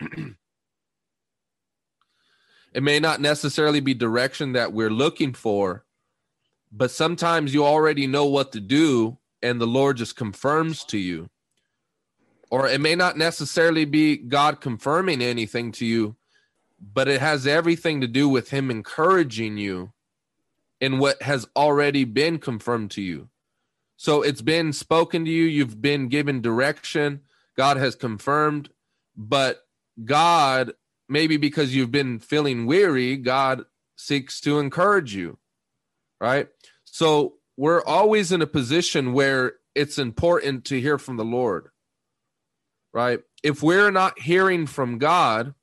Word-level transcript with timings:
it 2.72 2.82
may 2.82 3.00
not 3.00 3.20
necessarily 3.20 3.80
be 3.80 3.94
direction 3.94 4.52
that 4.52 4.72
we're 4.72 4.90
looking 4.90 5.32
for, 5.32 5.84
but 6.70 6.90
sometimes 6.90 7.54
you 7.54 7.64
already 7.64 8.06
know 8.06 8.26
what 8.26 8.52
to 8.52 8.60
do 8.60 9.18
and 9.42 9.60
the 9.60 9.66
Lord 9.66 9.96
just 9.96 10.16
confirms 10.16 10.84
to 10.84 10.98
you. 10.98 11.30
Or 12.50 12.66
it 12.66 12.80
may 12.80 12.94
not 12.94 13.18
necessarily 13.18 13.84
be 13.84 14.16
God 14.16 14.60
confirming 14.60 15.20
anything 15.20 15.70
to 15.72 15.86
you, 15.86 16.16
but 16.80 17.08
it 17.08 17.20
has 17.20 17.46
everything 17.46 18.00
to 18.00 18.06
do 18.06 18.28
with 18.28 18.50
Him 18.50 18.70
encouraging 18.70 19.58
you 19.58 19.92
in 20.80 20.98
what 20.98 21.22
has 21.22 21.46
already 21.56 22.04
been 22.04 22.38
confirmed 22.38 22.90
to 22.92 23.02
you. 23.02 23.28
So 23.96 24.22
it's 24.22 24.42
been 24.42 24.72
spoken 24.72 25.24
to 25.24 25.30
you, 25.30 25.44
you've 25.44 25.82
been 25.82 26.08
given 26.08 26.40
direction, 26.40 27.22
God 27.56 27.76
has 27.76 27.96
confirmed, 27.96 28.70
but 29.16 29.66
God, 30.04 30.72
maybe 31.08 31.36
because 31.36 31.74
you've 31.74 31.90
been 31.90 32.18
feeling 32.18 32.66
weary, 32.66 33.16
God 33.16 33.64
seeks 33.96 34.40
to 34.42 34.58
encourage 34.58 35.14
you, 35.14 35.38
right? 36.20 36.48
So 36.84 37.34
we're 37.56 37.82
always 37.84 38.30
in 38.32 38.42
a 38.42 38.46
position 38.46 39.12
where 39.12 39.54
it's 39.74 39.98
important 39.98 40.64
to 40.66 40.80
hear 40.80 40.98
from 40.98 41.16
the 41.16 41.24
Lord, 41.24 41.68
right? 42.92 43.20
If 43.42 43.62
we're 43.62 43.90
not 43.90 44.18
hearing 44.20 44.66
from 44.66 44.98
God, 44.98 45.54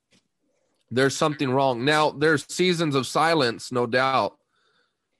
there's 0.90 1.16
something 1.16 1.50
wrong. 1.50 1.84
Now, 1.84 2.10
there's 2.10 2.46
seasons 2.48 2.94
of 2.94 3.06
silence, 3.06 3.72
no 3.72 3.86
doubt. 3.86 4.35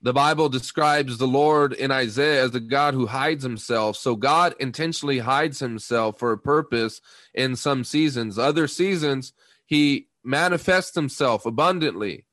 The 0.07 0.13
Bible 0.13 0.49
describes 0.49 1.19
the 1.19 1.27
Lord 1.27 1.73
in 1.73 1.91
Isaiah 1.91 2.45
as 2.45 2.53
the 2.53 2.61
God 2.61 2.95
who 2.95 3.07
hides 3.07 3.43
himself. 3.43 3.97
So 3.97 4.15
God 4.15 4.55
intentionally 4.61 5.19
hides 5.19 5.59
himself 5.59 6.21
for 6.21 6.31
a 6.31 6.39
purpose 6.39 7.01
in 7.35 7.57
some 7.57 7.83
seasons. 7.83 8.39
Other 8.39 8.69
seasons, 8.69 9.33
he 9.65 10.07
manifests 10.23 10.95
himself 10.95 11.45
abundantly. 11.45 12.25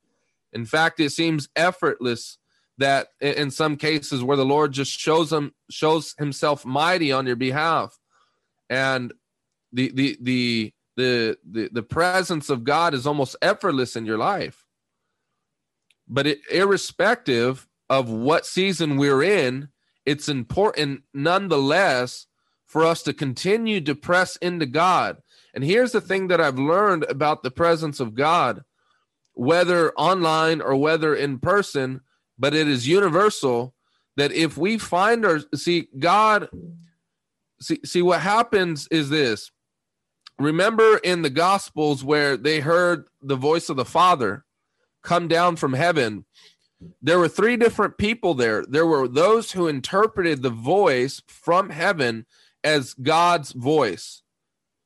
In 0.51 0.65
fact, 0.65 0.99
it 0.99 1.13
seems 1.13 1.49
effortless 1.55 2.37
that 2.77 3.07
in 3.19 3.49
some 3.49 3.75
cases 3.77 4.21
where 4.21 4.37
the 4.37 4.45
Lord 4.45 4.71
just 4.71 4.91
shows 4.91 5.33
him 5.33 5.55
shows 5.71 6.13
himself 6.19 6.67
mighty 6.67 7.11
on 7.11 7.25
your 7.25 7.35
behalf. 7.35 7.97
And 8.69 9.11
the 9.71 9.89
the 9.89 10.17
the 10.21 10.73
the 10.95 11.37
the, 11.43 11.69
the 11.71 11.81
presence 11.81 12.51
of 12.51 12.65
God 12.65 12.93
is 12.93 13.07
almost 13.07 13.35
effortless 13.41 13.95
in 13.95 14.05
your 14.05 14.19
life. 14.19 14.62
But 16.07 16.27
it, 16.27 16.39
irrespective 16.51 17.67
of 17.89 18.09
what 18.09 18.45
season 18.45 18.97
we're 18.97 19.23
in, 19.23 19.69
it's 20.05 20.27
important 20.27 21.03
nonetheless 21.13 22.27
for 22.65 22.83
us 22.85 23.03
to 23.03 23.13
continue 23.13 23.79
to 23.81 23.95
press 23.95 24.35
into 24.37 24.65
God. 24.65 25.17
And 25.53 25.63
here's 25.63 25.91
the 25.91 26.01
thing 26.01 26.27
that 26.27 26.41
I've 26.41 26.57
learned 26.57 27.03
about 27.03 27.43
the 27.43 27.51
presence 27.51 27.99
of 27.99 28.15
God, 28.15 28.63
whether 29.33 29.93
online 29.93 30.61
or 30.61 30.75
whether 30.75 31.15
in 31.15 31.39
person, 31.39 32.01
but 32.37 32.53
it 32.53 32.67
is 32.67 32.87
universal 32.87 33.75
that 34.15 34.31
if 34.31 34.57
we 34.57 34.77
find 34.77 35.25
our 35.25 35.39
see 35.55 35.87
God 35.97 36.49
see 37.61 37.79
see 37.85 38.01
what 38.01 38.21
happens 38.21 38.87
is 38.89 39.09
this 39.09 39.51
remember 40.39 40.97
in 40.97 41.21
the 41.21 41.29
gospels 41.29 42.03
where 42.03 42.37
they 42.37 42.59
heard 42.59 43.05
the 43.21 43.35
voice 43.35 43.69
of 43.69 43.77
the 43.77 43.85
father 43.85 44.45
come 45.03 45.27
down 45.27 45.55
from 45.55 45.73
heaven. 45.73 46.25
There 47.01 47.19
were 47.19 47.29
three 47.29 47.57
different 47.57 47.97
people 47.97 48.33
there. 48.33 48.65
There 48.65 48.85
were 48.85 49.07
those 49.07 49.51
who 49.51 49.67
interpreted 49.67 50.41
the 50.41 50.49
voice 50.49 51.21
from 51.27 51.69
heaven 51.69 52.25
as 52.63 52.93
god's 52.93 53.51
voice. 53.51 54.21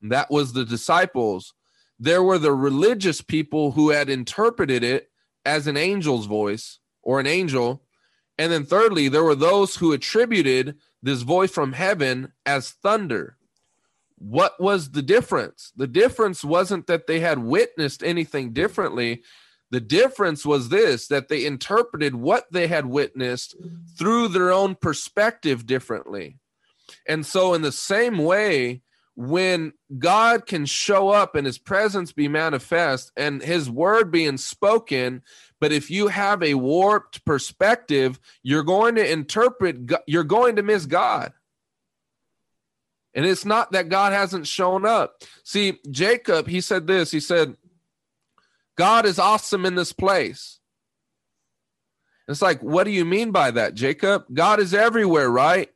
That 0.02 0.30
was 0.30 0.54
the 0.54 0.66
disciples. 0.66 1.54
There 2.00 2.22
were 2.22 2.38
the 2.38 2.54
religious 2.54 3.22
people 3.22 3.72
who 3.72 3.90
had 3.90 4.10
interpreted 4.10 4.84
it 4.84 5.10
as 5.46 5.66
an 5.66 5.78
angel's 5.78 6.28
voice 6.28 6.80
or 7.02 7.20
an 7.20 7.28
angel. 7.28 7.84
And 8.38 8.52
then 8.52 8.66
thirdly 8.66 9.08
there 9.08 9.24
were 9.24 9.36
those 9.36 9.78
who 9.78 9.94
attributed 9.94 10.76
this 11.02 11.22
voice 11.22 11.52
from 11.52 11.74
heaven 11.74 12.34
as 12.46 12.70
thunder. 12.70 13.38
What 14.20 14.60
was 14.60 14.92
the 14.92 15.02
difference? 15.02 15.72
The 15.76 15.88
difference 15.88 16.44
wasn't 16.44 16.88
that 16.88 17.08
they 17.08 17.20
had 17.20 17.40
witnessed 17.40 18.04
anything 18.04 18.52
differently. 18.52 19.24
The 19.70 19.82
difference 19.82 20.46
was 20.46 20.70
this 20.70 21.08
that 21.08 21.28
they 21.28 21.46
interpreted 21.46 22.16
what 22.16 22.46
they 22.52 22.68
had 22.68 22.86
witnessed 22.86 23.56
through 23.98 24.30
their 24.30 24.52
own 24.52 24.76
perspective 24.76 25.66
differently. 25.66 26.38
And 27.08 27.26
so, 27.26 27.54
in 27.54 27.62
the 27.62 27.72
same 27.72 28.18
way, 28.18 28.82
when 29.18 29.74
God 29.98 30.46
can 30.46 30.68
show 30.68 31.10
up 31.10 31.36
and 31.36 31.46
his 31.46 31.58
presence 31.58 32.12
be 32.12 32.28
manifest 32.28 33.12
and 33.18 33.42
his 33.42 33.70
word 33.70 34.12
being 34.12 34.38
spoken, 34.38 35.24
but 35.60 35.72
if 35.72 35.90
you 35.90 36.08
have 36.08 36.44
a 36.44 36.54
warped 36.54 37.26
perspective, 37.26 38.20
you're 38.44 38.64
going 38.64 38.94
to 38.96 39.12
interpret, 39.12 39.78
you're 40.06 40.24
going 40.24 40.58
to 40.58 40.64
miss 40.64 40.86
God. 40.86 41.34
And 43.16 43.26
it's 43.26 43.46
not 43.46 43.72
that 43.72 43.90
God 43.90 44.14
hasn't 44.14 44.46
shown 44.46 44.86
up. 44.86 45.24
See, 45.44 45.80
Jacob, 45.90 46.48
he 46.48 46.62
said 46.62 46.86
this 46.86 47.10
he 47.10 47.20
said, 47.20 47.58
God 48.78 49.06
is 49.06 49.20
awesome 49.20 49.66
in 49.66 49.76
this 49.76 49.92
place. 49.92 50.60
It's 52.28 52.42
like, 52.42 52.62
what 52.62 52.84
do 52.84 52.92
you 52.92 53.06
mean 53.06 53.32
by 53.32 53.52
that, 53.52 53.74
Jacob? 53.74 54.26
God 54.34 54.60
is 54.60 54.74
everywhere, 54.74 55.30
right? 55.30 55.70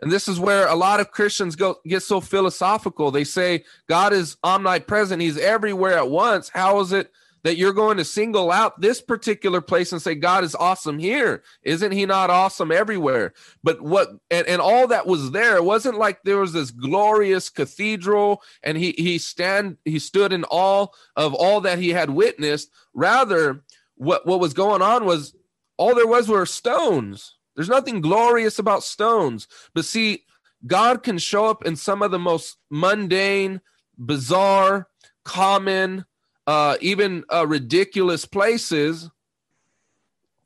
And 0.00 0.12
this 0.12 0.28
is 0.28 0.38
where 0.38 0.68
a 0.68 0.74
lot 0.74 1.00
of 1.00 1.10
Christians 1.10 1.56
go 1.56 1.76
get 1.86 2.02
so 2.02 2.20
philosophical. 2.20 3.10
They 3.10 3.24
say 3.24 3.64
God 3.88 4.12
is 4.12 4.36
omnipresent, 4.44 5.22
he's 5.22 5.38
everywhere 5.38 5.96
at 5.96 6.10
once. 6.10 6.50
How 6.50 6.80
is 6.80 6.92
it 6.92 7.10
that 7.46 7.56
you're 7.56 7.72
going 7.72 7.96
to 7.96 8.04
single 8.04 8.50
out 8.50 8.80
this 8.80 9.00
particular 9.00 9.60
place 9.60 9.92
and 9.92 10.02
say 10.02 10.16
God 10.16 10.42
is 10.42 10.56
awesome 10.56 10.98
here. 10.98 11.44
Isn't 11.62 11.92
he 11.92 12.04
not 12.04 12.28
awesome 12.28 12.72
everywhere? 12.72 13.34
But 13.62 13.80
what 13.80 14.08
and, 14.32 14.48
and 14.48 14.60
all 14.60 14.88
that 14.88 15.06
was 15.06 15.30
there, 15.30 15.54
it 15.54 15.62
wasn't 15.62 15.96
like 15.96 16.24
there 16.24 16.38
was 16.38 16.52
this 16.52 16.72
glorious 16.72 17.48
cathedral 17.48 18.42
and 18.64 18.76
he 18.76 18.96
he 18.98 19.18
stand 19.18 19.76
he 19.84 20.00
stood 20.00 20.32
in 20.32 20.42
awe 20.50 20.88
of 21.14 21.34
all 21.34 21.60
that 21.60 21.78
he 21.78 21.90
had 21.90 22.10
witnessed. 22.10 22.68
Rather, 22.92 23.62
what 23.94 24.26
what 24.26 24.40
was 24.40 24.52
going 24.52 24.82
on 24.82 25.04
was 25.04 25.32
all 25.76 25.94
there 25.94 26.04
was 26.04 26.28
were 26.28 26.46
stones. 26.46 27.36
There's 27.54 27.68
nothing 27.68 28.00
glorious 28.00 28.58
about 28.58 28.82
stones. 28.82 29.46
But 29.72 29.84
see, 29.84 30.24
God 30.66 31.04
can 31.04 31.18
show 31.18 31.46
up 31.46 31.64
in 31.64 31.76
some 31.76 32.02
of 32.02 32.10
the 32.10 32.18
most 32.18 32.56
mundane, 32.70 33.60
bizarre, 33.96 34.88
common, 35.24 36.06
uh, 36.46 36.76
even 36.80 37.24
uh, 37.32 37.46
ridiculous 37.46 38.24
places. 38.24 39.10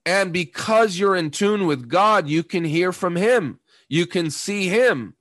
And 0.06 0.32
because 0.32 0.98
you're 0.98 1.16
in 1.16 1.30
tune 1.30 1.66
with 1.66 1.88
God, 1.88 2.28
you 2.28 2.42
can 2.42 2.64
hear 2.64 2.92
from 2.92 3.16
Him. 3.16 3.60
You 3.88 4.06
can 4.06 4.30
see 4.30 4.68
Him. 4.68 5.14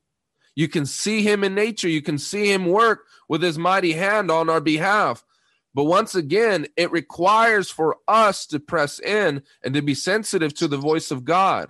You 0.56 0.68
can 0.68 0.86
see 0.86 1.22
Him 1.22 1.44
in 1.44 1.54
nature. 1.54 1.90
You 1.90 2.02
can 2.02 2.18
see 2.18 2.52
Him 2.52 2.66
work 2.66 3.06
with 3.28 3.44
His 3.44 3.58
mighty 3.58 3.94
hand 3.94 4.32
on 4.32 4.50
our 4.50 4.62
behalf. 4.62 5.26
But 5.74 5.84
once 5.84 6.16
again, 6.16 6.68
it 6.76 6.92
requires 6.92 7.70
for 7.70 7.98
us 8.08 8.46
to 8.48 8.60
press 8.60 9.00
in 9.00 9.44
and 9.64 9.74
to 9.74 9.82
be 9.82 9.94
sensitive 9.94 10.54
to 10.56 10.68
the 10.68 10.78
voice 10.78 11.12
of 11.12 11.26
God. 11.26 11.70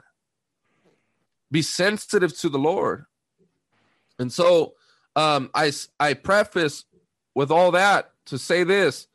Be 1.51 1.61
sensitive 1.61 2.37
to 2.39 2.49
the 2.49 2.59
Lord. 2.59 3.05
And 4.17 4.31
so 4.31 4.75
um, 5.15 5.49
I, 5.53 5.71
I 5.99 6.13
preface 6.13 6.85
with 7.35 7.51
all 7.51 7.71
that 7.71 8.11
to 8.29 8.37
say 8.37 8.63
this. 8.63 9.07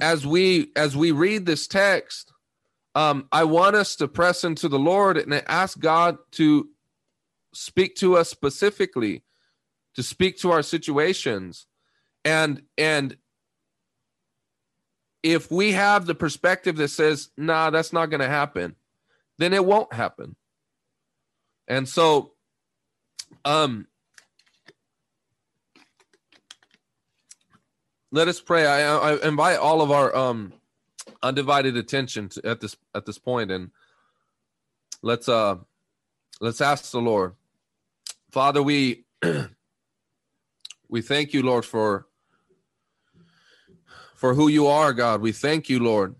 As 0.00 0.26
we 0.26 0.72
as 0.74 0.96
we 0.96 1.12
read 1.12 1.46
this 1.46 1.68
text 1.68 2.32
um, 2.94 3.28
i 3.30 3.44
want 3.44 3.76
us 3.76 3.94
to 3.96 4.08
press 4.08 4.42
into 4.42 4.68
the 4.68 4.78
lord 4.78 5.16
and 5.16 5.32
ask 5.46 5.78
god 5.78 6.18
to 6.32 6.68
speak 7.54 7.94
to 7.94 8.16
us 8.16 8.28
specifically 8.28 9.22
to 9.94 10.02
speak 10.02 10.38
to 10.38 10.50
our 10.50 10.62
situations. 10.62 11.66
And 12.24 12.62
and 12.78 13.16
if 15.22 15.50
we 15.50 15.72
have 15.72 16.06
the 16.06 16.14
perspective 16.14 16.76
that 16.76 16.88
says 16.88 17.30
nah 17.36 17.70
that's 17.70 17.92
not 17.92 18.10
going 18.10 18.20
to 18.20 18.28
happen 18.28 18.74
then 19.38 19.52
it 19.52 19.64
won't 19.64 19.92
happen. 19.92 20.36
And 21.68 21.88
so 21.88 22.32
um 23.44 23.86
let 28.12 28.28
us 28.28 28.40
pray. 28.40 28.66
I, 28.66 28.96
I 28.96 29.26
invite 29.26 29.58
all 29.58 29.80
of 29.80 29.90
our 29.90 30.14
um, 30.14 30.52
undivided 31.22 31.76
attention 31.76 32.28
to, 32.28 32.46
at 32.46 32.60
this 32.60 32.76
at 32.94 33.06
this 33.06 33.18
point, 33.18 33.50
and 33.50 33.70
let's 35.00 35.28
uh 35.28 35.56
let's 36.40 36.60
ask 36.60 36.92
the 36.92 37.00
Lord, 37.00 37.34
Father. 38.30 38.62
We 38.62 39.04
we 40.88 41.00
thank 41.00 41.32
you, 41.32 41.42
Lord, 41.42 41.64
for 41.64 42.06
for 44.14 44.34
who 44.34 44.48
you 44.48 44.66
are, 44.66 44.92
God. 44.92 45.20
We 45.20 45.32
thank 45.32 45.68
you, 45.68 45.80
Lord, 45.80 46.14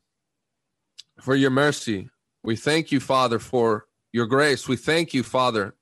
for 1.21 1.37
your 1.37 1.51
mercy. 1.51 2.09
We 2.43 2.57
thank 2.57 2.91
you, 2.91 2.99
Father, 2.99 3.39
for 3.39 3.87
your 4.13 4.27
grace. 4.27 4.67
We 4.67 4.77
thank 4.77 5.15
you, 5.15 5.23
Father, 5.23 5.75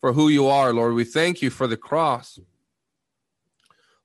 for 0.00 0.12
who 0.12 0.28
you 0.28 0.46
are, 0.46 0.72
Lord. 0.72 0.94
We 0.94 1.04
thank 1.04 1.42
you 1.42 1.50
for 1.50 1.66
the 1.66 1.76
cross. 1.76 2.38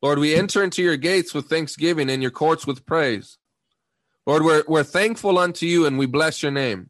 Lord, 0.03 0.19
we 0.19 0.35
enter 0.35 0.61
into 0.61 0.83
your 0.83 0.97
gates 0.97 1.33
with 1.33 1.47
thanksgiving 1.47 2.09
and 2.09 2.21
your 2.21 2.29
courts 2.29 2.67
with 2.67 2.85
praise. 2.85 3.37
Lord, 4.27 4.43
we're, 4.43 4.63
we're 4.67 4.83
thankful 4.83 5.39
unto 5.39 5.65
you 5.65 5.85
and 5.85 5.97
we 5.97 6.07
bless 6.07 6.43
your 6.43 6.51
name. 6.51 6.89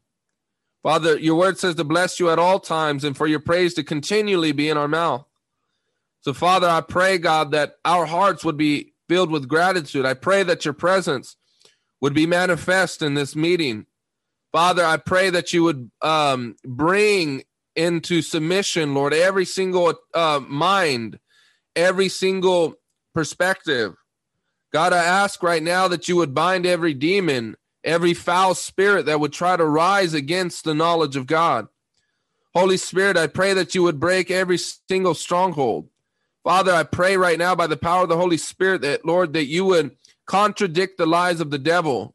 Father, 0.82 1.16
your 1.16 1.36
word 1.36 1.56
says 1.56 1.76
to 1.76 1.84
bless 1.84 2.18
you 2.18 2.28
at 2.28 2.40
all 2.40 2.58
times 2.58 3.04
and 3.04 3.16
for 3.16 3.28
your 3.28 3.38
praise 3.38 3.72
to 3.74 3.84
continually 3.84 4.50
be 4.50 4.68
in 4.68 4.76
our 4.76 4.88
mouth. 4.88 5.24
So, 6.22 6.32
Father, 6.32 6.68
I 6.68 6.80
pray, 6.80 7.18
God, 7.18 7.52
that 7.52 7.76
our 7.84 8.04
hearts 8.04 8.44
would 8.44 8.56
be 8.56 8.94
filled 9.08 9.30
with 9.30 9.46
gratitude. 9.46 10.04
I 10.04 10.14
pray 10.14 10.42
that 10.42 10.64
your 10.64 10.74
presence 10.74 11.36
would 12.00 12.14
be 12.14 12.26
manifest 12.26 13.00
in 13.00 13.14
this 13.14 13.36
meeting. 13.36 13.86
Father, 14.50 14.84
I 14.84 14.96
pray 14.96 15.30
that 15.30 15.52
you 15.52 15.62
would 15.62 15.88
um, 16.02 16.56
bring 16.64 17.44
into 17.76 18.22
submission, 18.22 18.92
Lord, 18.92 19.14
every 19.14 19.44
single 19.44 19.94
uh, 20.12 20.40
mind, 20.48 21.20
every 21.76 22.08
single 22.08 22.74
perspective. 23.14 23.94
God, 24.72 24.92
I 24.92 25.04
ask 25.04 25.42
right 25.42 25.62
now 25.62 25.88
that 25.88 26.08
you 26.08 26.16
would 26.16 26.34
bind 26.34 26.66
every 26.66 26.94
demon, 26.94 27.56
every 27.84 28.12
foul 28.12 28.54
spirit 28.54 29.06
that 29.06 29.20
would 29.20 29.32
try 29.32 29.56
to 29.56 29.64
rise 29.64 30.14
against 30.14 30.64
the 30.64 30.74
knowledge 30.74 31.16
of 31.16 31.26
God. 31.26 31.68
Holy 32.54 32.76
Spirit, 32.76 33.16
I 33.16 33.26
pray 33.26 33.54
that 33.54 33.74
you 33.74 33.82
would 33.82 33.98
break 33.98 34.30
every 34.30 34.58
single 34.58 35.14
stronghold. 35.14 35.88
Father, 36.44 36.72
I 36.72 36.82
pray 36.82 37.16
right 37.16 37.38
now 37.38 37.54
by 37.54 37.66
the 37.66 37.76
power 37.76 38.02
of 38.02 38.08
the 38.08 38.16
Holy 38.16 38.36
Spirit 38.36 38.82
that, 38.82 39.04
Lord, 39.04 39.32
that 39.32 39.46
you 39.46 39.64
would 39.64 39.96
contradict 40.26 40.98
the 40.98 41.06
lies 41.06 41.40
of 41.40 41.50
the 41.50 41.58
devil. 41.58 42.14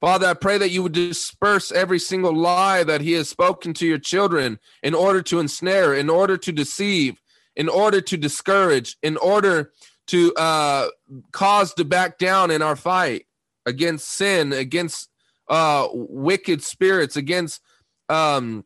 Father, 0.00 0.26
I 0.26 0.34
pray 0.34 0.58
that 0.58 0.70
you 0.70 0.82
would 0.82 0.92
disperse 0.92 1.72
every 1.72 1.98
single 1.98 2.36
lie 2.36 2.84
that 2.84 3.00
he 3.00 3.12
has 3.12 3.28
spoken 3.28 3.72
to 3.74 3.86
your 3.86 3.98
children 3.98 4.58
in 4.82 4.94
order 4.94 5.22
to 5.22 5.40
ensnare, 5.40 5.94
in 5.94 6.10
order 6.10 6.36
to 6.36 6.52
deceive, 6.52 7.20
in 7.56 7.68
order 7.68 8.00
to 8.00 8.16
discourage, 8.16 8.96
in 9.02 9.16
order 9.16 9.72
to 10.08 10.34
uh, 10.34 10.88
cause 11.32 11.74
to 11.74 11.84
back 11.84 12.18
down 12.18 12.50
in 12.50 12.62
our 12.62 12.76
fight 12.76 13.26
against 13.66 14.08
sin, 14.08 14.52
against 14.52 15.08
uh, 15.48 15.88
wicked 15.92 16.62
spirits, 16.62 17.16
against 17.16 17.60
um, 18.08 18.64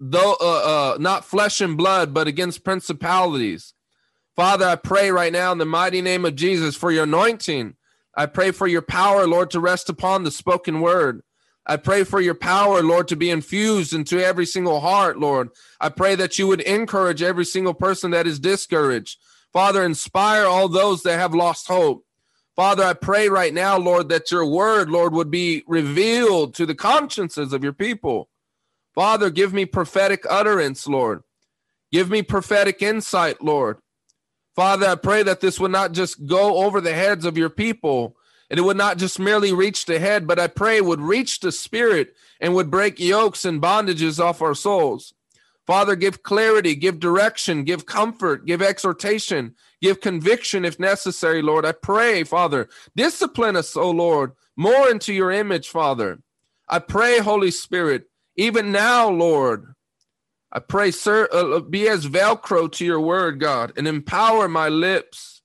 though 0.00 0.36
uh, 0.40 0.94
uh, 0.94 0.98
not 0.98 1.24
flesh 1.24 1.60
and 1.60 1.76
blood, 1.76 2.12
but 2.12 2.26
against 2.26 2.64
principalities. 2.64 3.74
Father, 4.36 4.66
I 4.66 4.76
pray 4.76 5.10
right 5.10 5.32
now 5.32 5.50
in 5.52 5.58
the 5.58 5.66
mighty 5.66 6.00
name 6.00 6.24
of 6.24 6.36
Jesus 6.36 6.76
for 6.76 6.90
your 6.90 7.04
anointing. 7.04 7.74
I 8.16 8.26
pray 8.26 8.50
for 8.52 8.66
your 8.66 8.82
power, 8.82 9.26
Lord, 9.26 9.50
to 9.50 9.60
rest 9.60 9.88
upon 9.88 10.24
the 10.24 10.30
spoken 10.30 10.80
word. 10.80 11.22
I 11.66 11.76
pray 11.76 12.04
for 12.04 12.20
your 12.20 12.34
power, 12.34 12.82
Lord, 12.82 13.08
to 13.08 13.16
be 13.16 13.30
infused 13.30 13.92
into 13.92 14.24
every 14.24 14.46
single 14.46 14.80
heart, 14.80 15.18
Lord. 15.18 15.50
I 15.80 15.90
pray 15.90 16.14
that 16.14 16.38
you 16.38 16.46
would 16.46 16.62
encourage 16.62 17.22
every 17.22 17.44
single 17.44 17.74
person 17.74 18.10
that 18.12 18.26
is 18.26 18.40
discouraged. 18.40 19.18
Father, 19.58 19.84
inspire 19.84 20.44
all 20.44 20.68
those 20.68 21.02
that 21.02 21.18
have 21.18 21.34
lost 21.34 21.66
hope. 21.66 22.06
Father, 22.54 22.84
I 22.84 22.92
pray 22.92 23.28
right 23.28 23.52
now, 23.52 23.76
Lord, 23.76 24.08
that 24.08 24.30
your 24.30 24.46
word, 24.46 24.88
Lord, 24.88 25.12
would 25.14 25.32
be 25.32 25.64
revealed 25.66 26.54
to 26.54 26.64
the 26.64 26.76
consciences 26.76 27.52
of 27.52 27.64
your 27.64 27.72
people. 27.72 28.28
Father, 28.94 29.30
give 29.30 29.52
me 29.52 29.64
prophetic 29.64 30.22
utterance, 30.30 30.86
Lord. 30.86 31.24
Give 31.90 32.08
me 32.08 32.22
prophetic 32.22 32.82
insight, 32.82 33.42
Lord. 33.42 33.78
Father, 34.54 34.86
I 34.86 34.94
pray 34.94 35.24
that 35.24 35.40
this 35.40 35.58
would 35.58 35.72
not 35.72 35.90
just 35.90 36.24
go 36.24 36.58
over 36.58 36.80
the 36.80 36.94
heads 36.94 37.24
of 37.24 37.36
your 37.36 37.50
people 37.50 38.14
and 38.48 38.60
it 38.60 38.62
would 38.62 38.76
not 38.76 38.96
just 38.96 39.18
merely 39.18 39.52
reach 39.52 39.86
the 39.86 39.98
head, 39.98 40.24
but 40.24 40.38
I 40.38 40.46
pray 40.46 40.80
would 40.80 41.00
reach 41.00 41.40
the 41.40 41.50
spirit 41.50 42.14
and 42.40 42.54
would 42.54 42.70
break 42.70 43.00
yokes 43.00 43.44
and 43.44 43.60
bondages 43.60 44.20
off 44.20 44.40
our 44.40 44.54
souls. 44.54 45.14
Father, 45.68 45.96
give 45.96 46.22
clarity, 46.22 46.74
give 46.74 46.98
direction, 46.98 47.62
give 47.62 47.84
comfort, 47.84 48.46
give 48.46 48.62
exhortation, 48.62 49.54
give 49.82 50.00
conviction 50.00 50.64
if 50.64 50.80
necessary, 50.80 51.42
Lord. 51.42 51.66
I 51.66 51.72
pray, 51.72 52.24
Father, 52.24 52.70
discipline 52.96 53.54
us, 53.54 53.76
O 53.76 53.90
Lord, 53.90 54.32
more 54.56 54.88
into 54.88 55.12
your 55.12 55.30
image, 55.30 55.68
Father. 55.68 56.20
I 56.70 56.78
pray, 56.78 57.18
Holy 57.18 57.50
Spirit, 57.50 58.04
even 58.34 58.72
now, 58.72 59.10
Lord, 59.10 59.74
I 60.50 60.60
pray, 60.60 60.90
sir, 60.90 61.28
uh, 61.30 61.56
uh, 61.56 61.60
be 61.60 61.86
as 61.86 62.06
Velcro 62.06 62.72
to 62.72 62.86
your 62.86 63.00
word, 63.00 63.38
God, 63.38 63.74
and 63.76 63.86
empower 63.86 64.48
my 64.48 64.70
lips. 64.70 65.42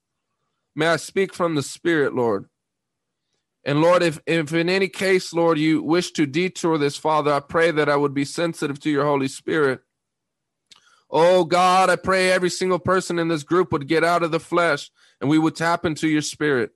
May 0.73 0.87
I 0.87 0.95
speak 0.95 1.33
from 1.33 1.55
the 1.55 1.63
Spirit, 1.63 2.15
Lord. 2.15 2.45
And 3.65 3.81
Lord, 3.81 4.01
if, 4.01 4.21
if 4.25 4.53
in 4.53 4.69
any 4.69 4.87
case, 4.87 5.33
Lord, 5.33 5.57
you 5.57 5.83
wish 5.83 6.11
to 6.11 6.25
detour 6.25 6.77
this, 6.77 6.95
Father, 6.95 7.33
I 7.33 7.41
pray 7.41 7.71
that 7.71 7.89
I 7.89 7.97
would 7.97 8.13
be 8.13 8.23
sensitive 8.23 8.79
to 8.79 8.89
your 8.89 9.03
Holy 9.03 9.27
Spirit. 9.27 9.81
Oh 11.15 11.45
God, 11.45 11.91
I 11.91 11.95
pray 11.95 12.31
every 12.31 12.49
single 12.49 12.79
person 12.79 13.19
in 13.19 13.27
this 13.27 13.43
group 13.43 13.71
would 13.71 13.87
get 13.87 14.03
out 14.03 14.23
of 14.23 14.31
the 14.31 14.39
flesh 14.39 14.89
and 15.21 15.29
we 15.29 15.37
would 15.37 15.55
tap 15.55 15.85
into 15.85 16.07
your 16.07 16.23
spirit. 16.23 16.71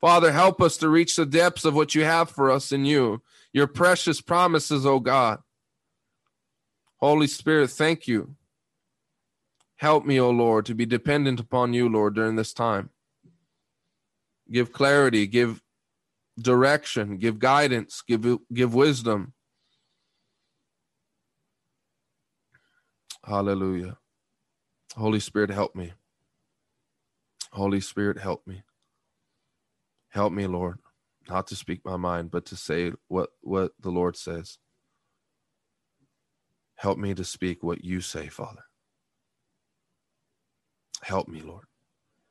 Father, 0.00 0.32
help 0.32 0.60
us 0.60 0.76
to 0.78 0.88
reach 0.88 1.14
the 1.14 1.24
depths 1.24 1.64
of 1.64 1.76
what 1.76 1.94
you 1.94 2.02
have 2.02 2.28
for 2.28 2.50
us 2.50 2.72
in 2.72 2.84
you, 2.84 3.22
your 3.52 3.68
precious 3.68 4.20
promises, 4.20 4.84
oh 4.84 4.98
God. 4.98 5.38
Holy 6.96 7.28
Spirit, 7.28 7.70
thank 7.70 8.08
you. 8.08 8.34
Help 9.76 10.04
me, 10.04 10.18
O 10.18 10.26
oh 10.26 10.30
Lord, 10.30 10.66
to 10.66 10.74
be 10.74 10.84
dependent 10.84 11.38
upon 11.38 11.72
you, 11.72 11.88
Lord, 11.88 12.16
during 12.16 12.34
this 12.34 12.52
time. 12.52 12.90
Give 14.50 14.72
clarity, 14.72 15.28
give 15.28 15.62
direction, 16.40 17.18
give 17.18 17.38
guidance, 17.38 18.02
give 18.02 18.38
give 18.52 18.74
wisdom. 18.74 19.34
Hallelujah. 23.28 23.98
Holy 24.96 25.20
Spirit, 25.20 25.50
help 25.50 25.76
me. 25.76 25.92
Holy 27.52 27.80
Spirit, 27.80 28.18
help 28.18 28.46
me. 28.46 28.62
Help 30.08 30.32
me, 30.32 30.46
Lord, 30.46 30.78
not 31.28 31.46
to 31.48 31.56
speak 31.56 31.84
my 31.84 31.98
mind, 31.98 32.30
but 32.30 32.46
to 32.46 32.56
say 32.56 32.92
what, 33.08 33.28
what 33.42 33.72
the 33.78 33.90
Lord 33.90 34.16
says. 34.16 34.56
Help 36.76 36.96
me 36.96 37.12
to 37.12 37.22
speak 37.22 37.62
what 37.62 37.84
you 37.84 38.00
say, 38.00 38.28
Father. 38.28 38.64
Help 41.02 41.28
me, 41.28 41.42
Lord. 41.42 41.66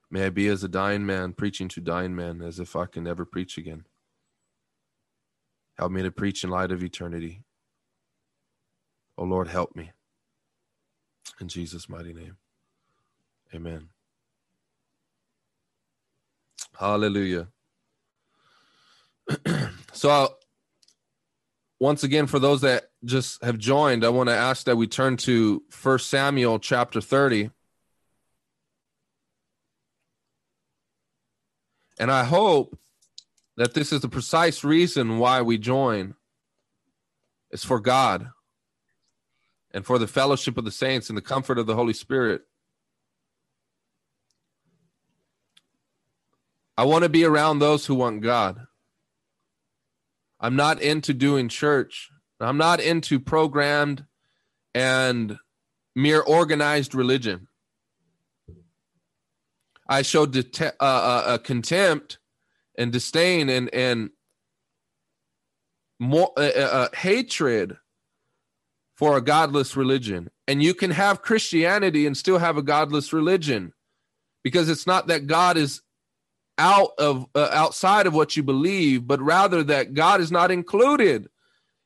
May 0.09 0.25
I 0.25 0.29
be 0.31 0.47
as 0.47 0.63
a 0.63 0.69
dying 0.69 1.05
man 1.05 1.33
preaching 1.33 1.67
to 1.69 1.81
dying 1.81 2.15
men 2.15 2.41
as 2.41 2.59
if 2.59 2.75
I 2.75 2.87
can 2.87 3.03
never 3.03 3.23
preach 3.23 3.59
again. 3.59 3.85
Help 5.77 5.91
me 5.91 6.01
to 6.01 6.11
preach 6.11 6.43
in 6.43 6.49
light 6.49 6.71
of 6.71 6.83
eternity. 6.83 7.43
Oh 9.15 9.25
Lord, 9.25 9.47
help 9.47 9.75
me. 9.75 9.91
In 11.39 11.47
Jesus' 11.47 11.87
mighty 11.89 12.13
name. 12.13 12.37
Amen. 13.53 13.89
Hallelujah. 16.77 17.47
so 19.93 20.09
I'll, 20.09 20.37
once 21.79 22.03
again, 22.03 22.27
for 22.27 22.39
those 22.39 22.61
that 22.61 22.89
just 23.05 23.43
have 23.43 23.57
joined, 23.57 24.03
I 24.03 24.09
want 24.09 24.29
to 24.29 24.35
ask 24.35 24.65
that 24.65 24.77
we 24.77 24.87
turn 24.87 25.17
to 25.17 25.63
First 25.69 26.09
Samuel 26.09 26.59
chapter 26.59 27.01
30. 27.01 27.51
And 31.99 32.11
I 32.11 32.23
hope 32.23 32.77
that 33.57 33.73
this 33.73 33.91
is 33.91 34.01
the 34.01 34.09
precise 34.09 34.63
reason 34.63 35.19
why 35.19 35.41
we 35.41 35.57
join. 35.57 36.15
It's 37.51 37.63
for 37.63 37.79
God 37.79 38.29
and 39.77 39.85
for 39.85 39.99
the 39.99 40.07
fellowship 40.07 40.57
of 40.57 40.65
the 40.65 40.71
saints 40.71 41.07
and 41.07 41.15
the 41.15 41.21
comfort 41.21 41.59
of 41.59 41.67
the 41.67 41.75
Holy 41.75 41.93
Spirit. 41.93 42.41
I 46.75 46.83
want 46.85 47.03
to 47.03 47.09
be 47.09 47.23
around 47.23 47.59
those 47.59 47.85
who 47.85 47.93
want 47.93 48.23
God. 48.23 48.65
I'm 50.39 50.55
not 50.55 50.81
into 50.81 51.13
doing 51.13 51.47
church. 51.47 52.09
I'm 52.39 52.57
not 52.57 52.79
into 52.79 53.19
programmed 53.19 54.05
and 54.73 55.37
mere 55.95 56.21
organized 56.21 56.95
religion. 56.95 57.47
I 59.87 60.01
show 60.01 60.25
det- 60.25 60.59
uh, 60.59 60.71
uh, 60.79 61.23
uh, 61.27 61.37
contempt 61.37 62.17
and 62.79 62.91
disdain 62.91 63.47
and 63.47 63.71
and 63.71 64.09
more 65.99 66.31
uh, 66.35 66.41
uh, 66.41 66.69
uh, 66.71 66.87
hatred 66.95 67.77
for 68.97 69.15
a 69.15 69.21
godless 69.21 69.77
religion. 69.77 70.29
And 70.47 70.61
you 70.61 70.73
can 70.73 70.91
have 70.91 71.21
Christianity 71.21 72.07
and 72.07 72.17
still 72.17 72.39
have 72.39 72.57
a 72.57 72.63
godless 72.63 73.13
religion 73.13 73.73
because 74.43 74.69
it's 74.69 74.87
not 74.87 75.07
that 75.07 75.27
God 75.27 75.55
is 75.55 75.81
out 76.57 76.91
of 76.97 77.27
uh, 77.35 77.49
outside 77.51 78.07
of 78.07 78.15
what 78.15 78.35
you 78.35 78.41
believe, 78.41 79.05
but 79.05 79.21
rather 79.21 79.63
that 79.63 79.93
God 79.93 80.19
is 80.19 80.31
not 80.31 80.49
included. 80.49 81.29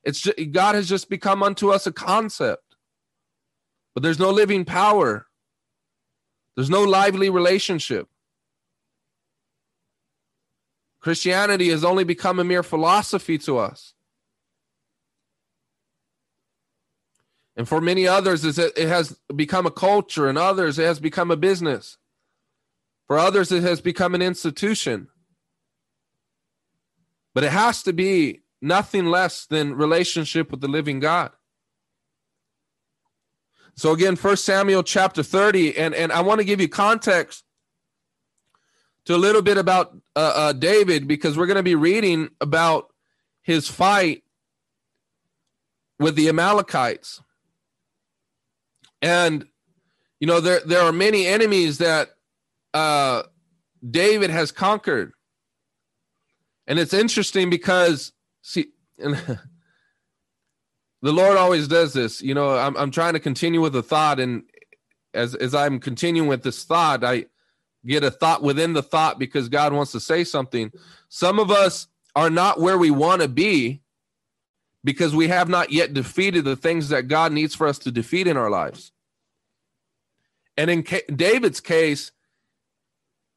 It's 0.04 0.20
just, 0.20 0.38
God 0.52 0.74
has 0.74 0.88
just 0.88 1.10
become 1.10 1.42
unto 1.42 1.70
us 1.70 1.86
a 1.86 1.92
concept, 1.92 2.76
but 3.94 4.02
there's 4.02 4.18
no 4.18 4.30
living 4.30 4.64
power. 4.64 5.26
There's 6.56 6.70
no 6.70 6.82
lively 6.82 7.30
relationship. 7.30 8.08
Christianity 11.00 11.68
has 11.70 11.84
only 11.84 12.04
become 12.04 12.38
a 12.38 12.44
mere 12.44 12.62
philosophy 12.62 13.36
to 13.38 13.58
us. 13.58 13.94
And 17.56 17.68
for 17.68 17.80
many 17.80 18.06
others, 18.06 18.44
it 18.44 18.76
has 18.76 19.18
become 19.34 19.66
a 19.66 19.70
culture, 19.70 20.28
and 20.28 20.38
others, 20.38 20.78
it 20.78 20.84
has 20.84 21.00
become 21.00 21.30
a 21.30 21.36
business. 21.36 21.98
For 23.06 23.18
others, 23.18 23.52
it 23.52 23.62
has 23.62 23.80
become 23.80 24.14
an 24.14 24.22
institution. 24.22 25.08
But 27.34 27.44
it 27.44 27.52
has 27.52 27.82
to 27.82 27.92
be 27.92 28.40
nothing 28.62 29.06
less 29.06 29.44
than 29.44 29.74
relationship 29.74 30.50
with 30.50 30.60
the 30.60 30.68
living 30.68 31.00
God. 31.00 31.32
So 33.74 33.92
again, 33.92 34.16
First 34.16 34.44
Samuel 34.44 34.82
chapter 34.82 35.22
30, 35.22 35.76
and, 35.76 35.94
and 35.94 36.12
I 36.12 36.20
want 36.20 36.40
to 36.40 36.44
give 36.44 36.60
you 36.60 36.68
context 36.68 37.44
to 39.06 39.14
a 39.14 39.16
little 39.16 39.42
bit 39.42 39.58
about 39.58 39.96
uh, 40.14 40.32
uh, 40.34 40.52
David 40.52 41.08
because 41.08 41.36
we're 41.36 41.46
going 41.46 41.56
to 41.56 41.62
be 41.62 41.74
reading 41.74 42.30
about 42.40 42.92
his 43.42 43.68
fight 43.68 44.22
with 45.98 46.14
the 46.14 46.28
Amalekites. 46.28 47.20
And 49.02 49.44
you 50.20 50.26
know 50.26 50.40
there 50.40 50.60
there 50.64 50.80
are 50.80 50.92
many 50.92 51.26
enemies 51.26 51.78
that 51.78 52.10
uh, 52.72 53.24
David 53.88 54.30
has 54.30 54.52
conquered. 54.52 55.12
And 56.66 56.78
it's 56.78 56.94
interesting 56.94 57.50
because 57.50 58.12
see 58.40 58.68
the 58.98 59.38
Lord 61.02 61.36
always 61.36 61.68
does 61.68 61.92
this. 61.92 62.22
You 62.22 62.34
know, 62.34 62.56
I'm 62.56 62.76
I'm 62.76 62.90
trying 62.90 63.14
to 63.14 63.20
continue 63.20 63.60
with 63.60 63.76
a 63.76 63.82
thought 63.82 64.20
and 64.20 64.44
as 65.14 65.34
as 65.34 65.54
I'm 65.54 65.80
continuing 65.80 66.28
with 66.28 66.42
this 66.42 66.64
thought, 66.64 67.04
I 67.04 67.26
get 67.84 68.04
a 68.04 68.10
thought 68.10 68.42
within 68.42 68.72
the 68.72 68.82
thought 68.82 69.18
because 69.18 69.48
God 69.48 69.72
wants 69.72 69.92
to 69.92 70.00
say 70.00 70.24
something. 70.24 70.70
Some 71.08 71.38
of 71.38 71.50
us 71.50 71.88
are 72.14 72.30
not 72.30 72.60
where 72.60 72.78
we 72.78 72.90
want 72.90 73.22
to 73.22 73.28
be 73.28 73.81
because 74.84 75.14
we 75.14 75.28
have 75.28 75.48
not 75.48 75.70
yet 75.70 75.94
defeated 75.94 76.44
the 76.44 76.56
things 76.56 76.88
that 76.88 77.08
God 77.08 77.32
needs 77.32 77.54
for 77.54 77.66
us 77.66 77.78
to 77.80 77.92
defeat 77.92 78.26
in 78.26 78.36
our 78.36 78.50
lives. 78.50 78.92
And 80.56 80.70
in 80.70 80.84
David's 81.14 81.60
case, 81.60 82.12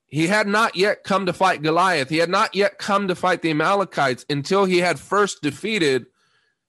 he 0.07 0.27
had 0.27 0.47
not 0.47 0.75
yet 0.75 1.03
come 1.03 1.25
to 1.25 1.33
fight 1.33 1.61
Goliath. 1.61 2.09
He 2.09 2.17
had 2.17 2.29
not 2.29 2.55
yet 2.55 2.77
come 2.77 3.07
to 3.07 3.15
fight 3.15 3.41
the 3.41 3.51
Amalekites 3.51 4.25
until 4.29 4.65
he 4.65 4.79
had 4.79 4.99
first 4.99 5.41
defeated 5.41 6.07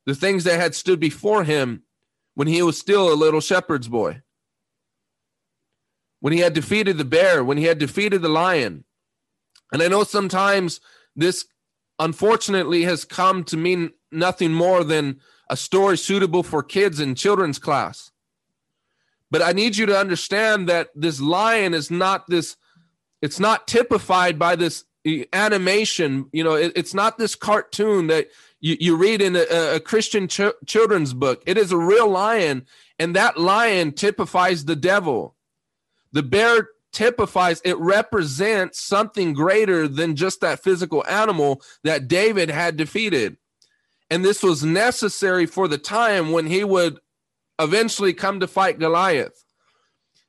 the 0.04 0.14
things 0.14 0.45
that 0.45 0.61
had 0.61 0.75
stood 0.75 1.00
before 1.00 1.45
him 1.45 1.83
when 2.35 2.49
he 2.49 2.62
was 2.62 2.78
still 2.78 3.12
a 3.12 3.14
little 3.14 3.40
shepherd's 3.40 3.88
boy 3.88 4.23
when 6.21 6.33
he 6.33 6.40
had 6.40 6.54
defeated 6.54 6.99
the 6.99 7.04
bear, 7.04 7.45
when 7.45 7.59
he 7.59 7.64
had 7.64 7.78
defeated 7.78 8.23
the 8.23 8.28
lion. 8.28 8.85
And 9.73 9.83
I 9.83 9.88
know 9.88 10.04
sometimes 10.04 10.80
this 11.14 11.47
unfortunately 11.99 12.83
has 12.83 13.04
come 13.04 13.45
to 13.45 13.56
mean 13.56 13.92
nothing 14.10 14.52
more 14.52 14.84
than 14.84 15.20
a 15.48 15.56
story 15.56 15.96
suitable 15.98 16.42
for 16.42 16.62
kids 16.62 17.00
in 17.00 17.14
children's 17.14 17.58
class. 17.58 18.10
But 19.30 19.42
I 19.42 19.52
need 19.52 19.76
you 19.76 19.86
to 19.86 19.98
understand 19.98 20.68
that 20.68 20.88
this 20.94 21.20
lion 21.20 21.75
is 21.75 21.90
not 21.90 22.26
this, 22.28 22.56
it's 23.20 23.40
not 23.40 23.66
typified 23.66 24.38
by 24.38 24.56
this 24.56 24.84
animation. 25.32 26.26
You 26.32 26.44
know, 26.44 26.54
it, 26.54 26.72
it's 26.75 26.94
not 26.94 27.18
this 27.18 27.34
cartoon 27.34 28.06
that 28.08 28.28
you, 28.60 28.76
you 28.78 28.96
read 28.96 29.20
in 29.20 29.36
a, 29.36 29.75
a 29.75 29.80
Christian 29.80 30.28
ch- 30.28 30.54
children's 30.66 31.12
book. 31.12 31.42
It 31.46 31.58
is 31.58 31.72
a 31.72 31.78
real 31.78 32.08
lion, 32.08 32.66
and 32.98 33.14
that 33.14 33.38
lion 33.38 33.92
typifies 33.92 34.64
the 34.64 34.76
devil. 34.76 35.34
The 36.12 36.22
bear 36.22 36.70
typifies, 36.92 37.60
it 37.64 37.76
represents 37.78 38.80
something 38.80 39.34
greater 39.34 39.86
than 39.86 40.16
just 40.16 40.40
that 40.40 40.62
physical 40.62 41.04
animal 41.06 41.60
that 41.84 42.08
David 42.08 42.48
had 42.48 42.76
defeated. 42.76 43.36
And 44.10 44.25
this 44.25 44.42
was 44.42 44.64
necessary 44.64 45.46
for 45.46 45.68
the 45.68 45.78
time 45.78 46.32
when 46.32 46.46
he 46.46 46.62
would 46.62 46.98
eventually 47.58 48.12
come 48.12 48.40
to 48.40 48.46
fight 48.46 48.78
Goliath. 48.78 49.44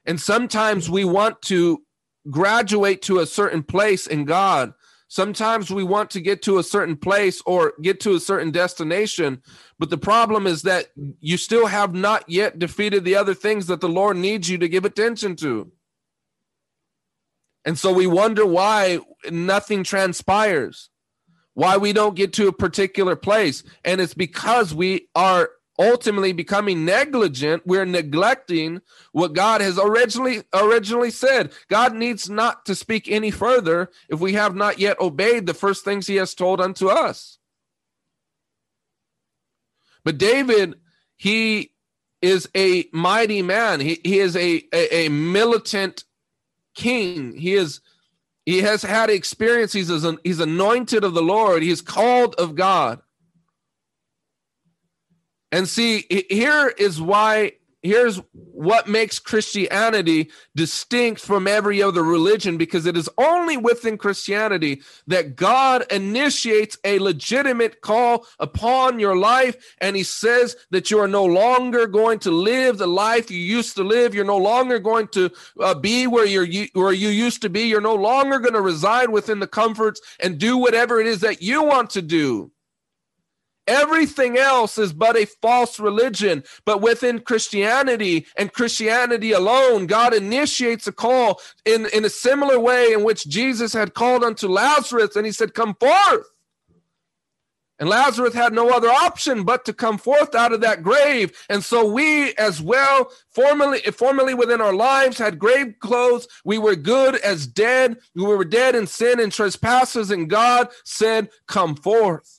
And 0.06 0.20
sometimes 0.20 0.90
we 0.90 1.06
want 1.06 1.42
to 1.44 1.84
graduate 2.30 3.02
to 3.04 3.20
a 3.20 3.26
certain 3.26 3.64
place 3.64 4.08
in 4.08 4.26
God. 4.26 4.74
Sometimes 5.10 5.72
we 5.72 5.84
want 5.84 6.10
to 6.12 6.22
get 6.22 6.42
to 6.44 6.58
a 6.58 6.64
certain 6.64 6.98
place 6.98 7.42
or 7.46 7.74
get 7.82 8.00
to 8.02 8.16
a 8.16 8.20
certain 8.20 8.52
destination. 8.52 9.42
But 9.80 9.90
the 9.90 9.98
problem 9.98 10.48
is 10.48 10.64
that 10.64 10.88
you 11.20 11.38
still 11.38 11.68
have 11.68 11.94
not 11.94 12.30
yet 12.30 12.60
defeated 12.60 13.06
the 13.06 13.16
other 13.16 13.34
things 13.34 13.68
that 13.68 13.80
the 13.80 13.90
Lord 13.90 14.18
needs 14.18 14.50
you 14.50 14.58
to 14.58 14.68
give 14.68 14.86
attention 14.86 15.36
to. 15.38 15.72
And 17.64 17.78
so 17.78 17.92
we 17.92 18.08
wonder 18.08 18.46
why 18.46 19.00
nothing 19.30 19.84
transpires, 19.84 20.90
why 21.58 21.76
we 21.76 21.92
don't 21.92 22.16
get 22.16 22.34
to 22.34 22.48
a 22.48 22.54
particular 22.54 23.16
place. 23.16 23.64
And 23.84 24.00
it's 24.00 24.14
because 24.14 24.76
we 24.76 25.08
are 25.16 25.50
ultimately 25.80 26.34
becoming 26.34 26.84
negligent 26.86 27.62
we're 27.64 27.86
neglecting 27.86 28.82
what 29.12 29.34
god 29.34 29.62
has 29.62 29.78
originally 29.78 30.42
originally 30.52 31.12
said 31.12 31.52
god 31.70 31.94
needs 31.94 32.28
not 32.28 32.66
to 32.66 32.74
speak 32.74 33.08
any 33.08 33.30
further 33.30 33.88
if 34.10 34.20
we 34.20 34.34
have 34.34 34.56
not 34.56 34.80
yet 34.80 35.00
obeyed 35.00 35.46
the 35.46 35.54
first 35.54 35.86
things 35.86 36.08
he 36.08 36.16
has 36.16 36.34
told 36.34 36.60
unto 36.60 36.88
us 36.88 37.38
but 40.04 40.18
david 40.18 40.74
he 41.16 41.72
is 42.24 42.50
a 42.56 42.86
mighty 42.92 43.44
man 43.44 43.80
he, 43.80 44.02
he 44.04 44.18
is 44.18 44.36
a, 44.36 44.64
a, 44.74 45.06
a 45.06 45.10
militant 45.10 46.06
king. 46.78 47.36
He 47.36 47.56
is 47.56 47.82
he 48.48 48.62
has 48.62 48.82
had 48.82 49.10
experience. 49.10 49.74
He's 49.74 49.92
he's 50.24 50.40
anointed 50.40 51.04
of 51.04 51.14
the 51.14 51.22
Lord. 51.22 51.62
He's 51.62 51.82
called 51.82 52.34
of 52.36 52.56
God. 52.56 53.02
And 55.52 55.68
see, 55.68 56.06
here 56.30 56.70
is 56.78 57.02
why 57.02 57.56
here's 57.88 58.22
what 58.34 58.88
makes 58.88 59.20
Christianity 59.20 60.30
distinct 60.56 61.22
from 61.22 61.48
every 61.48 61.82
other 61.82 62.04
religion 62.04 62.58
because 62.58 62.86
it 62.86 62.98
is 62.98 63.10
only 63.18 63.58
within 63.58 63.98
Christianity 63.98 64.82
that 65.08 65.36
God 65.36 65.86
initiates 65.92 66.78
a 66.84 67.00
legitimate 67.00 67.82
call 67.82 68.26
upon 68.40 69.00
your 69.00 69.16
life. 69.16 69.76
And 69.80 69.96
He 69.96 70.04
says 70.04 70.56
that 70.72 70.92
you 70.92 71.00
are 71.00 71.08
no 71.08 71.26
longer 71.26 71.88
going 71.88 72.20
to 72.20 72.32
live 72.32 72.78
the 72.78 72.88
life 72.88 73.32
you 73.32 73.40
used 73.40 73.76
to 73.78 73.84
live. 73.84 74.14
You're 74.14 74.26
no 74.26 74.38
longer 74.38 74.80
going 74.80 75.08
to 75.10 75.32
uh, 75.60 75.76
be 75.76 76.08
where 76.08 76.26
you're 76.26 76.68
where 76.74 76.94
you 76.94 77.10
used 77.10 77.42
to 77.44 77.50
be. 77.50 77.62
You're 77.62 77.82
no 77.82 77.96
longer 77.96 78.40
going 78.40 78.54
to 78.54 78.62
reside 78.62 79.10
within 79.10 79.40
the 79.40 79.48
comforts 79.48 80.02
and 80.20 80.38
do 80.38 80.58
whatever 80.58 81.00
it 81.00 81.08
is 81.08 81.22
that 81.22 81.42
you 81.42 81.64
want 81.64 81.92
to 81.92 82.02
do. 82.02 82.52
Everything 83.68 84.38
else 84.38 84.78
is 84.78 84.94
but 84.94 85.18
a 85.18 85.26
false 85.26 85.80
religion. 85.80 86.44
But 86.66 86.82
within 86.82 87.20
Christianity 87.20 88.26
and 88.38 88.54
Christianity 88.54 89.34
alone, 89.34 89.88
God 89.88 90.14
initiates 90.14 90.88
a 90.88 90.92
call 90.92 91.42
in, 91.66 91.88
in 91.94 92.06
a 92.06 92.10
similar 92.10 92.60
way 92.60 92.94
in 92.94 93.04
which 93.04 93.28
Jesus 93.28 93.74
had 93.74 93.94
called 93.94 94.24
unto 94.24 94.48
Lazarus 94.48 95.16
and 95.16 95.26
he 95.26 95.32
said, 95.32 95.54
Come 95.54 95.76
forth. 95.76 96.28
And 97.80 97.90
Lazarus 97.90 98.34
had 98.34 98.54
no 98.54 98.70
other 98.70 98.90
option 98.90 99.44
but 99.44 99.66
to 99.66 99.74
come 99.74 100.00
forth 100.00 100.34
out 100.34 100.52
of 100.52 100.62
that 100.62 100.82
grave. 100.82 101.38
And 101.48 101.64
so 101.64 101.86
we 101.86 102.34
as 102.36 102.60
well, 102.60 103.12
formerly, 103.30 103.82
formerly 103.82 104.34
within 104.34 104.62
our 104.62 104.74
lives, 104.74 105.20
had 105.20 105.38
grave 105.38 105.76
clothes. 105.80 106.28
We 106.44 106.58
were 106.58 106.76
good 106.76 107.18
as 107.18 107.46
dead. 107.46 107.98
We 108.16 108.24
were 108.24 108.46
dead 108.46 108.76
in 108.76 108.88
sin 108.88 109.20
and 109.20 109.32
trespasses. 109.32 110.10
And 110.10 110.30
God 110.30 110.70
said, 110.86 111.30
Come 111.48 111.76
forth. 111.76 112.37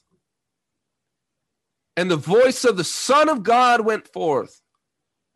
And 1.99 2.09
the 2.09 2.17
voice 2.17 2.65
of 2.65 2.77
the 2.77 2.85
Son 2.85 3.29
of 3.29 3.43
God 3.43 3.81
went 3.81 4.07
forth, 4.07 4.63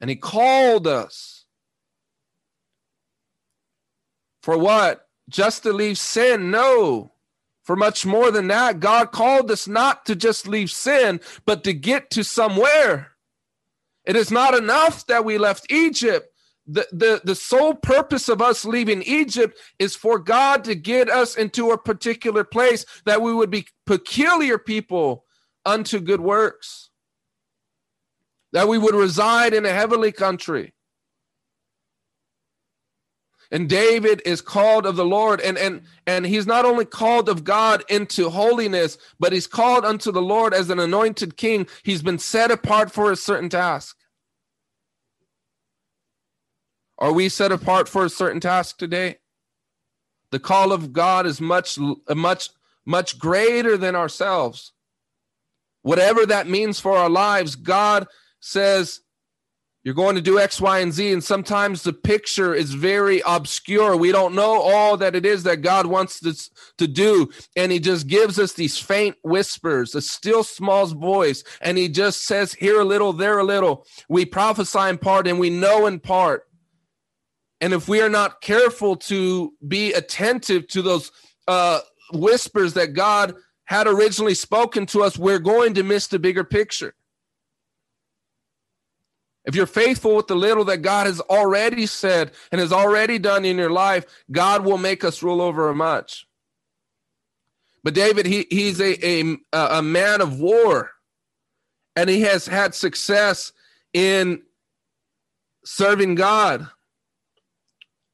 and 0.00 0.08
he 0.08 0.14
called 0.14 0.86
us. 0.86 1.44
For 4.44 4.56
what? 4.56 5.08
Just 5.28 5.64
to 5.64 5.72
leave 5.72 5.98
sin? 5.98 6.52
No. 6.52 7.14
For 7.64 7.74
much 7.74 8.06
more 8.06 8.30
than 8.30 8.46
that, 8.46 8.78
God 8.78 9.10
called 9.10 9.50
us 9.50 9.66
not 9.66 10.06
to 10.06 10.14
just 10.14 10.46
leave 10.46 10.70
sin, 10.70 11.20
but 11.46 11.64
to 11.64 11.72
get 11.72 12.12
to 12.12 12.22
somewhere. 12.22 13.10
It 14.04 14.14
is 14.14 14.30
not 14.30 14.54
enough 14.54 15.04
that 15.08 15.24
we 15.24 15.38
left 15.38 15.66
Egypt. 15.68 16.28
The, 16.68 16.86
the, 16.92 17.22
the 17.24 17.34
sole 17.34 17.74
purpose 17.74 18.28
of 18.28 18.40
us 18.40 18.64
leaving 18.64 19.02
Egypt 19.02 19.58
is 19.80 19.96
for 19.96 20.20
God 20.20 20.62
to 20.62 20.76
get 20.76 21.10
us 21.10 21.34
into 21.34 21.72
a 21.72 21.76
particular 21.76 22.44
place 22.44 22.86
that 23.04 23.20
we 23.20 23.34
would 23.34 23.50
be 23.50 23.66
peculiar 23.84 24.58
people 24.58 25.24
unto 25.64 26.00
good 26.00 26.20
works, 26.20 26.90
that 28.52 28.68
we 28.68 28.78
would 28.78 28.94
reside 28.94 29.54
in 29.54 29.64
a 29.64 29.72
heavenly 29.72 30.12
country. 30.12 30.74
And 33.50 33.68
David 33.68 34.22
is 34.24 34.40
called 34.40 34.86
of 34.86 34.96
the 34.96 35.04
Lord, 35.04 35.38
and, 35.42 35.58
and, 35.58 35.82
and 36.06 36.24
he's 36.24 36.46
not 36.46 36.64
only 36.64 36.86
called 36.86 37.28
of 37.28 37.44
God 37.44 37.84
into 37.90 38.30
holiness, 38.30 38.96
but 39.20 39.34
he's 39.34 39.46
called 39.46 39.84
unto 39.84 40.10
the 40.10 40.22
Lord 40.22 40.54
as 40.54 40.70
an 40.70 40.78
anointed 40.78 41.36
king. 41.36 41.66
He's 41.82 42.02
been 42.02 42.18
set 42.18 42.50
apart 42.50 42.90
for 42.90 43.12
a 43.12 43.16
certain 43.16 43.50
task. 43.50 43.98
Are 46.96 47.12
we 47.12 47.28
set 47.28 47.52
apart 47.52 47.90
for 47.90 48.06
a 48.06 48.08
certain 48.08 48.40
task 48.40 48.78
today? 48.78 49.18
The 50.30 50.38
call 50.38 50.72
of 50.72 50.94
God 50.94 51.26
is 51.26 51.38
much, 51.38 51.78
much, 52.08 52.48
much 52.86 53.18
greater 53.18 53.76
than 53.76 53.94
ourselves. 53.94 54.72
Whatever 55.82 56.26
that 56.26 56.48
means 56.48 56.80
for 56.80 56.96
our 56.96 57.10
lives, 57.10 57.56
God 57.56 58.06
says, 58.40 59.00
You're 59.82 59.94
going 59.94 60.14
to 60.14 60.22
do 60.22 60.38
X, 60.38 60.60
Y, 60.60 60.78
and 60.78 60.92
Z, 60.92 61.12
and 61.12 61.22
sometimes 61.22 61.82
the 61.82 61.92
picture 61.92 62.54
is 62.54 62.72
very 62.72 63.20
obscure. 63.26 63.96
We 63.96 64.12
don't 64.12 64.34
know 64.34 64.60
all 64.60 64.96
that 64.96 65.16
it 65.16 65.26
is 65.26 65.42
that 65.42 65.62
God 65.62 65.86
wants 65.86 66.24
us 66.24 66.50
to 66.78 66.86
do. 66.86 67.30
And 67.56 67.72
He 67.72 67.80
just 67.80 68.06
gives 68.06 68.38
us 68.38 68.52
these 68.52 68.78
faint 68.78 69.16
whispers, 69.24 69.94
a 69.94 70.02
still 70.02 70.44
small 70.44 70.86
voice, 70.86 71.42
and 71.60 71.76
He 71.76 71.88
just 71.88 72.24
says, 72.26 72.54
here 72.54 72.80
a 72.80 72.84
little, 72.84 73.12
there 73.12 73.38
a 73.38 73.44
little. 73.44 73.84
We 74.08 74.24
prophesy 74.24 74.88
in 74.88 74.98
part 74.98 75.26
and 75.26 75.40
we 75.40 75.50
know 75.50 75.86
in 75.86 75.98
part. 75.98 76.44
And 77.60 77.72
if 77.72 77.88
we 77.88 78.00
are 78.00 78.08
not 78.08 78.40
careful 78.40 78.96
to 78.96 79.52
be 79.66 79.92
attentive 79.92 80.66
to 80.68 80.82
those 80.82 81.12
uh, 81.46 81.80
whispers 82.12 82.74
that 82.74 82.92
God 82.92 83.34
had 83.64 83.86
originally 83.86 84.34
spoken 84.34 84.86
to 84.86 85.02
us, 85.02 85.18
we're 85.18 85.38
going 85.38 85.74
to 85.74 85.82
miss 85.82 86.06
the 86.06 86.18
bigger 86.18 86.44
picture. 86.44 86.94
If 89.44 89.56
you're 89.56 89.66
faithful 89.66 90.14
with 90.14 90.28
the 90.28 90.36
little 90.36 90.64
that 90.66 90.82
God 90.82 91.06
has 91.06 91.20
already 91.20 91.86
said 91.86 92.32
and 92.52 92.60
has 92.60 92.72
already 92.72 93.18
done 93.18 93.44
in 93.44 93.58
your 93.58 93.70
life, 93.70 94.04
God 94.30 94.64
will 94.64 94.78
make 94.78 95.02
us 95.02 95.22
rule 95.22 95.40
over 95.40 95.74
much. 95.74 96.26
But 97.82 97.94
David, 97.94 98.26
he, 98.26 98.46
he's 98.50 98.80
a, 98.80 99.04
a, 99.04 99.36
a 99.52 99.82
man 99.82 100.20
of 100.20 100.38
war, 100.38 100.92
and 101.96 102.08
he 102.08 102.20
has 102.22 102.46
had 102.46 102.74
success 102.74 103.52
in 103.92 104.42
serving 105.64 106.14
God. 106.14 106.68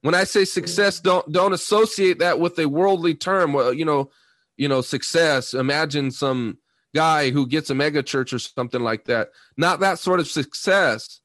When 0.00 0.14
I 0.14 0.24
say 0.24 0.44
success, 0.44 1.00
don't 1.00 1.30
don't 1.30 1.52
associate 1.52 2.20
that 2.20 2.40
with 2.40 2.58
a 2.58 2.68
worldly 2.68 3.14
term. 3.14 3.52
Well, 3.52 3.74
you 3.74 3.84
know, 3.84 4.10
you 4.58 4.68
know, 4.68 4.82
success. 4.82 5.54
Imagine 5.54 6.10
some 6.10 6.58
guy 6.94 7.30
who 7.30 7.46
gets 7.46 7.70
a 7.70 7.74
mega 7.74 8.02
church 8.02 8.32
or 8.32 8.38
something 8.38 8.82
like 8.82 9.04
that. 9.06 9.30
Not 9.56 9.80
that 9.80 9.98
sort 9.98 10.20
of 10.20 10.28
success. 10.28 11.20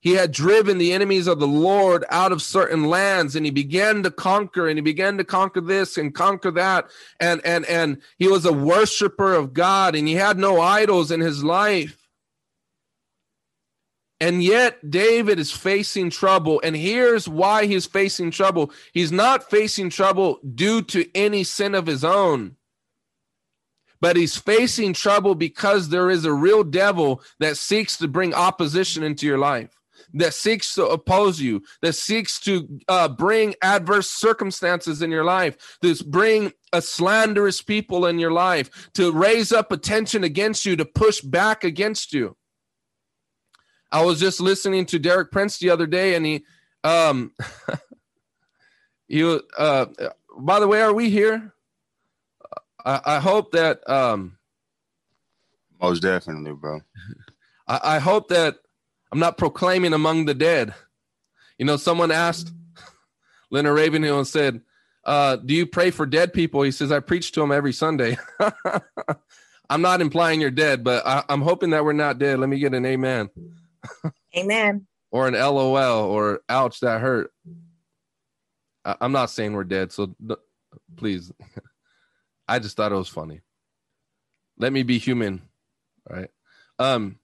He 0.00 0.12
had 0.12 0.32
driven 0.32 0.78
the 0.78 0.92
enemies 0.92 1.26
of 1.26 1.40
the 1.40 1.46
Lord 1.46 2.04
out 2.08 2.32
of 2.32 2.40
certain 2.40 2.84
lands 2.84 3.36
and 3.36 3.44
he 3.44 3.52
began 3.52 4.02
to 4.02 4.10
conquer 4.10 4.66
and 4.66 4.78
he 4.78 4.82
began 4.82 5.18
to 5.18 5.24
conquer 5.24 5.60
this 5.60 5.98
and 5.98 6.14
conquer 6.14 6.50
that. 6.52 6.90
And, 7.18 7.42
and, 7.44 7.66
and 7.66 8.00
he 8.18 8.26
was 8.26 8.46
a 8.46 8.52
worshiper 8.52 9.34
of 9.34 9.52
God 9.52 9.94
and 9.94 10.08
he 10.08 10.14
had 10.14 10.38
no 10.38 10.60
idols 10.60 11.10
in 11.10 11.20
his 11.20 11.44
life. 11.44 11.99
And 14.20 14.42
yet, 14.42 14.90
David 14.90 15.38
is 15.38 15.50
facing 15.50 16.10
trouble. 16.10 16.60
And 16.62 16.76
here's 16.76 17.26
why 17.26 17.64
he's 17.64 17.86
facing 17.86 18.30
trouble. 18.30 18.70
He's 18.92 19.10
not 19.10 19.48
facing 19.48 19.88
trouble 19.88 20.40
due 20.54 20.82
to 20.82 21.08
any 21.14 21.42
sin 21.42 21.74
of 21.74 21.86
his 21.86 22.04
own, 22.04 22.56
but 24.00 24.16
he's 24.16 24.36
facing 24.36 24.92
trouble 24.92 25.34
because 25.34 25.88
there 25.88 26.10
is 26.10 26.26
a 26.26 26.32
real 26.34 26.64
devil 26.64 27.22
that 27.38 27.56
seeks 27.56 27.96
to 27.98 28.08
bring 28.08 28.34
opposition 28.34 29.02
into 29.02 29.26
your 29.26 29.38
life, 29.38 29.70
that 30.12 30.34
seeks 30.34 30.74
to 30.74 30.86
oppose 30.86 31.40
you, 31.40 31.62
that 31.80 31.94
seeks 31.94 32.38
to 32.40 32.80
uh, 32.88 33.08
bring 33.08 33.54
adverse 33.62 34.10
circumstances 34.10 35.00
in 35.00 35.10
your 35.10 35.24
life, 35.24 35.78
to 35.80 35.94
bring 36.04 36.52
a 36.74 36.82
slanderous 36.82 37.62
people 37.62 38.04
in 38.04 38.18
your 38.18 38.32
life, 38.32 38.90
to 38.92 39.12
raise 39.12 39.50
up 39.50 39.72
attention 39.72 40.24
against 40.24 40.66
you, 40.66 40.76
to 40.76 40.84
push 40.84 41.22
back 41.22 41.64
against 41.64 42.12
you. 42.12 42.36
I 43.92 44.04
was 44.04 44.20
just 44.20 44.40
listening 44.40 44.86
to 44.86 44.98
Derek 44.98 45.32
Prince 45.32 45.58
the 45.58 45.70
other 45.70 45.86
day, 45.86 46.14
and 46.14 46.24
he, 46.24 46.44
um, 46.84 47.32
you, 49.08 49.42
uh, 49.58 49.86
by 50.38 50.60
the 50.60 50.68
way, 50.68 50.80
are 50.80 50.92
we 50.92 51.10
here? 51.10 51.52
I, 52.84 53.00
I 53.04 53.18
hope 53.20 53.52
that, 53.52 53.88
um, 53.88 54.38
most 55.80 56.00
definitely, 56.00 56.52
bro. 56.52 56.80
I, 57.66 57.80
I 57.82 57.98
hope 57.98 58.28
that 58.28 58.56
I'm 59.10 59.18
not 59.18 59.38
proclaiming 59.38 59.92
among 59.92 60.26
the 60.26 60.34
dead. 60.34 60.74
You 61.58 61.66
know, 61.66 61.76
someone 61.76 62.10
asked 62.10 62.52
Leonard 63.50 63.76
Ravenhill 63.76 64.18
and 64.18 64.26
said, 64.26 64.60
uh, 65.04 65.36
do 65.36 65.54
you 65.54 65.66
pray 65.66 65.90
for 65.90 66.06
dead 66.06 66.32
people? 66.32 66.62
He 66.62 66.70
says, 66.70 66.92
I 66.92 67.00
preach 67.00 67.32
to 67.32 67.40
them 67.40 67.52
every 67.52 67.72
Sunday. 67.72 68.18
I'm 69.70 69.82
not 69.82 70.00
implying 70.00 70.40
you're 70.40 70.50
dead, 70.50 70.84
but 70.84 71.06
I, 71.06 71.24
am 71.28 71.42
hoping 71.42 71.70
that 71.70 71.84
we're 71.84 71.92
not 71.92 72.18
dead. 72.18 72.38
Let 72.38 72.48
me 72.48 72.58
get 72.58 72.74
an 72.74 72.84
amen. 72.84 73.30
Amen. 74.36 74.86
or 75.10 75.28
an 75.28 75.34
LOL 75.34 76.04
or 76.04 76.40
ouch, 76.48 76.80
that 76.80 77.00
hurt. 77.00 77.32
I, 78.84 78.96
am 79.00 79.12
not 79.12 79.30
saying 79.30 79.52
we're 79.52 79.64
dead, 79.64 79.92
so 79.92 80.14
please. 80.96 81.32
I 82.48 82.58
just 82.58 82.76
thought 82.76 82.92
it 82.92 82.96
was 82.96 83.08
funny. 83.08 83.42
Let 84.58 84.72
me 84.72 84.82
be 84.82 84.98
human, 84.98 85.42
right? 86.08 86.30
Um, 86.78 87.18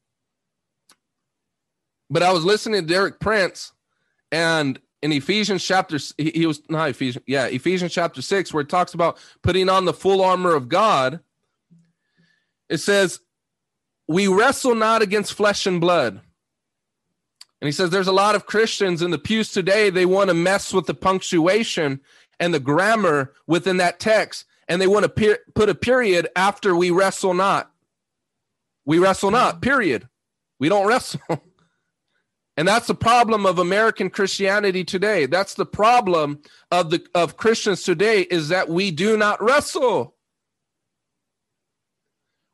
but 2.09 2.23
I 2.23 2.33
was 2.33 2.45
listening 2.45 2.83
to 2.83 2.87
Derek 2.87 3.19
Prince, 3.19 3.73
and 4.31 4.79
in 5.03 5.13
Ephesians 5.13 5.65
chapter, 5.65 5.99
he, 6.17 6.31
he 6.31 6.47
was 6.47 6.63
not 6.69 6.91
Ephesians, 6.91 7.25
yeah, 7.27 7.47
Ephesians 7.47 7.93
chapter 7.93 8.23
six, 8.23 8.53
where 8.53 8.63
it 8.63 8.69
talks 8.69 8.95
about 8.95 9.19
putting 9.43 9.69
on 9.69 9.85
the 9.85 9.93
full 9.93 10.23
armor 10.23 10.55
of 10.55 10.69
God. 10.69 11.21
It 12.69 12.79
says, 12.79 13.21
"We 14.09 14.29
wrestle 14.29 14.75
not 14.75 15.03
against 15.03 15.35
flesh 15.35 15.67
and 15.67 15.81
blood." 15.81 16.21
And 17.61 17.69
he 17.69 17.73
says 17.73 17.91
there's 17.91 18.07
a 18.07 18.13
lot 18.13 18.35
of 18.35 18.47
Christians 18.47 19.03
in 19.03 19.11
the 19.11 19.19
pews 19.19 19.51
today, 19.51 19.91
they 19.91 20.07
want 20.07 20.29
to 20.29 20.35
mess 20.35 20.73
with 20.73 20.87
the 20.87 20.95
punctuation 20.95 22.01
and 22.39 22.53
the 22.53 22.61
grammar 22.61 23.33
within 23.47 23.79
that 23.79 23.99
text, 23.99 24.45
and 24.69 24.81
they 24.81 24.87
want 24.87 25.05
to 25.05 25.09
per- 25.09 25.39
put 25.55 25.69
a 25.69 25.75
period 25.75 26.29
after 26.37 26.77
we 26.77 26.91
wrestle 26.91 27.35
not. 27.35 27.71
We 28.85 28.99
wrestle 28.99 29.31
not, 29.31 29.55
mm-hmm. 29.55 29.61
period. 29.61 30.09
We 30.59 30.69
don't 30.69 30.87
wrestle. 30.87 31.21
and 32.57 32.69
that's 32.69 32.87
the 32.87 32.95
problem 32.95 33.47
of 33.47 33.59
American 33.59 34.11
Christianity 34.11 34.85
today. 34.85 35.27
That's 35.27 35.55
the 35.55 35.67
problem 35.67 36.41
of 36.71 36.91
the 36.91 37.05
of 37.15 37.37
Christians 37.37 37.83
today 37.83 38.23
is 38.23 38.49
that 38.49 38.69
we 38.69 38.91
do 38.91 39.17
not 39.17 39.43
wrestle. 39.43 40.15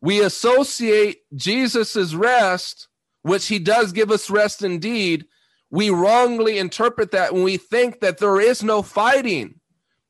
We 0.00 0.20
associate 0.20 1.22
Jesus's 1.34 2.16
rest 2.16 2.88
which 3.22 3.48
he 3.48 3.58
does 3.58 3.92
give 3.92 4.11
us 4.11 4.30
rest 4.30 4.62
indeed, 4.62 5.26
we 5.70 5.90
wrongly 5.90 6.58
interpret 6.58 7.12
that 7.12 7.32
when 7.32 7.42
we 7.42 7.56
think 7.56 8.00
that 8.00 8.18
there 8.18 8.40
is 8.40 8.62
no 8.62 8.82
fighting. 8.82 9.61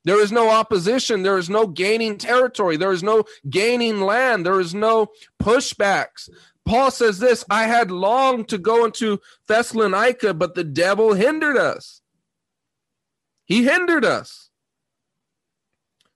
There 0.05 0.21
is 0.21 0.33
no 0.33 0.51
opposition. 0.51 1.23
There 1.23 1.39
is 1.39 1.49
no 1.49 1.67
gaining 1.67 2.19
territory. 2.19 2.77
There 2.77 2.93
is 2.93 3.05
no 3.05 3.25
gaining 3.49 4.01
land. 4.01 4.45
There 4.45 4.59
is 4.59 4.75
no 4.75 5.09
pushbacks. 5.41 6.29
Paul 6.65 6.91
says 6.91 7.19
this 7.19 7.45
I 7.49 7.65
had 7.65 7.91
longed 7.91 8.49
to 8.49 8.59
go 8.59 8.85
into 8.85 9.21
Thessalonica, 9.47 10.35
but 10.35 10.55
the 10.55 10.65
devil 10.65 11.15
hindered 11.15 11.57
us. 11.57 12.01
He 13.45 13.65
hindered 13.65 14.05
us. 14.05 14.42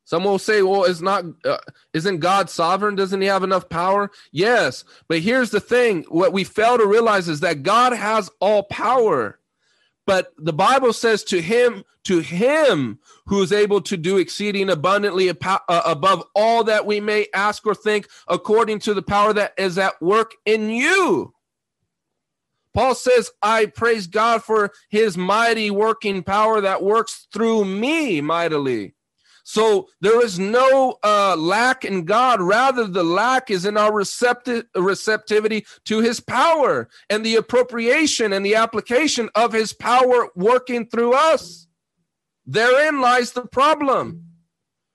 Someone 0.07 0.35
will 0.35 0.39
say, 0.39 0.63
"Well, 0.63 0.85
is 0.85 1.03
not 1.03 1.25
uh, 1.45 1.59
isn't 1.93 2.21
God 2.21 2.49
sovereign? 2.49 2.95
Doesn't 2.95 3.21
He 3.21 3.27
have 3.27 3.43
enough 3.43 3.69
power?" 3.69 4.13
Yes, 4.31 4.85
but 5.09 5.19
here's 5.19 5.51
the 5.51 5.61
thing: 5.61 6.05
what 6.09 6.33
we 6.33 6.45
fail 6.45 6.79
to 6.79 6.87
realize 6.87 7.29
is 7.29 7.41
that 7.41 7.65
God 7.65 7.93
has 7.93 8.31
all 8.41 8.63
power, 8.63 9.41
but 10.07 10.33
the 10.39 10.53
Bible 10.53 10.93
says, 10.93 11.25
"To 11.25 11.43
Him, 11.43 11.83
to 12.05 12.21
Him 12.21 13.01
who 13.27 13.43
is 13.43 13.53
able 13.53 13.81
to 13.81 13.97
do 13.97 14.17
exceeding 14.17 14.71
abundantly 14.71 15.29
uh, 15.29 15.59
above 15.69 16.23
all 16.37 16.63
that 16.63 16.87
we 16.87 17.01
may 17.01 17.27
ask 17.35 17.67
or 17.67 17.75
think, 17.75 18.07
according 18.29 18.79
to 18.79 18.95
the 18.95 19.03
power 19.03 19.33
that 19.33 19.55
is 19.59 19.77
at 19.77 20.01
work 20.01 20.35
in 20.45 20.71
you." 20.71 21.35
Paul 22.75 22.95
says, 22.95 23.31
I 23.41 23.67
praise 23.67 24.07
God 24.07 24.45
for 24.45 24.71
his 24.91 25.17
mighty 25.17 25.71
working 25.71 26.23
power 26.23 26.61
that 26.61 26.83
works 26.83 27.27
through 27.33 27.65
me 27.65 28.21
mightily. 28.21 28.96
So 29.49 29.89
there 30.01 30.25
is 30.25 30.41
no 30.41 30.99
uh, 31.05 31.37
lack 31.37 31.85
in 31.85 32.05
God. 32.05 32.41
Rather, 32.41 32.85
the 32.85 33.05
lack 33.05 33.49
is 33.49 33.65
in 33.65 33.77
our 33.77 33.93
recepti- 33.93 34.65
receptivity 34.75 35.65
to 35.85 36.01
his 36.01 36.19
power 36.19 36.89
and 37.09 37.25
the 37.25 37.37
appropriation 37.37 38.33
and 38.33 38.45
the 38.45 38.57
application 38.57 39.31
of 39.37 39.53
his 39.53 39.73
power 39.73 40.31
working 40.35 40.89
through 40.89 41.13
us. 41.13 41.69
Therein 42.45 43.01
lies 43.01 43.33
the 43.33 43.47
problem. 43.47 44.25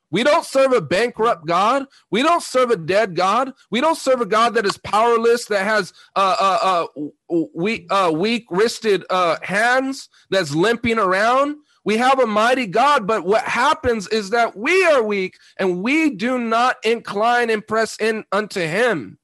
We 0.09 0.23
don't 0.23 0.45
serve 0.45 0.73
a 0.73 0.81
bankrupt 0.81 1.47
God. 1.47 1.85
We 2.09 2.21
don't 2.21 2.43
serve 2.43 2.71
a 2.71 2.75
dead 2.75 3.15
God. 3.15 3.53
We 3.69 3.79
don't 3.79 3.97
serve 3.97 4.19
a 4.19 4.25
God 4.25 4.55
that 4.55 4.65
is 4.65 4.77
powerless, 4.77 5.45
that 5.45 5.63
has 5.63 5.93
uh, 6.17 6.35
uh, 6.37 6.87
uh, 7.29 7.45
weak, 7.55 7.87
uh, 7.89 8.11
weak 8.13 8.47
wristed 8.51 9.05
uh, 9.09 9.37
hands, 9.43 10.09
that's 10.29 10.53
limping 10.53 10.99
around. 10.99 11.55
We 11.83 11.97
have 11.97 12.19
a 12.19 12.27
mighty 12.27 12.67
God, 12.67 13.07
but 13.07 13.25
what 13.25 13.43
happens 13.43 14.07
is 14.07 14.29
that 14.29 14.55
we 14.55 14.85
are 14.85 15.01
weak 15.01 15.37
and 15.57 15.81
we 15.81 16.11
do 16.11 16.37
not 16.37 16.77
incline 16.83 17.49
and 17.49 17.65
press 17.65 17.99
in 17.99 18.23
unto 18.31 18.61
him. 18.61 19.17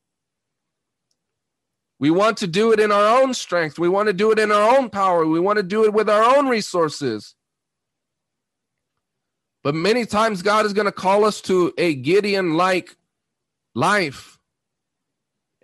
We 2.00 2.10
want 2.10 2.38
to 2.38 2.48
do 2.48 2.72
it 2.72 2.80
in 2.80 2.91
our 2.91 3.22
own 3.22 3.34
strength. 3.34 3.80
We 3.80 3.89
want 3.89 4.08
to 4.08 4.13
do 4.13 4.32
it 4.32 4.39
in 4.39 4.52
our 4.52 4.78
own 4.78 4.89
power. 4.89 5.26
We 5.26 5.39
want 5.39 5.58
to 5.58 5.63
do 5.63 5.84
it 5.84 5.93
with 5.93 6.10
our 6.10 6.38
own 6.38 6.48
resources. 6.48 7.36
But 9.63 9.76
many 9.76 10.06
times, 10.06 10.41
God 10.41 10.65
is 10.65 10.74
going 10.74 10.86
to 10.86 10.91
call 10.91 11.26
us 11.26 11.41
to 11.41 11.74
a 11.78 11.93
Gideon 11.96 12.54
like 12.54 12.96
life 13.76 14.37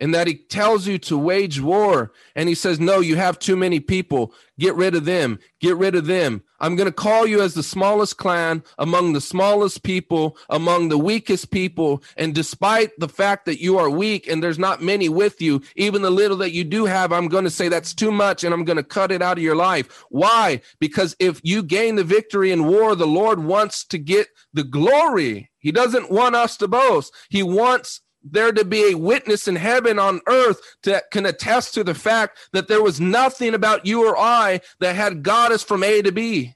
in 0.04 0.10
that 0.10 0.26
he 0.26 0.34
tells 0.34 0.86
you 0.86 0.98
to 0.98 1.16
wage 1.16 1.62
war 1.62 2.12
and 2.36 2.46
he 2.46 2.54
says, 2.54 2.78
No, 2.78 3.00
you 3.00 3.16
have 3.16 3.38
too 3.38 3.56
many 3.56 3.80
people. 3.80 4.34
Get 4.58 4.74
rid 4.74 4.94
of 4.94 5.06
them. 5.06 5.38
Get 5.60 5.78
rid 5.78 5.94
of 5.94 6.04
them. 6.04 6.42
I'm 6.60 6.76
going 6.76 6.88
to 6.88 6.92
call 6.92 7.26
you 7.26 7.40
as 7.40 7.54
the 7.54 7.62
smallest 7.62 8.18
clan 8.18 8.64
among 8.76 9.14
the 9.14 9.22
smallest 9.22 9.82
people, 9.82 10.36
among 10.50 10.90
the 10.90 10.98
weakest 10.98 11.50
people. 11.50 12.02
And 12.18 12.34
despite 12.34 12.90
the 12.98 13.08
fact 13.08 13.46
that 13.46 13.62
you 13.62 13.78
are 13.78 13.88
weak 13.88 14.28
and 14.28 14.42
there's 14.42 14.58
not 14.58 14.82
many 14.82 15.08
with 15.08 15.40
you, 15.40 15.62
even 15.74 16.02
the 16.02 16.10
little 16.10 16.36
that 16.36 16.52
you 16.52 16.64
do 16.64 16.84
have, 16.84 17.10
I'm 17.10 17.28
going 17.28 17.44
to 17.44 17.50
say 17.50 17.70
that's 17.70 17.94
too 17.94 18.12
much 18.12 18.44
and 18.44 18.52
I'm 18.52 18.64
going 18.64 18.76
to 18.76 18.82
cut 18.82 19.10
it 19.10 19.22
out 19.22 19.38
of 19.38 19.42
your 19.42 19.56
life. 19.56 20.04
Why? 20.10 20.60
Because 20.80 21.16
if 21.18 21.40
you 21.42 21.62
gain 21.62 21.96
the 21.96 22.04
victory 22.04 22.52
in 22.52 22.66
war, 22.66 22.94
the 22.94 23.06
Lord 23.06 23.42
wants 23.42 23.86
to 23.86 23.96
get 23.96 24.28
the 24.52 24.64
glory. 24.64 25.50
He 25.60 25.72
doesn't 25.72 26.10
want 26.10 26.36
us 26.36 26.58
to 26.58 26.68
boast. 26.68 27.14
He 27.30 27.42
wants 27.42 28.02
there 28.24 28.52
to 28.52 28.64
be 28.64 28.90
a 28.90 28.98
witness 28.98 29.46
in 29.46 29.56
heaven 29.56 29.98
on 29.98 30.20
earth 30.26 30.60
that 30.84 31.10
can 31.10 31.26
attest 31.26 31.74
to 31.74 31.84
the 31.84 31.94
fact 31.94 32.38
that 32.52 32.68
there 32.68 32.82
was 32.82 33.00
nothing 33.00 33.54
about 33.54 33.84
you 33.84 34.06
or 34.06 34.18
I 34.18 34.60
that 34.80 34.96
had 34.96 35.22
got 35.22 35.52
us 35.52 35.62
from 35.62 35.84
A 35.84 36.00
to 36.02 36.10
B, 36.10 36.54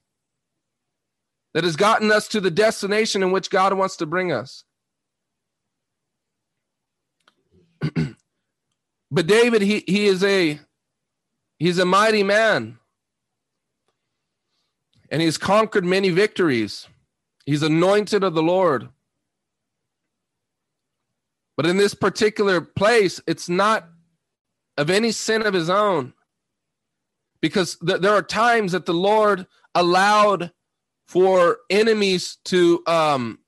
that 1.52 1.64
has 1.64 1.76
gotten 1.76 2.10
us 2.10 2.26
to 2.28 2.40
the 2.40 2.50
destination 2.50 3.22
in 3.22 3.30
which 3.30 3.50
God 3.50 3.74
wants 3.74 3.96
to 3.96 4.06
bring 4.06 4.32
us. 4.32 4.64
but 9.10 9.26
David, 9.26 9.62
he, 9.62 9.84
he 9.86 10.06
is 10.06 10.24
a 10.24 10.58
he's 11.58 11.78
a 11.78 11.84
mighty 11.84 12.22
man. 12.22 12.78
And 15.10 15.22
he's 15.22 15.38
conquered 15.38 15.86
many 15.86 16.10
victories. 16.10 16.86
He's 17.46 17.62
anointed 17.62 18.22
of 18.22 18.34
the 18.34 18.42
Lord. 18.42 18.90
But 21.58 21.66
in 21.66 21.76
this 21.76 21.92
particular 21.92 22.60
place, 22.60 23.20
it's 23.26 23.48
not 23.48 23.88
of 24.76 24.90
any 24.90 25.10
sin 25.10 25.44
of 25.44 25.52
his 25.52 25.68
own. 25.68 26.14
Because 27.40 27.76
th- 27.84 28.00
there 28.00 28.14
are 28.14 28.22
times 28.22 28.72
that 28.72 28.86
the 28.86 28.94
Lord 28.94 29.44
allowed 29.74 30.52
for 31.08 31.58
enemies 31.68 32.38
to 32.44 32.80
um, 32.86 33.40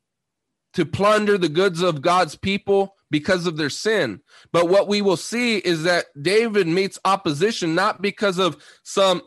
to 0.73 0.85
plunder 0.85 1.39
the 1.39 1.49
goods 1.49 1.83
of 1.83 2.03
God's 2.03 2.35
people 2.35 2.97
because 3.13 3.47
of 3.47 3.57
their 3.57 3.71
sin. 3.71 4.23
But 4.53 4.69
what 4.69 4.89
we 4.89 5.03
will 5.03 5.17
see 5.17 5.59
is 5.59 5.85
that 5.85 6.07
David 6.21 6.67
meets 6.67 6.99
opposition 7.05 7.77
not 7.77 8.03
because 8.03 8.41
of 8.41 8.57
some 8.83 9.23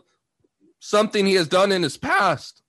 something 0.80 1.26
he 1.26 1.36
has 1.36 1.48
done 1.48 1.72
in 1.72 1.84
his 1.84 1.98
past, 1.98 2.63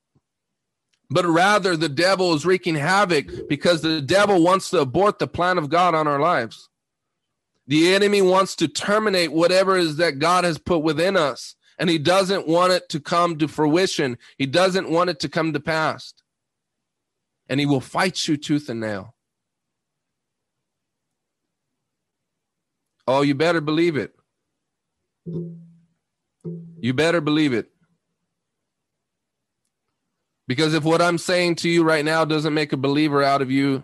but 1.11 1.27
rather 1.27 1.77
the 1.77 1.88
devil 1.88 2.35
is 2.35 2.47
wreaking 2.47 2.75
havoc 2.77 3.49
because 3.49 3.83
the 3.83 4.01
devil 4.01 4.43
wants 4.43 4.71
to 4.71 4.81
abort 4.81 5.19
the 5.19 5.27
plan 5.27 5.59
of 5.59 5.69
God 5.69 5.95
on 5.95 6.09
our 6.09 6.21
lives. 6.21 6.69
The 7.67 7.95
enemy 7.95 8.21
wants 8.21 8.57
to 8.57 8.69
terminate 8.69 9.33
whatever 9.33 9.77
is 9.77 9.97
that 9.97 10.19
God 10.19 10.45
has 10.45 10.59
put 10.59 10.83
within 10.83 11.17
us, 11.17 11.55
and 11.79 11.88
he 11.88 11.99
doesn't 11.99 12.47
want 12.47 12.73
it 12.73 12.88
to 12.90 13.01
come 13.01 13.38
to 13.38 13.49
fruition. 13.49 14.19
He 14.37 14.47
doesn't 14.47 14.90
want 14.90 15.11
it 15.11 15.21
to 15.21 15.29
come 15.29 15.53
to 15.53 15.61
pass. 15.61 16.14
And 17.49 17.61
he 17.61 17.67
will 17.67 17.81
fight 17.81 18.27
you 18.29 18.37
tooth 18.37 18.69
and 18.69 18.81
nail. 18.81 19.14
Oh, 23.07 23.23
you 23.23 23.35
better 23.35 23.61
believe 23.61 23.97
it. 23.97 24.14
You 25.27 26.95
better 26.95 27.21
believe 27.21 27.53
it. 27.53 27.73
Because 30.46 30.74
if 30.74 30.85
what 30.85 31.00
I'm 31.00 31.18
saying 31.18 31.57
to 31.57 31.68
you 31.68 31.85
right 31.85 32.04
now 32.04 32.24
doesn't 32.24 32.52
make 32.52 32.72
a 32.72 32.76
believer 32.76 33.22
out 33.22 33.42
of 33.42 33.50
you, 33.50 33.83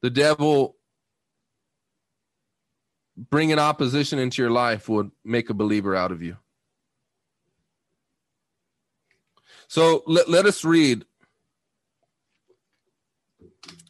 the 0.00 0.10
devil 0.10 0.76
bringing 3.16 3.58
opposition 3.58 4.18
into 4.18 4.42
your 4.42 4.50
life 4.50 4.88
would 4.88 5.10
make 5.24 5.50
a 5.50 5.54
believer 5.54 5.94
out 5.94 6.10
of 6.10 6.22
you. 6.22 6.36
So 9.68 10.02
let, 10.06 10.28
let 10.28 10.44
us 10.46 10.64
read. 10.64 11.04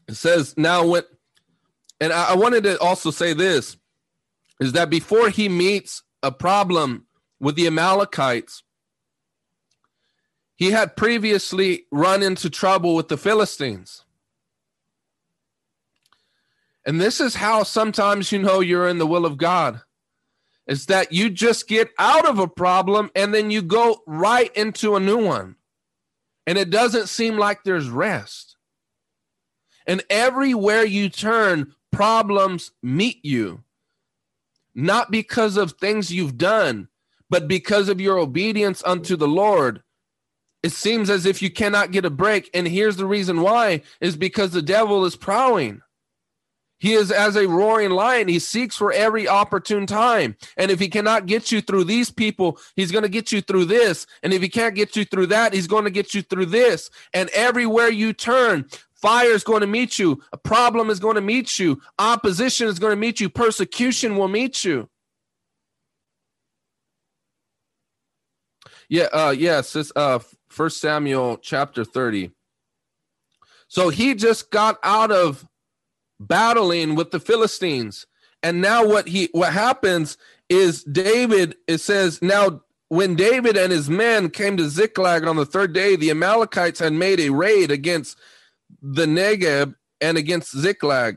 It 0.07 0.15
says, 0.15 0.55
now 0.57 0.87
when, 0.87 1.03
and 2.01 2.13
I, 2.13 2.31
I 2.31 2.37
wanted 2.37 2.65
to 2.65 2.79
also 2.79 3.11
say 3.11 3.33
this, 3.33 3.77
is 4.61 4.73
that 4.73 4.91
before 4.91 5.29
he 5.31 5.49
meets 5.49 6.03
a 6.23 6.31
problem 6.31 7.07
with 7.41 7.57
the 7.57 7.67
Amalekites, 7.67 8.63
he 10.63 10.71
had 10.71 10.95
previously 10.95 11.87
run 11.91 12.23
into 12.23 12.49
trouble 12.49 12.95
with 12.95 13.09
the 13.09 13.17
Philistines. 13.17 14.05
And 16.87 17.01
this 17.01 17.21
is 17.21 17.35
how 17.35 17.65
sometimes 17.65 18.31
you 18.31 18.39
know 18.39 18.61
you're 18.61 18.87
in 18.87 18.99
the 18.99 19.07
will 19.07 19.27
of 19.27 19.39
God. 19.39 19.81
Is 20.69 20.87
that 20.87 21.11
you 21.11 21.31
just 21.31 21.67
get 21.67 21.91
out 21.99 22.29
of 22.29 22.39
a 22.39 22.47
problem 22.47 23.11
and 23.17 23.35
then 23.35 23.51
you 23.51 23.61
go 23.61 24.03
right 24.07 24.57
into 24.57 24.95
a 24.95 25.01
new 25.01 25.25
one. 25.25 25.57
And 26.47 26.57
it 26.57 26.71
doesn't 26.71 27.09
seem 27.09 27.37
like 27.37 27.65
there's 27.65 27.89
rest. 27.89 28.57
And 29.85 30.05
everywhere 30.09 30.85
you 30.85 31.09
turn, 31.09 31.75
problems 31.91 32.71
meet 32.85 33.25
you. 33.25 33.65
Not 34.77 35.11
because 35.11 35.57
of 35.57 35.73
things 35.73 36.13
you've 36.13 36.39
done, 36.39 36.87
but 37.29 37.49
because 37.49 37.89
of 37.89 38.01
your 38.01 38.17
obedience 38.17 38.81
unto 38.87 39.17
the 39.17 39.27
Lord 39.27 39.83
it 40.63 40.73
seems 40.73 41.11
as 41.11 41.27
if 41.27 41.43
you 41.43 41.51
cannot 41.51 41.91
get 41.91 42.05
a 42.05 42.11
break. 42.11 42.51
And 42.55 42.67
here's 42.67 42.97
the 42.97 43.07
reason 43.07 43.41
why 43.41 43.83
is 44.01 44.17
because 44.17 44.53
the 44.53 44.63
devil 44.63 45.05
is 45.05 45.17
prowling. 45.17 45.83
He 46.79 46.95
is 46.95 47.13
as 47.13 47.37
a 47.37 47.47
roaring 47.47 47.91
lion. 47.91 48.27
He 48.27 48.41
seeks 48.41 48.77
for 48.77 48.93
every 48.93 49.29
opportune 49.29 49.87
time. 49.87 50.37
And 50.57 50.69
if 50.69 50.81
he 50.81 50.89
cannot 50.89 51.27
get 51.27 51.53
you 51.53 51.61
through 51.61 51.85
these 51.85 52.11
people, 52.11 52.59
he's 52.75 52.91
going 52.91 53.05
to 53.05 53.09
get 53.09 53.31
you 53.31 53.41
through 53.41 53.67
this. 53.67 54.05
And 54.25 54.33
if 54.33 54.43
he 54.43 54.49
can't 54.49 54.75
get 54.75 54.97
you 54.97 55.05
through 55.05 55.27
that, 55.29 55.53
he's 55.55 55.69
going 55.69 55.85
to 55.85 55.91
get 55.91 56.13
you 56.13 56.23
through 56.23 56.47
this. 56.47 56.91
And 57.15 57.31
everywhere 57.31 57.89
you 57.89 58.13
turn, 58.13 58.67
fire 58.95 59.31
is 59.31 59.45
going 59.45 59.61
to 59.61 59.69
meet 59.69 59.97
you. 60.01 60.23
A 60.33 60.37
problem 60.37 60.91
is 60.91 60.99
going 60.99 61.15
to 61.15 61.21
meet 61.21 61.57
you. 61.57 61.81
Opposition 62.01 62.67
is 62.67 62.81
going 62.81 62.93
to 62.93 62.97
meet 62.97 63.21
you. 63.21 63.29
Persecution 63.29 64.17
will 64.17 64.27
meet 64.27 64.65
you. 64.65 64.89
Yeah, 68.89 69.09
uh, 69.13 69.35
yes, 69.39 69.73
this 69.73 69.93
uh 69.97 70.19
First 70.53 70.81
Samuel 70.81 71.39
chapter 71.39 71.85
30. 71.85 72.31
So 73.69 73.89
he 73.89 74.15
just 74.15 74.51
got 74.51 74.79
out 74.85 75.11
of 75.11 75.49
battling 76.21 76.95
with 76.95 77.11
the 77.11 77.21
Philistines. 77.21 78.07
And 78.43 78.61
now 78.61 78.87
what 78.87 79.09
he 79.09 79.31
what 79.33 79.53
happens 79.53 80.19
is 80.49 80.85
David 80.85 81.57
it 81.67 81.79
says 81.79 82.21
now 82.21 82.61
when 82.89 83.15
David 83.15 83.57
and 83.57 83.73
his 83.73 83.89
men 83.89 84.29
came 84.29 84.59
to 84.59 84.69
Ziklag 84.69 85.27
on 85.27 85.37
the 85.37 85.47
third 85.47 85.73
day, 85.73 85.97
the 85.97 86.11
Amalekites 86.11 86.81
had 86.81 86.93
made 86.93 87.21
a 87.21 87.31
raid 87.31 87.71
against 87.71 88.19
the 88.83 89.07
Negeb 89.07 89.75
and 90.03 90.19
against 90.19 90.55
Ziklag. 90.55 91.17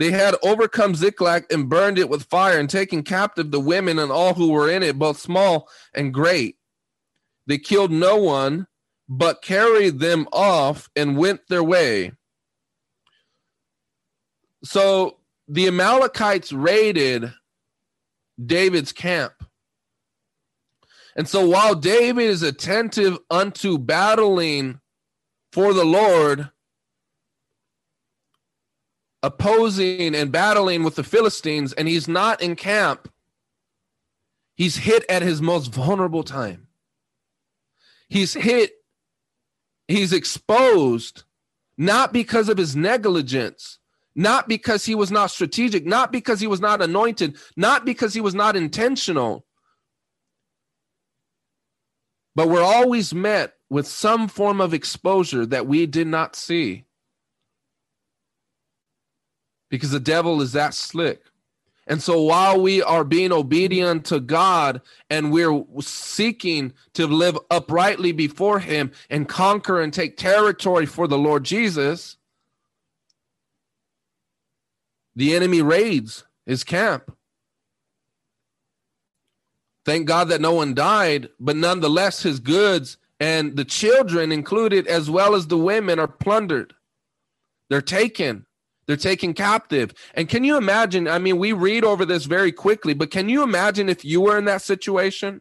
They 0.00 0.10
had 0.10 0.34
overcome 0.42 0.96
Ziklag 0.96 1.44
and 1.52 1.68
burned 1.68 2.00
it 2.00 2.08
with 2.08 2.24
fire 2.24 2.58
and 2.58 2.68
taken 2.68 3.04
captive 3.04 3.52
the 3.52 3.60
women 3.60 4.00
and 4.00 4.10
all 4.10 4.34
who 4.34 4.50
were 4.50 4.68
in 4.68 4.82
it, 4.82 4.98
both 4.98 5.20
small 5.20 5.68
and 5.94 6.12
great. 6.12 6.56
They 7.46 7.58
killed 7.58 7.90
no 7.90 8.16
one, 8.16 8.66
but 9.08 9.42
carried 9.42 9.98
them 9.98 10.26
off 10.32 10.88
and 10.96 11.16
went 11.16 11.40
their 11.48 11.62
way. 11.62 12.12
So 14.64 15.18
the 15.46 15.66
Amalekites 15.66 16.52
raided 16.52 17.32
David's 18.44 18.92
camp. 18.92 19.32
And 21.16 21.28
so 21.28 21.46
while 21.46 21.74
David 21.74 22.24
is 22.24 22.42
attentive 22.42 23.18
unto 23.30 23.78
battling 23.78 24.80
for 25.52 25.72
the 25.72 25.84
Lord, 25.84 26.50
opposing 29.22 30.14
and 30.14 30.32
battling 30.32 30.82
with 30.82 30.96
the 30.96 31.04
Philistines, 31.04 31.72
and 31.74 31.86
he's 31.86 32.08
not 32.08 32.42
in 32.42 32.56
camp, 32.56 33.08
he's 34.56 34.76
hit 34.78 35.04
at 35.08 35.22
his 35.22 35.40
most 35.40 35.72
vulnerable 35.72 36.24
time 36.24 36.63
he's 38.08 38.34
hit, 38.34 38.72
he's 39.88 40.12
exposed, 40.12 41.24
not 41.76 42.12
because 42.12 42.48
of 42.48 42.58
his 42.58 42.76
negligence, 42.76 43.78
not 44.14 44.48
because 44.48 44.84
he 44.84 44.94
was 44.94 45.10
not 45.10 45.30
strategic, 45.30 45.84
not 45.84 46.12
because 46.12 46.40
he 46.40 46.46
was 46.46 46.60
not 46.60 46.80
anointed, 46.80 47.36
not 47.56 47.84
because 47.84 48.14
he 48.14 48.20
was 48.20 48.34
not 48.34 48.56
intentional. 48.56 49.44
But 52.36 52.48
we're 52.48 52.62
always 52.62 53.14
met 53.14 53.54
with 53.70 53.86
some 53.86 54.28
form 54.28 54.60
of 54.60 54.74
exposure 54.74 55.46
that 55.46 55.66
we 55.66 55.86
did 55.86 56.06
not 56.06 56.36
see. 56.36 56.84
Because 59.70 59.90
the 59.90 60.00
devil 60.00 60.40
is 60.42 60.52
that 60.52 60.74
slick. 60.74 61.22
And 61.86 62.02
so 62.02 62.22
while 62.22 62.60
we 62.60 62.82
are 62.82 63.04
being 63.04 63.30
obedient 63.30 64.06
to 64.06 64.20
God 64.20 64.80
and 65.10 65.30
we're 65.32 65.64
seeking 65.80 66.72
to 66.94 67.06
live 67.06 67.38
uprightly 67.50 68.12
before 68.12 68.58
Him 68.58 68.90
and 69.10 69.28
conquer 69.28 69.80
and 69.80 69.92
take 69.92 70.16
territory 70.16 70.86
for 70.86 71.06
the 71.06 71.18
Lord 71.18 71.44
Jesus, 71.44 72.16
the 75.16 75.34
enemy 75.34 75.62
raids 75.62 76.24
his 76.46 76.64
camp. 76.64 77.16
Thank 79.84 80.06
God 80.06 80.28
that 80.28 80.40
no 80.40 80.52
one 80.52 80.74
died, 80.74 81.28
but 81.38 81.56
nonetheless, 81.56 82.22
his 82.22 82.40
goods 82.40 82.96
and 83.20 83.56
the 83.56 83.64
children 83.64 84.32
included, 84.32 84.86
as 84.86 85.10
well 85.10 85.34
as 85.34 85.46
the 85.46 85.58
women, 85.58 85.98
are 85.98 86.08
plundered. 86.08 86.74
They're 87.68 87.82
taken. 87.82 88.46
They're 88.86 88.96
taken 88.96 89.34
captive. 89.34 89.92
And 90.14 90.28
can 90.28 90.44
you 90.44 90.56
imagine? 90.56 91.08
I 91.08 91.18
mean, 91.18 91.38
we 91.38 91.52
read 91.52 91.84
over 91.84 92.04
this 92.04 92.24
very 92.24 92.52
quickly, 92.52 92.94
but 92.94 93.10
can 93.10 93.28
you 93.28 93.42
imagine 93.42 93.88
if 93.88 94.04
you 94.04 94.20
were 94.20 94.38
in 94.38 94.44
that 94.44 94.62
situation? 94.62 95.40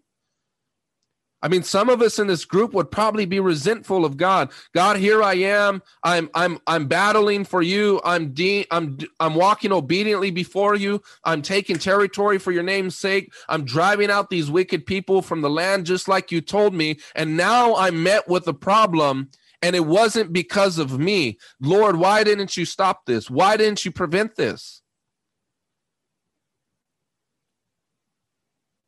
I 1.43 1.49
mean, 1.49 1.63
some 1.63 1.89
of 1.89 2.01
us 2.01 2.19
in 2.19 2.27
this 2.27 2.45
group 2.45 2.73
would 2.73 2.89
probably 2.89 3.25
be 3.25 3.41
resentful 3.41 4.05
of 4.05 4.15
God. 4.15 4.49
God, 4.73 4.95
here 4.95 5.21
I 5.21 5.33
am. 5.33 5.83
I'm 6.01 6.29
I'm 6.33 6.57
I'm 6.67 6.87
battling 6.87 7.43
for 7.43 7.61
you. 7.61 7.99
I'm 8.05 8.31
de- 8.31 8.65
I'm 8.71 8.97
I'm 9.19 9.35
walking 9.35 9.73
obediently 9.73 10.31
before 10.31 10.75
you. 10.75 11.01
I'm 11.25 11.41
taking 11.41 11.77
territory 11.77 12.39
for 12.39 12.53
your 12.53 12.63
name's 12.63 12.97
sake. 12.97 13.33
I'm 13.49 13.65
driving 13.65 14.09
out 14.09 14.29
these 14.29 14.49
wicked 14.49 14.85
people 14.85 15.21
from 15.21 15.41
the 15.41 15.49
land 15.49 15.85
just 15.85 16.07
like 16.07 16.31
you 16.31 16.39
told 16.39 16.73
me. 16.73 16.99
And 17.13 17.35
now 17.35 17.75
I'm 17.75 18.03
met 18.03 18.29
with 18.29 18.47
a 18.47 18.53
problem 18.53 19.29
and 19.63 19.75
it 19.75 19.87
wasn't 19.87 20.31
because 20.31 20.77
of 20.77 20.99
me. 20.99 21.39
Lord, 21.59 21.95
why 21.95 22.23
didn't 22.23 22.55
you 22.55 22.65
stop 22.65 23.07
this? 23.07 23.31
Why 23.31 23.57
didn't 23.57 23.83
you 23.83 23.91
prevent 23.91 24.35
this? 24.35 24.83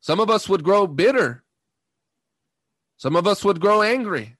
Some 0.01 0.19
of 0.19 0.29
us 0.29 0.47
would 0.47 0.63
grow 0.63 0.85
bitter 0.85 1.45
some 2.97 3.15
of 3.15 3.27
us 3.27 3.43
would 3.43 3.59
grow 3.59 3.81
angry. 3.81 4.37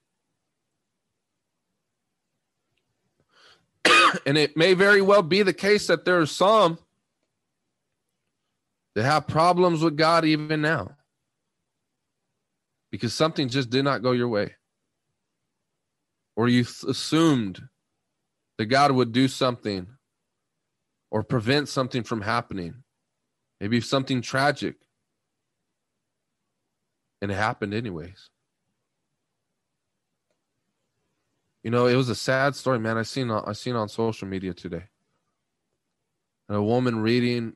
and 4.26 4.38
it 4.38 4.56
may 4.56 4.74
very 4.74 5.02
well 5.02 5.22
be 5.22 5.44
the 5.44 5.54
case 5.54 5.88
that 5.88 6.06
there 6.06 6.20
are 6.20 6.26
some 6.26 6.80
that 8.96 9.04
have 9.04 9.28
problems 9.28 9.82
with 9.82 9.98
God 9.98 10.24
even 10.24 10.62
now 10.62 10.96
because 12.92 13.14
something 13.14 13.50
just 13.50 13.70
did 13.70 13.84
not 13.84 14.02
go 14.02 14.12
your 14.12 14.30
way. 14.30 14.56
Or 16.36 16.48
you 16.48 16.66
assumed 16.88 17.70
that 18.58 18.66
God 18.66 18.92
would 18.92 19.12
do 19.12 19.28
something 19.28 19.88
or 21.12 21.24
prevent 21.24 21.70
something 21.70 22.04
from 22.04 22.22
happening. 22.22 22.84
Maybe 23.60 23.80
something 23.80 24.22
tragic. 24.22 24.76
And 27.22 27.32
it 27.32 27.36
happened 27.36 27.74
anyways. 27.74 28.30
You 31.64 31.72
know, 31.72 31.88
it 31.88 31.96
was 31.96 32.10
a 32.10 32.16
sad 32.16 32.56
story, 32.56 32.80
man. 32.80 32.98
I 32.98 33.04
seen 33.04 33.32
I 33.32 33.54
seen 33.54 33.76
on 33.76 33.90
social 33.90 34.28
media 34.28 34.54
today. 34.54 34.84
And 36.48 36.58
a 36.58 36.62
woman 36.62 37.00
reading 37.00 37.54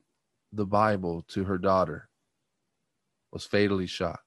the 0.52 0.66
Bible 0.66 1.24
to 1.28 1.44
her 1.44 1.58
daughter 1.58 2.08
was 3.30 3.44
fatally 3.46 3.86
shot. 3.86 4.20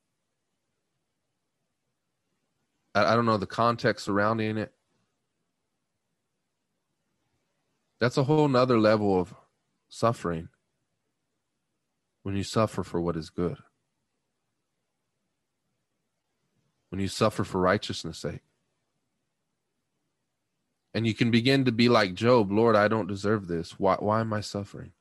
I, 2.96 3.06
I 3.06 3.16
don't 3.16 3.26
know 3.26 3.38
the 3.38 3.46
context 3.46 4.06
surrounding 4.06 4.58
it. 4.58 4.74
That's 8.00 8.18
a 8.18 8.24
whole 8.24 8.48
nother 8.48 8.80
level 8.80 9.20
of 9.20 9.34
suffering 9.88 10.50
when 12.24 12.36
you 12.36 12.44
suffer 12.44 12.84
for 12.84 13.00
what 13.00 13.16
is 13.16 13.30
good. 13.30 13.58
When 16.90 17.00
you 17.00 17.08
suffer 17.08 17.44
for 17.44 17.60
righteousness' 17.60 18.20
sake. 18.20 18.42
And 20.94 21.08
you 21.08 21.14
can 21.14 21.32
begin 21.32 21.66
to 21.66 21.72
be 21.72 21.90
like 21.90 22.14
Job, 22.14 22.52
Lord, 22.52 22.76
I 22.76 22.88
don't 22.88 23.08
deserve 23.08 23.48
this. 23.48 23.80
Why, 23.80 23.96
why 23.96 24.22
am 24.22 24.32
I 24.32 24.42
suffering? 24.42 24.92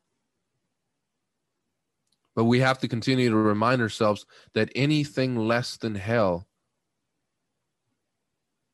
But 2.35 2.45
we 2.45 2.61
have 2.61 2.79
to 2.79 2.89
continue 2.89 3.29
to 3.29 3.37
remind 3.37 3.83
ourselves 3.83 4.25
that 4.55 4.73
anything 4.75 5.37
less 5.37 5.77
than 5.77 5.97
hell 5.97 6.47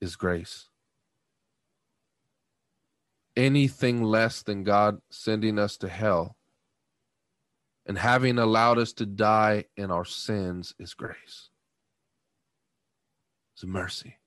is 0.00 0.16
grace. 0.16 0.68
Anything 3.36 4.02
less 4.02 4.42
than 4.42 4.64
God 4.64 5.00
sending 5.10 5.58
us 5.58 5.76
to 5.78 5.88
hell 5.88 6.36
and 7.86 7.98
having 7.98 8.38
allowed 8.38 8.78
us 8.78 8.92
to 8.94 9.06
die 9.06 9.64
in 9.76 9.90
our 9.90 10.04
sins 10.04 10.74
is 10.78 10.94
grace. 10.94 11.50
It's 13.54 13.64
mercy. 13.64 14.18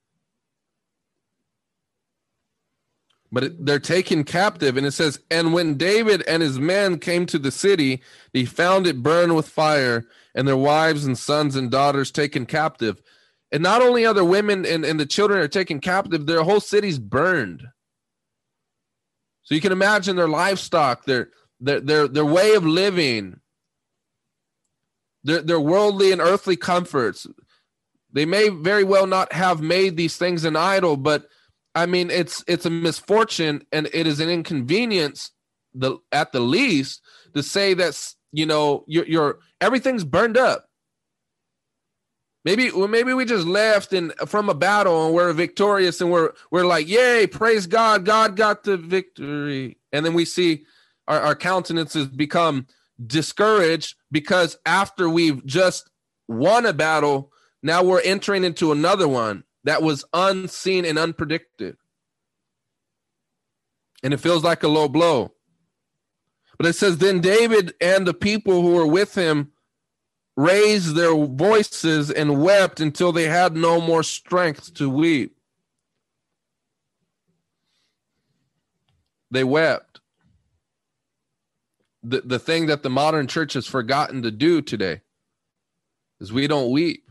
but 3.32 3.44
it, 3.46 3.66
they're 3.66 3.80
taken 3.80 4.24
captive 4.24 4.78
and 4.78 4.86
it 4.86 4.92
says 4.92 5.20
and 5.32 5.54
when 5.54 5.76
david 5.76 6.22
and 6.28 6.44
his 6.44 6.60
men 6.60 7.00
came 7.00 7.26
to 7.26 7.40
the 7.40 7.52
city 7.52 8.02
they 8.34 8.46
found 8.46 8.86
it 8.86 9.02
burned 9.02 9.36
with 9.36 9.48
fire 9.48 10.06
and 10.36 10.48
their 10.48 10.58
wives 10.58 11.06
and 11.06 11.18
sons 11.18 11.56
and 11.56 11.72
daughters 11.72 12.12
taken 12.12 12.46
captive 12.46 13.02
and 13.52 13.62
not 13.62 13.82
only 13.82 14.06
are 14.06 14.14
the 14.14 14.26
women 14.26 14.66
and, 14.66 14.86
and 14.86 15.00
the 15.00 15.06
children 15.06 15.40
are 15.40 15.48
taken 15.48 15.80
captive 15.80 16.26
their 16.26 16.44
whole 16.44 16.60
city's 16.60 17.00
burned. 17.00 17.64
So 19.44 19.56
you 19.56 19.62
can 19.62 19.72
imagine 19.72 20.16
their 20.16 20.28
livestock 20.28 21.06
their 21.06 21.30
their 21.60 21.80
their, 21.80 22.08
their 22.08 22.26
way 22.26 22.54
of 22.56 22.66
living. 22.66 23.40
Their, 25.24 25.42
their 25.42 25.60
worldly 25.60 26.12
and 26.12 26.20
earthly 26.20 26.56
comforts. 26.56 27.28
They 28.12 28.26
may 28.26 28.50
very 28.50 28.84
well 28.84 29.06
not 29.06 29.32
have 29.34 29.62
made 29.62 29.96
these 29.96 30.18
things 30.18 30.46
an 30.46 30.56
idol 30.56 30.98
but 30.98 31.28
I 31.74 31.86
mean, 31.86 32.10
it's 32.10 32.44
it's 32.48 32.66
a 32.66 32.70
misfortune 32.70 33.66
and 33.72 33.90
it 33.94 34.06
is 34.06 34.20
an 34.20 34.30
inconvenience, 34.30 35.32
the 35.74 35.98
at 36.12 36.32
the 36.32 36.40
least, 36.40 37.02
to 37.34 37.42
say 37.42 37.74
that 37.76 38.14
you 38.32 38.46
know 38.46 38.84
your 38.88 39.06
your 39.06 39.40
everything's 39.62 40.04
burned 40.04 40.38
up. 40.38 40.66
Maybe 42.44 42.72
maybe 42.72 43.14
we 43.14 43.26
just 43.26 43.46
left 43.46 43.94
and 43.94 44.14
from 44.26 44.50
a 44.50 44.56
battle 44.56 45.06
and 45.06 45.14
we're 45.14 45.32
victorious 45.34 46.02
and 46.02 46.12
we're 46.12 46.32
we're 46.50 46.66
like, 46.66 46.88
yay, 46.88 47.28
praise 47.28 47.68
God, 47.68 48.04
God 48.04 48.36
got 48.36 48.64
the 48.64 48.78
victory, 48.78 49.78
and 49.92 50.06
then 50.06 50.14
we 50.14 50.26
see 50.26 50.66
our, 51.08 51.20
our 51.20 51.36
countenances 51.36 52.08
become 52.08 52.66
discouraged 53.06 53.96
because 54.12 54.58
after 54.66 55.10
we've 55.10 55.46
just 55.46 55.90
won 56.28 56.66
a 56.66 56.74
battle, 56.74 57.32
now 57.62 57.84
we're 57.84 58.02
entering 58.02 58.44
into 58.44 58.72
another 58.72 59.08
one 59.08 59.44
that 59.64 59.82
was 59.82 60.06
unseen 60.14 60.86
and 60.86 60.98
unpredicted. 60.98 61.76
And 64.04 64.14
it 64.14 64.20
feels 64.20 64.44
like 64.44 64.64
a 64.64 64.68
low 64.68 64.88
blow. 64.88 65.34
But 66.58 66.68
it 66.68 66.74
says, 66.74 66.98
Then 66.98 67.22
David 67.22 67.76
and 67.80 68.08
the 68.08 68.14
people 68.14 68.62
who 68.62 68.74
were 68.74 68.88
with 68.88 69.16
him 69.16 69.52
raised 70.38 70.96
their 70.96 71.14
voices 71.14 72.10
and 72.10 72.42
wept 72.42 72.80
until 72.80 73.12
they 73.12 73.26
had 73.26 73.56
no 73.56 73.82
more 73.82 74.04
strength 74.04 74.74
to 74.76 74.90
weep. 74.90 75.38
They 79.30 79.44
wept. 79.44 80.00
The, 82.04 82.22
the 82.22 82.40
thing 82.40 82.66
that 82.68 82.82
the 82.84 82.90
modern 82.90 83.28
church 83.28 83.54
has 83.54 83.68
forgotten 83.68 84.24
to 84.24 84.32
do 84.32 84.62
today 84.62 85.02
is 86.20 86.34
we 86.34 86.48
don't 86.48 86.72
weep. 86.72 87.04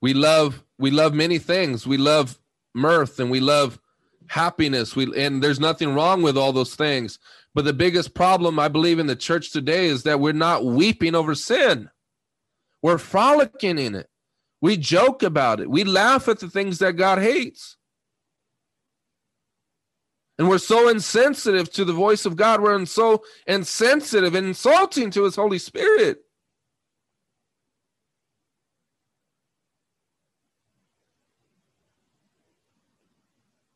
we 0.00 0.14
love 0.14 0.64
we 0.78 0.90
love 0.90 1.14
many 1.14 1.38
things 1.38 1.86
we 1.86 1.96
love 1.96 2.38
mirth 2.74 3.20
and 3.20 3.30
we 3.30 3.40
love 3.40 3.78
happiness 4.28 4.94
we 4.96 5.06
and 5.22 5.42
there's 5.42 5.60
nothing 5.60 5.94
wrong 5.94 6.22
with 6.22 6.36
all 6.36 6.52
those 6.52 6.74
things 6.74 7.18
but 7.54 7.64
the 7.64 7.72
biggest 7.72 8.14
problem 8.14 8.58
i 8.58 8.68
believe 8.68 8.98
in 8.98 9.06
the 9.06 9.16
church 9.16 9.50
today 9.50 9.86
is 9.86 10.02
that 10.04 10.20
we're 10.20 10.32
not 10.32 10.64
weeping 10.64 11.14
over 11.14 11.34
sin. 11.34 11.90
We're 12.82 12.98
frolicking 12.98 13.78
in 13.78 13.94
it. 13.94 14.08
We 14.60 14.76
joke 14.76 15.22
about 15.22 15.60
it. 15.60 15.70
We 15.70 15.84
laugh 15.84 16.28
at 16.28 16.38
the 16.40 16.48
things 16.48 16.78
that 16.78 16.94
god 16.94 17.18
hates. 17.18 17.76
And 20.38 20.48
we're 20.48 20.58
so 20.58 20.88
insensitive 20.88 21.70
to 21.72 21.84
the 21.84 21.92
voice 21.92 22.24
of 22.24 22.36
god. 22.36 22.62
We're 22.62 22.86
so 22.86 23.22
insensitive 23.46 24.34
and 24.34 24.46
insulting 24.46 25.10
to 25.10 25.24
his 25.24 25.36
holy 25.36 25.58
spirit. 25.58 26.24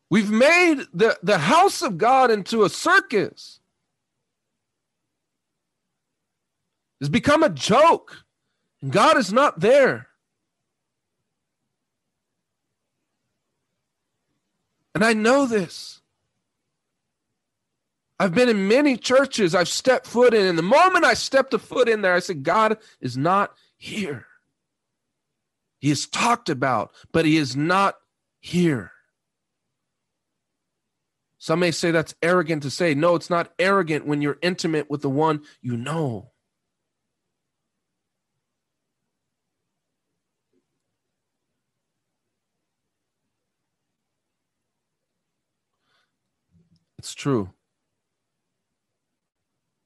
We've 0.09 0.31
made 0.31 0.85
the, 0.93 1.17
the 1.21 1.37
house 1.37 1.81
of 1.81 1.97
God 1.97 2.31
into 2.31 2.63
a 2.63 2.69
circus. 2.69 3.59
It's 6.99 7.09
become 7.09 7.43
a 7.43 7.49
joke. 7.49 8.23
And 8.81 8.91
God 8.91 9.17
is 9.17 9.33
not 9.33 9.59
there. 9.59 10.07
And 14.93 15.03
I 15.03 15.13
know 15.13 15.45
this. 15.45 16.01
I've 18.17 18.33
been 18.33 18.47
in 18.47 18.69
many 18.69 18.95
churches 18.95 19.53
I've 19.53 19.67
stepped 19.67 20.07
foot 20.07 20.33
in. 20.33 20.45
And 20.45 20.57
the 20.57 20.63
moment 20.63 21.03
I 21.03 21.15
stepped 21.15 21.53
a 21.53 21.59
foot 21.59 21.89
in 21.89 22.01
there, 22.01 22.13
I 22.13 22.19
said, 22.19 22.43
God 22.43 22.77
is 23.01 23.17
not 23.17 23.53
here. 23.75 24.25
He 25.79 25.91
is 25.91 26.07
talked 26.07 26.49
about, 26.49 26.91
but 27.11 27.25
he 27.25 27.35
is 27.35 27.55
not 27.55 27.95
here. 28.39 28.91
Some 31.37 31.59
may 31.59 31.71
say 31.71 31.91
that's 31.91 32.15
arrogant 32.23 32.63
to 32.63 32.71
say. 32.71 32.95
No, 32.95 33.15
it's 33.15 33.29
not 33.29 33.53
arrogant 33.59 34.07
when 34.07 34.21
you're 34.21 34.39
intimate 34.41 34.89
with 34.89 35.01
the 35.01 35.09
one 35.09 35.41
you 35.61 35.75
know. 35.75 36.31
It's 47.05 47.13
true. 47.13 47.51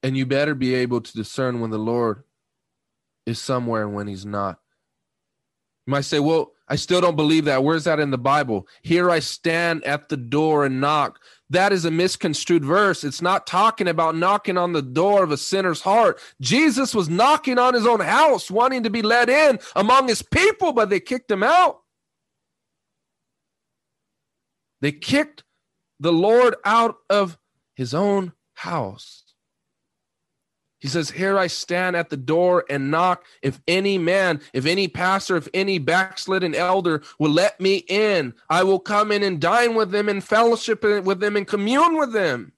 And 0.02 0.16
you 0.16 0.24
better 0.24 0.54
be 0.54 0.74
able 0.74 1.02
to 1.02 1.12
discern 1.12 1.60
when 1.60 1.68
the 1.68 1.78
Lord 1.78 2.24
is 3.26 3.38
somewhere 3.38 3.82
and 3.82 3.94
when 3.94 4.06
he's 4.06 4.24
not. 4.24 4.58
You 5.86 5.90
might 5.90 6.06
say, 6.06 6.18
well, 6.18 6.52
I 6.66 6.76
still 6.76 7.02
don't 7.02 7.16
believe 7.16 7.44
that. 7.44 7.62
Where's 7.62 7.84
that 7.84 8.00
in 8.00 8.10
the 8.10 8.16
Bible? 8.16 8.66
Here 8.80 9.10
I 9.10 9.18
stand 9.18 9.84
at 9.84 10.08
the 10.08 10.16
door 10.16 10.64
and 10.64 10.80
knock. 10.80 11.20
That 11.50 11.74
is 11.74 11.84
a 11.84 11.90
misconstrued 11.90 12.64
verse. 12.64 13.04
It's 13.04 13.20
not 13.20 13.46
talking 13.46 13.86
about 13.86 14.16
knocking 14.16 14.56
on 14.56 14.72
the 14.72 14.80
door 14.80 15.22
of 15.22 15.30
a 15.30 15.36
sinner's 15.36 15.82
heart. 15.82 16.18
Jesus 16.40 16.94
was 16.94 17.10
knocking 17.10 17.58
on 17.58 17.74
his 17.74 17.86
own 17.86 18.00
house, 18.00 18.50
wanting 18.50 18.84
to 18.84 18.90
be 18.90 19.02
let 19.02 19.28
in 19.28 19.58
among 19.76 20.08
his 20.08 20.22
people, 20.22 20.72
but 20.72 20.88
they 20.88 21.00
kicked 21.00 21.30
him 21.30 21.42
out. 21.42 21.82
They 24.80 24.92
kicked 24.92 25.44
the 26.00 26.12
Lord 26.12 26.56
out 26.64 26.96
of 27.08 27.38
his 27.74 27.94
own 27.94 28.32
house. 28.54 29.22
He 30.80 30.88
says, 30.88 31.10
Here 31.10 31.38
I 31.38 31.46
stand 31.46 31.94
at 31.94 32.08
the 32.08 32.16
door 32.16 32.64
and 32.70 32.90
knock. 32.90 33.24
If 33.42 33.60
any 33.68 33.98
man, 33.98 34.40
if 34.54 34.64
any 34.64 34.88
pastor, 34.88 35.36
if 35.36 35.46
any 35.52 35.78
backslidden 35.78 36.54
elder 36.54 37.02
will 37.18 37.30
let 37.30 37.60
me 37.60 37.84
in, 37.88 38.34
I 38.48 38.64
will 38.64 38.80
come 38.80 39.12
in 39.12 39.22
and 39.22 39.40
dine 39.40 39.74
with 39.74 39.90
them 39.90 40.08
and 40.08 40.24
fellowship 40.24 40.82
with 40.82 41.20
them 41.20 41.36
and 41.36 41.46
commune 41.46 41.98
with 41.98 42.12
them. 42.12 42.52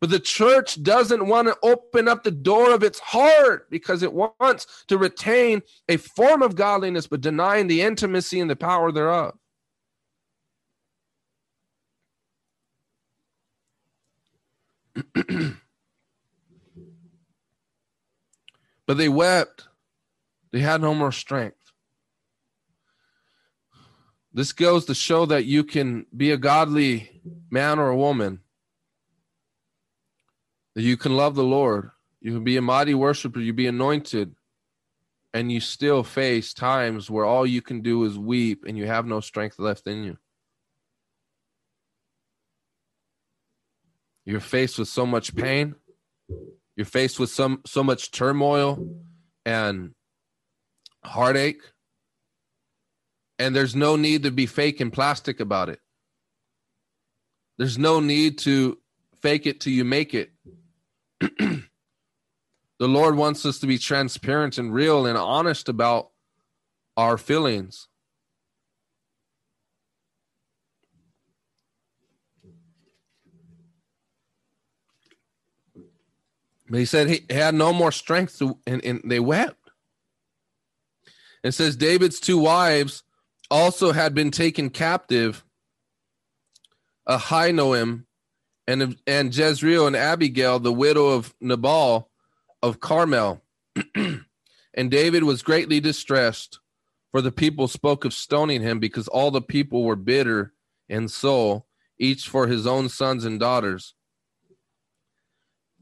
But 0.00 0.10
the 0.10 0.18
church 0.18 0.82
doesn't 0.82 1.28
want 1.28 1.46
to 1.46 1.56
open 1.62 2.08
up 2.08 2.24
the 2.24 2.32
door 2.32 2.72
of 2.72 2.82
its 2.82 2.98
heart 2.98 3.70
because 3.70 4.02
it 4.02 4.12
wants 4.12 4.84
to 4.88 4.98
retain 4.98 5.62
a 5.88 5.96
form 5.96 6.42
of 6.42 6.56
godliness, 6.56 7.06
but 7.06 7.20
denying 7.20 7.68
the 7.68 7.82
intimacy 7.82 8.40
and 8.40 8.50
the 8.50 8.56
power 8.56 8.90
thereof. 8.90 9.38
but 18.86 18.96
they 18.96 19.08
wept. 19.08 19.68
They 20.52 20.60
had 20.60 20.80
no 20.82 20.94
more 20.94 21.12
strength. 21.12 21.56
This 24.34 24.52
goes 24.52 24.86
to 24.86 24.94
show 24.94 25.26
that 25.26 25.44
you 25.44 25.64
can 25.64 26.06
be 26.16 26.30
a 26.30 26.38
godly 26.38 27.20
man 27.50 27.78
or 27.78 27.88
a 27.88 27.96
woman, 27.96 28.40
that 30.74 30.82
you 30.82 30.96
can 30.96 31.16
love 31.16 31.34
the 31.34 31.44
Lord, 31.44 31.90
you 32.20 32.32
can 32.32 32.44
be 32.44 32.56
a 32.56 32.62
mighty 32.62 32.94
worshiper, 32.94 33.40
you 33.40 33.52
be 33.52 33.66
anointed, 33.66 34.34
and 35.34 35.50
you 35.50 35.60
still 35.60 36.02
face 36.02 36.54
times 36.54 37.10
where 37.10 37.24
all 37.24 37.46
you 37.46 37.60
can 37.60 37.82
do 37.82 38.04
is 38.04 38.18
weep 38.18 38.64
and 38.66 38.76
you 38.78 38.86
have 38.86 39.06
no 39.06 39.20
strength 39.20 39.58
left 39.58 39.86
in 39.86 40.04
you. 40.04 40.18
You're 44.24 44.40
faced 44.40 44.78
with 44.78 44.88
so 44.88 45.04
much 45.04 45.34
pain. 45.34 45.74
You're 46.76 46.86
faced 46.86 47.18
with 47.18 47.30
some 47.30 47.60
so 47.66 47.82
much 47.82 48.10
turmoil 48.10 48.88
and 49.44 49.94
heartache. 51.04 51.62
And 53.38 53.56
there's 53.56 53.74
no 53.74 53.96
need 53.96 54.22
to 54.22 54.30
be 54.30 54.46
fake 54.46 54.80
and 54.80 54.92
plastic 54.92 55.40
about 55.40 55.68
it. 55.68 55.80
There's 57.58 57.78
no 57.78 58.00
need 58.00 58.38
to 58.38 58.78
fake 59.20 59.46
it 59.46 59.60
till 59.60 59.72
you 59.72 59.84
make 59.84 60.14
it. 60.14 60.30
the 61.20 61.62
Lord 62.80 63.16
wants 63.16 63.44
us 63.44 63.58
to 63.58 63.66
be 63.66 63.78
transparent 63.78 64.58
and 64.58 64.72
real 64.72 65.06
and 65.06 65.18
honest 65.18 65.68
about 65.68 66.10
our 66.96 67.18
feelings. 67.18 67.88
But 76.72 76.78
he 76.78 76.86
said 76.86 77.10
he 77.10 77.26
had 77.28 77.54
no 77.54 77.74
more 77.74 77.92
strength 77.92 78.38
to, 78.38 78.56
and, 78.66 78.82
and 78.82 79.02
they 79.04 79.20
wept. 79.20 79.70
It 81.44 81.52
says 81.52 81.76
David's 81.76 82.18
two 82.18 82.38
wives 82.38 83.02
also 83.50 83.92
had 83.92 84.14
been 84.14 84.30
taken 84.30 84.70
captive, 84.70 85.44
Ahinoam 87.06 88.06
and, 88.66 88.96
and 89.06 89.36
Jezreel 89.36 89.86
and 89.86 89.94
Abigail, 89.94 90.60
the 90.60 90.72
widow 90.72 91.08
of 91.08 91.34
Nabal 91.42 92.08
of 92.62 92.80
Carmel. 92.80 93.42
and 93.94 94.90
David 94.90 95.24
was 95.24 95.42
greatly 95.42 95.78
distressed, 95.78 96.58
for 97.10 97.20
the 97.20 97.32
people 97.32 97.68
spoke 97.68 98.06
of 98.06 98.14
stoning 98.14 98.62
him 98.62 98.78
because 98.78 99.08
all 99.08 99.30
the 99.30 99.42
people 99.42 99.84
were 99.84 99.94
bitter 99.94 100.54
in 100.88 101.08
soul, 101.08 101.66
each 101.98 102.26
for 102.26 102.46
his 102.46 102.66
own 102.66 102.88
sons 102.88 103.26
and 103.26 103.38
daughters 103.38 103.92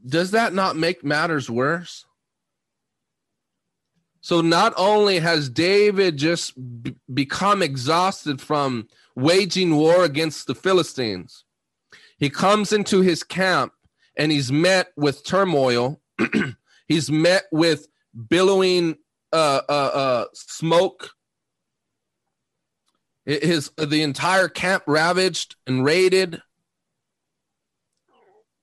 does 0.05 0.31
that 0.31 0.53
not 0.53 0.75
make 0.75 1.03
matters 1.03 1.49
worse? 1.49 2.05
So 4.21 4.41
not 4.41 4.73
only 4.77 5.19
has 5.19 5.49
David 5.49 6.17
just 6.17 6.53
b- 6.83 6.95
become 7.11 7.63
exhausted 7.63 8.39
from 8.39 8.87
waging 9.15 9.75
war 9.75 10.03
against 10.03 10.45
the 10.45 10.55
Philistines, 10.55 11.43
he 12.17 12.29
comes 12.29 12.71
into 12.71 13.01
his 13.01 13.23
camp 13.23 13.73
and 14.15 14.31
he's 14.31 14.51
met 14.51 14.89
with 14.95 15.25
turmoil. 15.25 15.99
he's 16.87 17.09
met 17.09 17.45
with 17.51 17.87
billowing 18.29 18.97
uh, 19.33 19.61
uh, 19.67 19.71
uh, 19.71 20.25
smoke. 20.33 21.11
His 23.25 23.71
the 23.77 24.03
entire 24.03 24.47
camp 24.49 24.83
ravaged 24.85 25.55
and 25.65 25.83
raided 25.85 26.41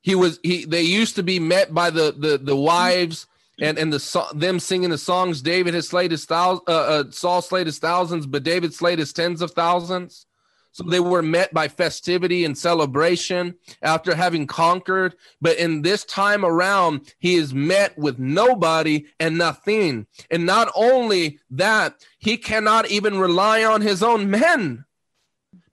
he 0.03 0.15
was 0.15 0.39
he 0.43 0.65
they 0.65 0.83
used 0.83 1.17
to 1.17 1.23
be 1.23 1.39
met 1.39 1.73
by 1.75 1.91
the 1.91 2.15
the 2.17 2.39
the 2.39 2.57
wives 2.57 3.27
and 3.61 3.79
and 3.79 3.93
the 3.93 4.27
them 4.35 4.61
singing 4.61 4.91
the 4.91 4.99
songs. 4.99 5.43
David 5.43 5.75
has 5.75 5.89
slayed 5.89 6.11
his 6.11 6.25
thousands 6.25 6.65
uh, 6.69 6.73
uh, 6.73 7.05
saul 7.11 7.43
slayed 7.43 7.67
his 7.67 7.79
thousands 7.79 8.27
but 8.27 8.43
david 8.43 8.73
slayed 8.73 8.99
his 8.99 9.13
tens 9.13 9.43
of 9.43 9.53
thousands. 9.53 10.27
So 10.73 10.85
they 10.85 11.01
were 11.01 11.23
met 11.23 11.53
by 11.53 11.67
festivity 11.67 12.45
and 12.45 12.57
celebration 12.57 13.57
after 13.83 14.15
having 14.15 14.47
conquered. 14.47 15.17
But 15.41 15.57
in 15.57 15.83
this 15.83 16.05
time 16.05 16.45
around 16.45 17.13
he 17.19 17.35
is 17.35 17.53
met 17.53 17.99
with 17.99 18.19
nobody 18.19 19.07
and 19.19 19.37
nothing. 19.39 20.07
And 20.31 20.47
not 20.47 20.71
only 20.77 21.41
that 21.51 21.97
he 22.19 22.37
cannot 22.37 22.91
even 22.91 23.19
rely 23.19 23.65
on 23.65 23.81
his 23.81 24.05
own 24.05 24.31
men 24.31 24.85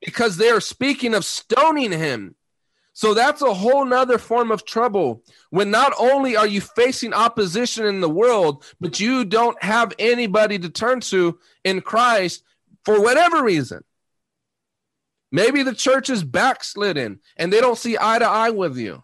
because 0.02 0.38
they 0.38 0.50
are 0.50 0.62
speaking 0.62 1.14
of 1.14 1.24
stoning 1.24 1.92
him 1.92 2.36
so 2.97 3.13
that's 3.13 3.41
a 3.41 3.53
whole 3.53 3.84
nother 3.84 4.17
form 4.17 4.51
of 4.51 4.63
trouble 4.63 5.21
when 5.49 5.69
not 5.69 5.91
only 5.99 6.38
are 6.38 6.47
you 6.47 6.62
facing 6.62 7.13
opposition 7.13 7.86
in 7.86 7.99
the 7.99 8.10
world, 8.10 8.63
but 8.79 9.01
you 9.01 9.25
don't 9.25 9.62
have 9.62 9.91
anybody 9.99 10.58
to 10.58 10.69
turn 10.69 11.01
to 11.01 11.38
in 11.65 11.81
Christ 11.81 12.41
for 12.86 13.01
whatever 13.01 13.43
reason. 13.43 13.84
Maybe 15.29 15.62
the 15.62 15.75
church 15.75 16.10
is 16.10 16.23
backslidden 16.23 17.19
and 17.36 17.51
they 17.51 17.60
don't 17.60 17.77
see 17.77 17.97
eye 17.99 18.19
to 18.19 18.25
eye 18.25 18.51
with 18.51 18.77
you. 18.77 19.03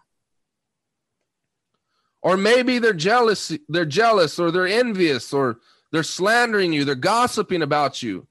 Or 2.22 2.38
maybe 2.38 2.78
they're 2.78 2.94
jealous, 2.94 3.52
they're 3.68 3.84
jealous 3.84 4.38
or 4.38 4.50
they're 4.50 4.66
envious 4.66 5.34
or 5.34 5.58
they're 5.90 6.02
slandering 6.02 6.72
you, 6.72 6.86
they're 6.86 6.94
gossiping 6.94 7.60
about 7.60 8.02
you. 8.02 8.26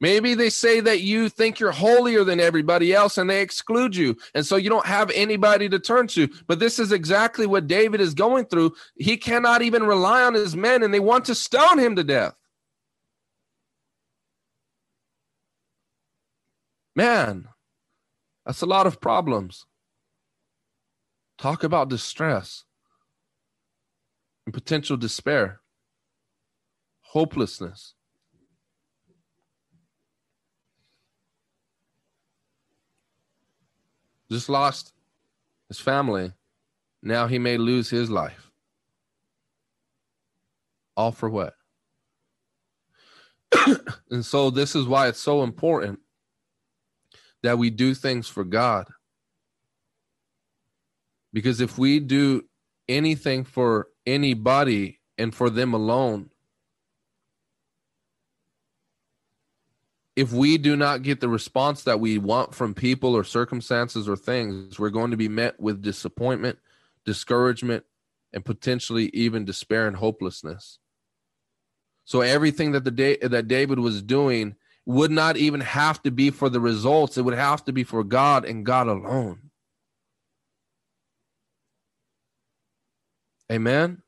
Maybe 0.00 0.34
they 0.34 0.50
say 0.50 0.80
that 0.80 1.00
you 1.00 1.28
think 1.28 1.60
you're 1.60 1.72
holier 1.72 2.24
than 2.24 2.40
everybody 2.40 2.92
else 2.92 3.16
and 3.16 3.30
they 3.30 3.40
exclude 3.40 3.94
you. 3.94 4.16
And 4.34 4.44
so 4.44 4.56
you 4.56 4.68
don't 4.68 4.86
have 4.86 5.10
anybody 5.14 5.68
to 5.68 5.78
turn 5.78 6.08
to. 6.08 6.28
But 6.46 6.58
this 6.58 6.78
is 6.78 6.92
exactly 6.92 7.46
what 7.46 7.68
David 7.68 8.00
is 8.00 8.12
going 8.12 8.46
through. 8.46 8.74
He 8.96 9.16
cannot 9.16 9.62
even 9.62 9.84
rely 9.84 10.22
on 10.24 10.34
his 10.34 10.56
men 10.56 10.82
and 10.82 10.92
they 10.92 11.00
want 11.00 11.24
to 11.26 11.34
stone 11.34 11.78
him 11.78 11.96
to 11.96 12.04
death. 12.04 12.34
Man, 16.96 17.48
that's 18.44 18.62
a 18.62 18.66
lot 18.66 18.86
of 18.86 19.00
problems. 19.00 19.64
Talk 21.38 21.64
about 21.64 21.88
distress 21.88 22.64
and 24.46 24.54
potential 24.54 24.96
despair, 24.96 25.60
hopelessness. 27.00 27.94
Just 34.30 34.48
lost 34.48 34.92
his 35.68 35.78
family. 35.78 36.32
Now 37.02 37.26
he 37.26 37.38
may 37.38 37.56
lose 37.56 37.90
his 37.90 38.10
life. 38.10 38.50
All 40.96 41.12
for 41.12 41.28
what? 41.28 41.54
and 44.10 44.24
so, 44.24 44.50
this 44.50 44.74
is 44.74 44.86
why 44.86 45.08
it's 45.08 45.20
so 45.20 45.42
important 45.42 46.00
that 47.42 47.58
we 47.58 47.70
do 47.70 47.94
things 47.94 48.28
for 48.28 48.44
God. 48.44 48.88
Because 51.32 51.60
if 51.60 51.78
we 51.78 52.00
do 52.00 52.44
anything 52.88 53.44
for 53.44 53.88
anybody 54.06 55.00
and 55.18 55.34
for 55.34 55.50
them 55.50 55.74
alone, 55.74 56.30
if 60.16 60.32
we 60.32 60.58
do 60.58 60.76
not 60.76 61.02
get 61.02 61.20
the 61.20 61.28
response 61.28 61.82
that 61.84 62.00
we 62.00 62.18
want 62.18 62.54
from 62.54 62.74
people 62.74 63.16
or 63.16 63.24
circumstances 63.24 64.08
or 64.08 64.16
things, 64.16 64.78
we're 64.78 64.90
going 64.90 65.10
to 65.10 65.16
be 65.16 65.28
met 65.28 65.58
with 65.58 65.82
disappointment, 65.82 66.58
discouragement, 67.04 67.84
and 68.32 68.44
potentially 68.44 69.10
even 69.12 69.44
despair 69.44 69.86
and 69.86 69.96
hopelessness. 69.96 70.78
So 72.04 72.20
everything 72.20 72.72
that 72.72 72.84
the 72.84 72.90
day 72.90 73.16
that 73.22 73.48
David 73.48 73.78
was 73.78 74.02
doing 74.02 74.54
would 74.86 75.10
not 75.10 75.36
even 75.36 75.60
have 75.60 76.02
to 76.02 76.10
be 76.10 76.30
for 76.30 76.48
the 76.48 76.60
results. 76.60 77.16
It 77.16 77.22
would 77.22 77.34
have 77.34 77.64
to 77.64 77.72
be 77.72 77.84
for 77.84 78.04
God 78.04 78.44
and 78.44 78.66
God 78.66 78.86
alone. 78.86 79.50
Amen. 83.50 84.02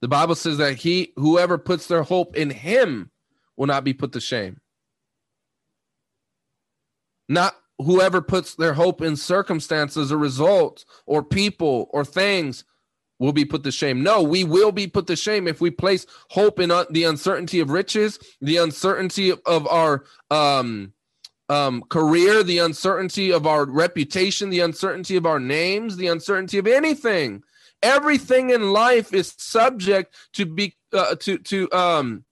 The 0.00 0.08
Bible 0.08 0.34
says 0.34 0.58
that 0.58 0.76
he 0.76 1.12
whoever 1.16 1.58
puts 1.58 1.86
their 1.86 2.02
hope 2.02 2.36
in 2.36 2.50
him 2.50 3.10
will 3.56 3.66
not 3.66 3.84
be 3.84 3.92
put 3.92 4.12
to 4.12 4.20
shame. 4.20 4.59
Not 7.30 7.54
whoever 7.78 8.20
puts 8.20 8.56
their 8.56 8.74
hope 8.74 9.00
in 9.00 9.14
circumstances 9.14 10.10
or 10.10 10.18
results 10.18 10.84
or 11.06 11.22
people 11.22 11.88
or 11.92 12.04
things 12.04 12.64
will 13.20 13.32
be 13.32 13.44
put 13.44 13.62
to 13.62 13.70
shame. 13.70 14.02
No, 14.02 14.20
we 14.20 14.42
will 14.42 14.72
be 14.72 14.88
put 14.88 15.06
to 15.06 15.14
shame 15.14 15.46
if 15.46 15.60
we 15.60 15.70
place 15.70 16.06
hope 16.30 16.58
in 16.58 16.72
uh, 16.72 16.86
the 16.90 17.04
uncertainty 17.04 17.60
of 17.60 17.70
riches, 17.70 18.18
the 18.40 18.56
uncertainty 18.56 19.30
of 19.30 19.68
our 19.68 20.04
um, 20.32 20.92
um, 21.48 21.82
career, 21.88 22.42
the 22.42 22.58
uncertainty 22.58 23.32
of 23.32 23.46
our 23.46 23.64
reputation, 23.64 24.50
the 24.50 24.60
uncertainty 24.60 25.14
of 25.14 25.24
our 25.24 25.38
names, 25.38 25.96
the 25.96 26.08
uncertainty 26.08 26.58
of 26.58 26.66
anything. 26.66 27.44
Everything 27.80 28.50
in 28.50 28.72
life 28.72 29.14
is 29.14 29.34
subject 29.38 30.16
to 30.32 30.46
be 30.46 30.74
uh, 30.92 31.14
to 31.20 31.38
to 31.38 31.70
um, 31.70 32.24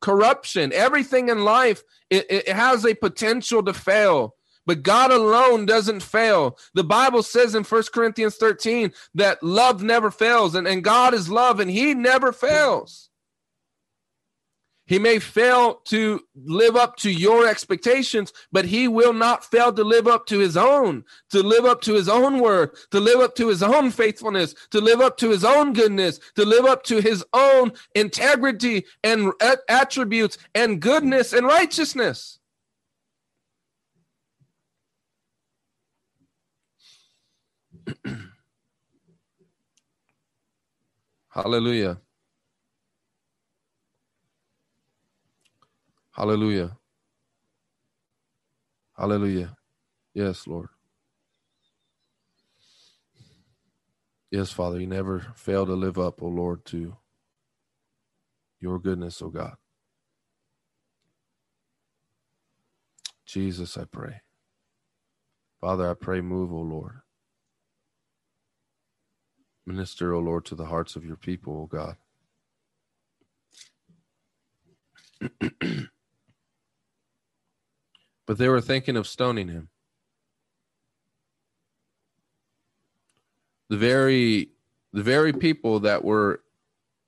corruption. 0.00 0.72
Everything 0.72 1.28
in 1.28 1.44
life 1.44 1.82
it, 2.10 2.26
it 2.30 2.48
has 2.48 2.84
a 2.84 2.94
potential 2.94 3.62
to 3.62 3.72
fail. 3.72 4.34
But 4.66 4.82
God 4.82 5.10
alone 5.10 5.64
doesn't 5.64 6.02
fail. 6.02 6.58
The 6.74 6.84
Bible 6.84 7.22
says 7.22 7.54
in 7.54 7.64
First 7.64 7.92
Corinthians 7.92 8.36
13 8.36 8.92
that 9.14 9.42
love 9.42 9.82
never 9.82 10.10
fails, 10.10 10.54
and, 10.54 10.68
and 10.68 10.84
God 10.84 11.14
is 11.14 11.30
love, 11.30 11.58
and 11.58 11.70
He 11.70 11.94
never 11.94 12.32
fails. 12.32 13.07
He 14.88 14.98
may 14.98 15.18
fail 15.18 15.82
to 15.84 16.22
live 16.34 16.74
up 16.74 16.96
to 16.96 17.10
your 17.10 17.46
expectations, 17.46 18.32
but 18.50 18.64
he 18.64 18.88
will 18.88 19.12
not 19.12 19.44
fail 19.44 19.70
to 19.74 19.84
live 19.84 20.08
up 20.08 20.24
to 20.26 20.38
his 20.38 20.56
own, 20.56 21.04
to 21.28 21.42
live 21.42 21.66
up 21.66 21.82
to 21.82 21.92
his 21.92 22.08
own 22.08 22.40
word, 22.40 22.70
to 22.92 22.98
live 22.98 23.20
up 23.20 23.34
to 23.34 23.48
his 23.48 23.62
own 23.62 23.90
faithfulness, 23.90 24.54
to 24.70 24.80
live 24.80 25.02
up 25.02 25.18
to 25.18 25.28
his 25.28 25.44
own 25.44 25.74
goodness, 25.74 26.18
to 26.36 26.46
live 26.46 26.64
up 26.64 26.84
to 26.84 27.02
his 27.02 27.22
own 27.34 27.72
integrity 27.94 28.86
and 29.04 29.30
attributes 29.68 30.38
and 30.54 30.80
goodness 30.80 31.34
and 31.34 31.46
righteousness. 31.46 32.38
Hallelujah. 41.28 42.00
Hallelujah. 46.18 46.76
Hallelujah. 48.96 49.56
Yes, 50.14 50.48
Lord. 50.48 50.66
Yes, 54.28 54.50
Father, 54.50 54.80
you 54.80 54.88
never 54.88 55.32
fail 55.36 55.64
to 55.64 55.74
live 55.74 55.96
up, 55.96 56.20
O 56.20 56.26
oh 56.26 56.30
Lord, 56.30 56.64
to 56.66 56.96
your 58.58 58.80
goodness, 58.80 59.22
O 59.22 59.26
oh 59.26 59.28
God. 59.28 59.54
Jesus, 63.24 63.78
I 63.78 63.84
pray. 63.84 64.22
Father, 65.60 65.88
I 65.88 65.94
pray, 65.94 66.20
move, 66.20 66.52
O 66.52 66.56
oh 66.56 66.62
Lord. 66.62 67.00
Minister, 69.64 70.12
O 70.14 70.18
Lord, 70.18 70.44
to 70.46 70.56
the 70.56 70.66
hearts 70.66 70.96
of 70.96 71.04
your 71.04 71.16
people, 71.16 71.56
O 71.60 71.66
God. 71.66 71.96
but 78.28 78.36
they 78.36 78.48
were 78.48 78.60
thinking 78.60 78.94
of 78.94 79.06
stoning 79.06 79.48
him. 79.48 79.70
The 83.70 83.78
very 83.78 84.50
the 84.92 85.02
very 85.02 85.32
people 85.32 85.80
that 85.80 86.04
were 86.04 86.42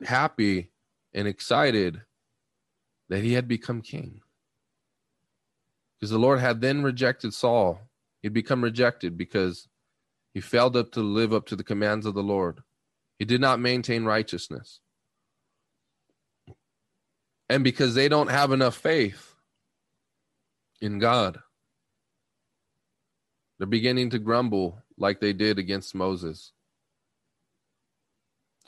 happy 0.02 0.70
and 1.12 1.28
excited 1.28 2.00
that 3.10 3.22
he 3.22 3.34
had 3.34 3.46
become 3.46 3.82
king. 3.82 4.22
Because 5.98 6.10
the 6.10 6.18
Lord 6.18 6.40
had 6.40 6.62
then 6.62 6.82
rejected 6.82 7.34
Saul. 7.34 7.80
He'd 8.22 8.32
become 8.32 8.64
rejected 8.64 9.18
because 9.18 9.68
he 10.32 10.40
failed 10.40 10.76
up 10.76 10.92
to 10.92 11.00
live 11.00 11.34
up 11.34 11.46
to 11.46 11.56
the 11.56 11.64
commands 11.64 12.06
of 12.06 12.14
the 12.14 12.22
Lord. 12.22 12.62
He 13.18 13.26
did 13.26 13.40
not 13.40 13.60
maintain 13.60 14.04
righteousness. 14.04 14.80
And 17.48 17.62
because 17.62 17.94
they 17.94 18.08
don't 18.08 18.30
have 18.30 18.52
enough 18.52 18.76
faith 18.76 19.29
in 20.80 20.98
God, 20.98 21.38
they're 23.58 23.66
beginning 23.66 24.10
to 24.10 24.18
grumble 24.18 24.82
like 24.96 25.20
they 25.20 25.32
did 25.32 25.58
against 25.58 25.94
Moses. 25.94 26.52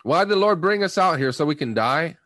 Why 0.02 0.24
did 0.24 0.30
the 0.30 0.36
Lord 0.36 0.60
bring 0.60 0.82
us 0.82 0.98
out 0.98 1.18
here 1.18 1.32
so 1.32 1.46
we 1.46 1.54
can 1.54 1.74
die? 1.74 2.16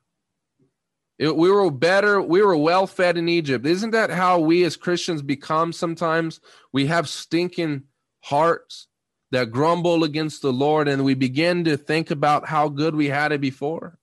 It, 1.19 1.35
we 1.35 1.51
were 1.51 1.71
better, 1.71 2.21
we 2.21 2.43
were 2.43 2.57
well 2.57 2.87
fed 2.87 3.17
in 3.17 3.29
Egypt. 3.29 3.67
Isn't 3.67 3.93
that 3.93 4.11
how 4.11 4.41
we 4.41 4.65
as 4.65 4.77
Christians 4.77 5.23
become 5.23 5.73
sometimes? 5.73 6.41
We 6.73 6.87
have 6.87 7.09
stinking 7.09 7.85
hearts 8.21 8.89
that 9.31 9.51
grumble 9.51 10.05
against 10.05 10.43
the 10.43 10.53
Lord 10.53 10.89
and 10.89 11.05
we 11.05 11.15
begin 11.15 11.65
to 11.65 11.77
think 11.77 12.11
about 12.11 12.49
how 12.49 12.69
good 12.69 12.95
we 12.95 13.07
had 13.07 13.33
it 13.33 13.41
before. 13.41 13.99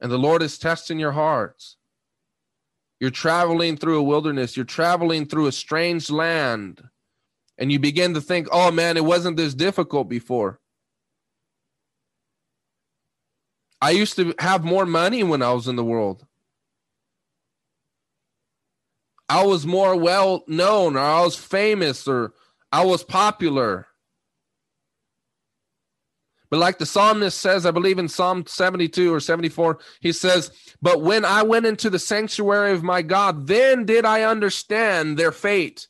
And 0.00 0.12
the 0.12 0.18
Lord 0.18 0.42
is 0.42 0.58
testing 0.58 0.98
your 0.98 1.12
hearts. 1.12 1.76
You're 3.00 3.10
traveling 3.10 3.76
through 3.76 3.98
a 3.98 4.02
wilderness, 4.02 4.56
you're 4.56 4.64
traveling 4.64 5.26
through 5.26 5.46
a 5.46 5.52
strange 5.52 6.10
land, 6.10 6.82
and 7.58 7.70
you 7.70 7.78
begin 7.78 8.14
to 8.14 8.20
think, 8.20 8.48
oh 8.50 8.70
man, 8.70 8.96
it 8.96 9.04
wasn't 9.04 9.36
this 9.36 9.54
difficult 9.54 10.08
before. 10.08 10.60
I 13.80 13.90
used 13.90 14.16
to 14.16 14.34
have 14.38 14.64
more 14.64 14.86
money 14.86 15.22
when 15.22 15.42
I 15.42 15.52
was 15.52 15.68
in 15.68 15.76
the 15.76 15.84
world. 15.84 16.24
I 19.28 19.44
was 19.44 19.66
more 19.66 19.96
well 19.96 20.44
known 20.46 20.96
or 20.96 21.00
I 21.00 21.22
was 21.22 21.36
famous 21.36 22.06
or 22.06 22.32
I 22.72 22.84
was 22.84 23.02
popular. 23.02 23.86
But 26.54 26.60
like 26.60 26.78
the 26.78 26.86
psalmist 26.86 27.40
says, 27.40 27.66
I 27.66 27.72
believe 27.72 27.98
in 27.98 28.06
Psalm 28.06 28.46
72 28.46 29.12
or 29.12 29.18
74, 29.18 29.80
he 29.98 30.12
says, 30.12 30.52
But 30.80 31.02
when 31.02 31.24
I 31.24 31.42
went 31.42 31.66
into 31.66 31.90
the 31.90 31.98
sanctuary 31.98 32.70
of 32.70 32.84
my 32.84 33.02
God, 33.02 33.48
then 33.48 33.84
did 33.84 34.04
I 34.04 34.22
understand 34.22 35.18
their 35.18 35.32
fate. 35.32 35.88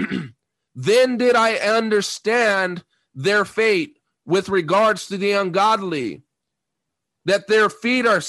then 0.74 1.16
did 1.16 1.36
I 1.36 1.54
understand 1.54 2.82
their 3.14 3.44
fate 3.44 4.00
with 4.26 4.48
regards 4.48 5.06
to 5.06 5.16
the 5.16 5.30
ungodly 5.30 6.22
that 7.24 7.46
their 7.46 7.70
feet 7.70 8.06
are 8.06 8.20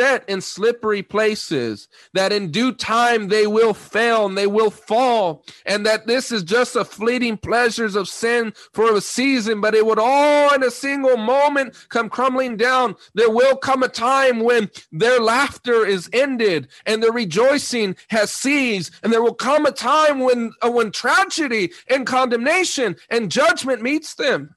set 0.00 0.26
in 0.30 0.40
slippery 0.40 1.02
places, 1.02 1.86
that 2.14 2.32
in 2.32 2.50
due 2.50 2.72
time 2.72 3.28
they 3.28 3.46
will 3.46 3.74
fail 3.74 4.24
and 4.24 4.38
they 4.38 4.46
will 4.46 4.70
fall, 4.70 5.44
and 5.66 5.84
that 5.84 6.06
this 6.06 6.32
is 6.32 6.42
just 6.42 6.74
a 6.74 6.86
fleeting 6.86 7.36
pleasures 7.36 7.94
of 7.94 8.08
sin 8.08 8.54
for 8.72 8.94
a 8.94 9.00
season, 9.02 9.60
but 9.60 9.74
it 9.74 9.84
would 9.84 9.98
all 9.98 10.54
in 10.54 10.62
a 10.62 10.70
single 10.70 11.18
moment 11.18 11.76
come 11.90 12.08
crumbling 12.08 12.56
down. 12.56 12.96
There 13.14 13.28
will 13.28 13.56
come 13.56 13.82
a 13.82 13.88
time 13.88 14.40
when 14.40 14.70
their 14.90 15.20
laughter 15.20 15.84
is 15.84 16.08
ended 16.14 16.68
and 16.86 17.02
their 17.02 17.12
rejoicing 17.12 17.94
has 18.08 18.30
ceased, 18.30 18.92
and 19.02 19.12
there 19.12 19.22
will 19.22 19.34
come 19.34 19.66
a 19.66 19.70
time 19.70 20.20
when, 20.20 20.54
uh, 20.62 20.70
when 20.70 20.92
tragedy 20.92 21.72
and 21.88 22.06
condemnation 22.06 22.96
and 23.10 23.30
judgment 23.30 23.82
meets 23.82 24.14
them. 24.14 24.54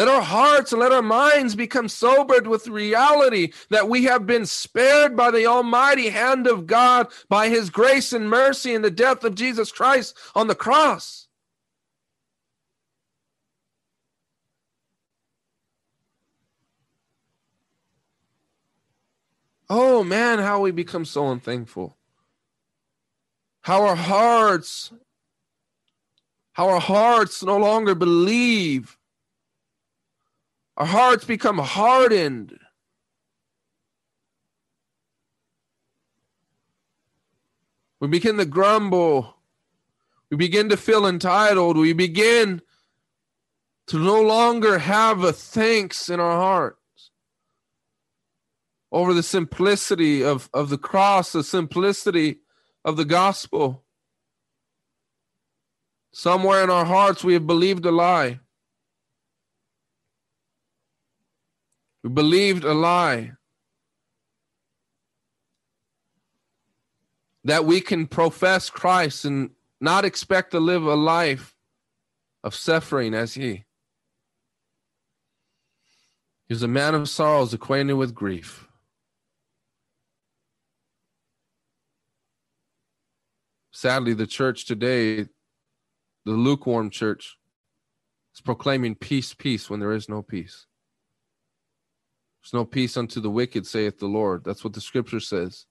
Let 0.00 0.08
our 0.08 0.22
hearts 0.22 0.72
and 0.72 0.80
let 0.80 0.92
our 0.92 1.02
minds 1.02 1.54
become 1.54 1.90
sobered 1.90 2.46
with 2.48 2.68
reality 2.68 3.52
that 3.68 3.90
we 3.90 4.04
have 4.06 4.26
been 4.26 4.46
spared 4.46 5.14
by 5.14 5.30
the 5.30 5.46
almighty 5.46 6.08
hand 6.08 6.48
of 6.48 6.66
God, 6.66 7.08
by 7.28 7.50
his 7.50 7.68
grace 7.70 8.14
and 8.14 8.30
mercy 8.30 8.74
in 8.74 8.80
the 8.80 8.90
death 8.90 9.24
of 9.24 9.36
Jesus 9.36 9.70
Christ 9.70 10.16
on 10.34 10.48
the 10.48 10.56
cross. 10.56 11.28
Oh 19.70 20.04
man, 20.04 20.40
how 20.40 20.60
we 20.62 20.72
become 20.72 21.04
so 21.04 21.30
unthankful. 21.30 21.96
how 23.62 23.84
our 23.84 23.96
hearts 23.96 24.92
how 26.54 26.68
our 26.68 26.80
hearts 26.80 27.42
no 27.44 27.58
longer 27.58 27.94
believe 27.94 28.98
our 30.80 30.86
hearts 30.86 31.24
become 31.24 31.58
hardened 31.58 32.58
we 38.00 38.08
begin 38.08 38.38
to 38.38 38.46
grumble 38.46 39.36
we 40.30 40.36
begin 40.36 40.70
to 40.70 40.76
feel 40.76 41.06
entitled 41.06 41.76
we 41.76 41.92
begin 41.92 42.62
to 43.86 43.98
no 43.98 44.22
longer 44.22 44.78
have 44.78 45.22
a 45.22 45.32
thanks 45.32 46.08
in 46.08 46.18
our 46.18 46.36
hearts 46.36 46.78
over 48.92 49.14
the 49.14 49.22
simplicity 49.22 50.22
of, 50.22 50.48
of 50.52 50.68
the 50.68 50.78
cross, 50.78 51.32
the 51.32 51.44
simplicity 51.44 52.38
of 52.84 52.96
the 52.96 53.04
gospel. 53.04 53.84
Somewhere 56.12 56.64
in 56.64 56.70
our 56.70 56.84
hearts, 56.84 57.22
we 57.22 57.34
have 57.34 57.46
believed 57.46 57.86
a 57.86 57.92
lie. 57.92 58.40
We 62.02 62.10
believed 62.10 62.64
a 62.64 62.72
lie 62.72 63.32
that 67.44 67.64
we 67.64 67.80
can 67.80 68.06
profess 68.06 68.70
Christ 68.70 69.24
and 69.24 69.50
not 69.80 70.04
expect 70.04 70.50
to 70.52 70.60
live 70.60 70.84
a 70.84 70.94
life 70.94 71.54
of 72.42 72.54
suffering 72.54 73.14
as 73.14 73.34
He. 73.34 73.64
He 76.48 76.54
was 76.54 76.62
a 76.62 76.68
man 76.68 76.94
of 76.94 77.08
sorrows, 77.08 77.54
acquainted 77.54 77.94
with 77.94 78.14
grief. 78.14 78.66
Sadly, 83.72 84.14
the 84.14 84.26
church 84.26 84.66
today, 84.66 85.22
the 86.24 86.32
lukewarm 86.32 86.90
church, 86.90 87.38
is 88.34 88.40
proclaiming 88.40 88.94
peace, 88.94 89.32
peace 89.32 89.70
when 89.70 89.80
there 89.80 89.92
is 89.92 90.08
no 90.08 90.22
peace. 90.22 90.66
There's 92.42 92.54
no 92.54 92.64
peace 92.64 92.96
unto 92.96 93.20
the 93.20 93.30
wicked, 93.30 93.66
saith 93.66 93.98
the 93.98 94.06
Lord. 94.06 94.44
That's 94.44 94.64
what 94.64 94.72
the 94.72 94.80
scripture 94.80 95.20
says. 95.20 95.66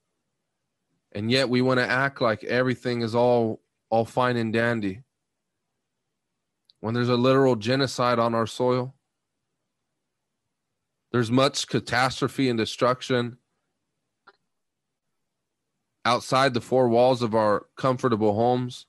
And 1.11 1.31
yet 1.31 1.49
we 1.49 1.61
want 1.61 1.79
to 1.79 1.87
act 1.87 2.21
like 2.21 2.43
everything 2.43 3.01
is 3.01 3.15
all 3.15 3.61
all 3.89 4.05
fine 4.05 4.37
and 4.37 4.53
dandy. 4.53 5.01
When 6.79 6.93
there's 6.93 7.09
a 7.09 7.15
literal 7.15 7.55
genocide 7.55 8.19
on 8.19 8.35
our 8.35 8.45
soil, 8.45 8.93
there's 11.11 11.31
much 11.31 11.67
catastrophe 11.67 12.49
and 12.49 12.57
destruction 12.57 13.37
outside 16.05 16.53
the 16.53 16.61
four 16.61 16.87
walls 16.87 17.21
of 17.21 17.33
our 17.33 17.65
comfortable 17.75 18.35
homes. 18.35 18.85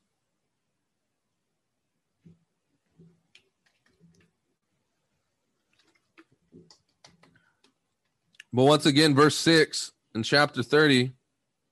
But 8.52 8.64
once 8.64 8.86
again, 8.86 9.14
verse 9.14 9.36
6 9.36 9.92
in 10.14 10.22
chapter 10.22 10.62
30 10.62 11.12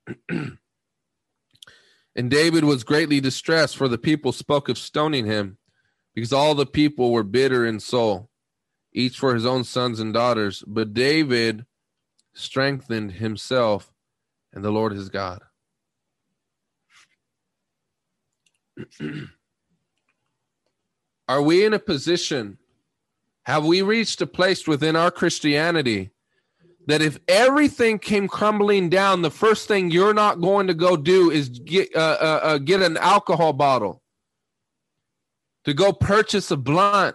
and 0.29 0.59
David 2.31 2.64
was 2.64 2.85
greatly 2.85 3.20
distressed, 3.20 3.76
for 3.76 3.89
the 3.89 3.99
people 3.99 4.33
spoke 4.33 4.68
of 4.68 4.79
stoning 4.79 5.26
him, 5.26 5.59
because 6.14 6.33
all 6.33 6.55
the 6.55 6.66
people 6.66 7.12
were 7.12 7.22
bitter 7.22 7.66
in 7.66 7.81
soul 7.81 8.31
each 8.93 9.18
for 9.18 9.35
his 9.35 9.47
own 9.47 9.64
sons 9.64 10.01
and 10.01 10.12
daughters. 10.12 10.64
But 10.66 10.95
David 10.95 11.64
strengthened 12.35 13.12
himself 13.12 13.93
and 14.53 14.64
the 14.64 14.70
Lord 14.70 14.93
his 14.93 15.09
God. 15.09 15.43
Are 21.29 21.43
we 21.43 21.64
in 21.64 21.74
a 21.74 21.79
position? 21.79 22.59
Have 23.45 23.64
we 23.64 23.83
reached 23.83 24.20
a 24.20 24.26
place 24.26 24.66
within 24.66 24.97
our 24.97 25.11
Christianity 25.11 26.11
that 26.89 27.03
if 27.03 27.18
everything 27.28 27.99
came 27.99 28.26
crumbling 28.26 28.89
down, 28.89 29.20
the 29.20 29.30
first 29.30 29.68
thing 29.68 29.91
you're 29.91 30.14
not 30.14 30.41
going 30.41 30.66
to 30.68 30.74
go 30.74 30.97
do 30.97 31.30
is 31.30 31.51
get 31.51 31.95
uh, 31.95 32.16
uh, 32.18 32.41
uh, 32.43 32.59
get 32.59 32.80
an 32.80 32.97
alcohol 32.97 33.53
bottle, 33.53 34.03
to 35.64 35.74
go 35.74 35.93
purchase 35.93 36.51
a 36.51 36.57
blunt, 36.57 37.14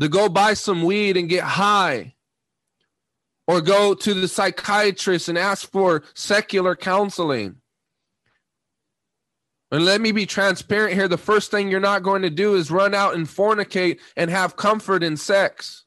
to 0.00 0.08
go 0.08 0.28
buy 0.28 0.54
some 0.54 0.82
weed 0.82 1.16
and 1.16 1.28
get 1.28 1.44
high 1.44 2.14
or 3.46 3.60
go 3.60 3.94
to 3.94 4.12
the 4.12 4.26
psychiatrist 4.26 5.28
and 5.28 5.38
ask 5.38 5.70
for 5.70 6.02
secular 6.14 6.74
counseling. 6.74 7.54
And 9.70 9.84
let 9.84 10.00
me 10.00 10.10
be 10.10 10.26
transparent 10.26 10.94
here. 10.94 11.06
The 11.06 11.16
first 11.16 11.52
thing 11.52 11.68
you're 11.68 11.78
not 11.78 12.02
going 12.02 12.22
to 12.22 12.30
do 12.30 12.56
is 12.56 12.72
run 12.72 12.92
out 12.92 13.14
and 13.14 13.26
fornicate 13.26 14.00
and 14.16 14.30
have 14.30 14.56
comfort 14.56 15.04
in 15.04 15.16
sex. 15.16 15.85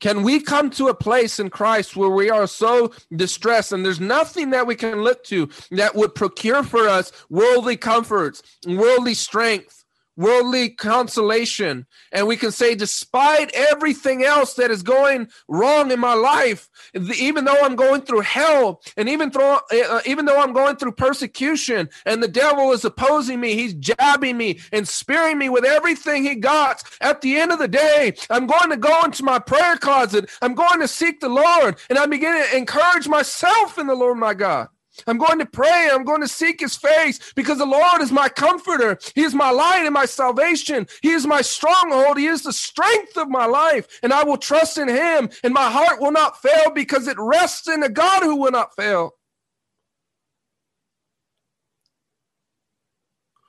Can 0.00 0.22
we 0.22 0.40
come 0.40 0.70
to 0.70 0.88
a 0.88 0.94
place 0.94 1.38
in 1.38 1.50
Christ 1.50 1.96
where 1.96 2.10
we 2.10 2.30
are 2.30 2.46
so 2.46 2.92
distressed 3.14 3.72
and 3.72 3.84
there's 3.84 4.00
nothing 4.00 4.50
that 4.50 4.66
we 4.66 4.74
can 4.74 5.02
look 5.02 5.22
to 5.24 5.48
that 5.70 5.94
would 5.94 6.14
procure 6.14 6.62
for 6.62 6.88
us 6.88 7.12
worldly 7.28 7.76
comforts, 7.76 8.42
worldly 8.66 9.14
strength, 9.14 9.79
worldly 10.20 10.68
consolation. 10.70 11.86
And 12.12 12.26
we 12.26 12.36
can 12.36 12.52
say, 12.52 12.74
despite 12.74 13.50
everything 13.54 14.22
else 14.22 14.54
that 14.54 14.70
is 14.70 14.82
going 14.82 15.28
wrong 15.48 15.90
in 15.90 15.98
my 15.98 16.14
life, 16.14 16.68
even 16.94 17.44
though 17.44 17.58
I'm 17.60 17.74
going 17.74 18.02
through 18.02 18.20
hell, 18.20 18.82
and 18.96 19.08
even 19.08 19.30
though, 19.30 19.60
uh, 19.72 20.00
even 20.04 20.26
though 20.26 20.38
I'm 20.40 20.52
going 20.52 20.76
through 20.76 20.92
persecution, 20.92 21.88
and 22.04 22.22
the 22.22 22.28
devil 22.28 22.72
is 22.72 22.84
opposing 22.84 23.40
me, 23.40 23.54
he's 23.54 23.74
jabbing 23.74 24.36
me 24.36 24.60
and 24.72 24.86
spearing 24.86 25.38
me 25.38 25.48
with 25.48 25.64
everything 25.64 26.24
he 26.24 26.34
got. 26.34 26.82
At 27.00 27.22
the 27.22 27.38
end 27.38 27.52
of 27.52 27.58
the 27.58 27.68
day, 27.68 28.14
I'm 28.28 28.46
going 28.46 28.70
to 28.70 28.76
go 28.76 29.02
into 29.04 29.24
my 29.24 29.38
prayer 29.38 29.76
closet. 29.76 30.28
I'm 30.42 30.54
going 30.54 30.80
to 30.80 30.88
seek 30.88 31.20
the 31.20 31.28
Lord, 31.28 31.78
and 31.88 31.98
I 31.98 32.06
begin 32.06 32.34
to 32.34 32.56
encourage 32.56 33.08
myself 33.08 33.78
in 33.78 33.86
the 33.86 33.94
Lord 33.94 34.18
my 34.18 34.34
God. 34.34 34.68
I'm 35.06 35.18
going 35.18 35.38
to 35.38 35.46
pray. 35.46 35.88
I'm 35.92 36.04
going 36.04 36.20
to 36.20 36.28
seek 36.28 36.60
his 36.60 36.76
face 36.76 37.32
because 37.34 37.58
the 37.58 37.66
Lord 37.66 38.00
is 38.00 38.12
my 38.12 38.28
comforter. 38.28 38.98
He 39.14 39.22
is 39.22 39.34
my 39.34 39.50
light 39.50 39.84
and 39.84 39.94
my 39.94 40.06
salvation. 40.06 40.86
He 41.02 41.10
is 41.10 41.26
my 41.26 41.42
stronghold. 41.42 42.18
He 42.18 42.26
is 42.26 42.42
the 42.42 42.52
strength 42.52 43.16
of 43.16 43.28
my 43.28 43.46
life. 43.46 43.86
And 44.02 44.12
I 44.12 44.24
will 44.24 44.38
trust 44.38 44.78
in 44.78 44.88
him. 44.88 45.30
And 45.42 45.54
my 45.54 45.70
heart 45.70 46.00
will 46.00 46.12
not 46.12 46.40
fail 46.40 46.70
because 46.74 47.08
it 47.08 47.16
rests 47.18 47.68
in 47.68 47.82
a 47.82 47.88
God 47.88 48.22
who 48.22 48.36
will 48.36 48.52
not 48.52 48.74
fail. 48.74 49.14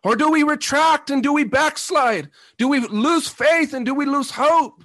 Or 0.04 0.16
do 0.16 0.32
we 0.32 0.43
retract 0.43 1.12
and 1.12 1.22
do 1.22 1.32
we 1.32 1.43
backslide? 1.43 2.30
Do 2.58 2.68
we 2.68 2.80
lose 2.80 3.28
faith 3.28 3.74
and 3.74 3.86
do 3.86 3.93
we 3.93 4.06
lose 4.06 4.32
hope? 4.32 4.84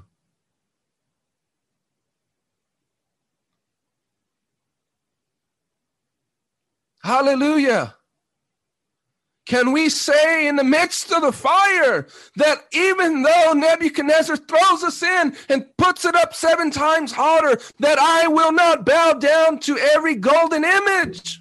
Hallelujah. 7.07 7.95
Can 9.47 9.71
we 9.71 9.89
say 9.89 10.49
in 10.49 10.57
the 10.57 10.65
midst 10.65 11.13
of 11.13 11.23
the 11.23 11.31
fire 11.31 12.09
that 12.35 12.65
even 12.73 13.23
though 13.23 13.53
Nebuchadnezzar 13.53 14.37
throws 14.37 14.83
us 14.83 15.05
in 15.05 15.37
and 15.49 15.67
puts 15.79 16.05
it 16.05 16.17
up 16.17 16.35
seven 16.35 16.73
times 16.73 17.13
hotter, 17.13 17.61
that 17.79 18.01
I 18.01 18.27
will 18.27 18.51
not 18.51 18.85
bow 18.85 19.13
down 19.13 19.61
to 19.61 19.79
every 19.79 20.17
golden 20.17 20.65
image? 20.65 21.41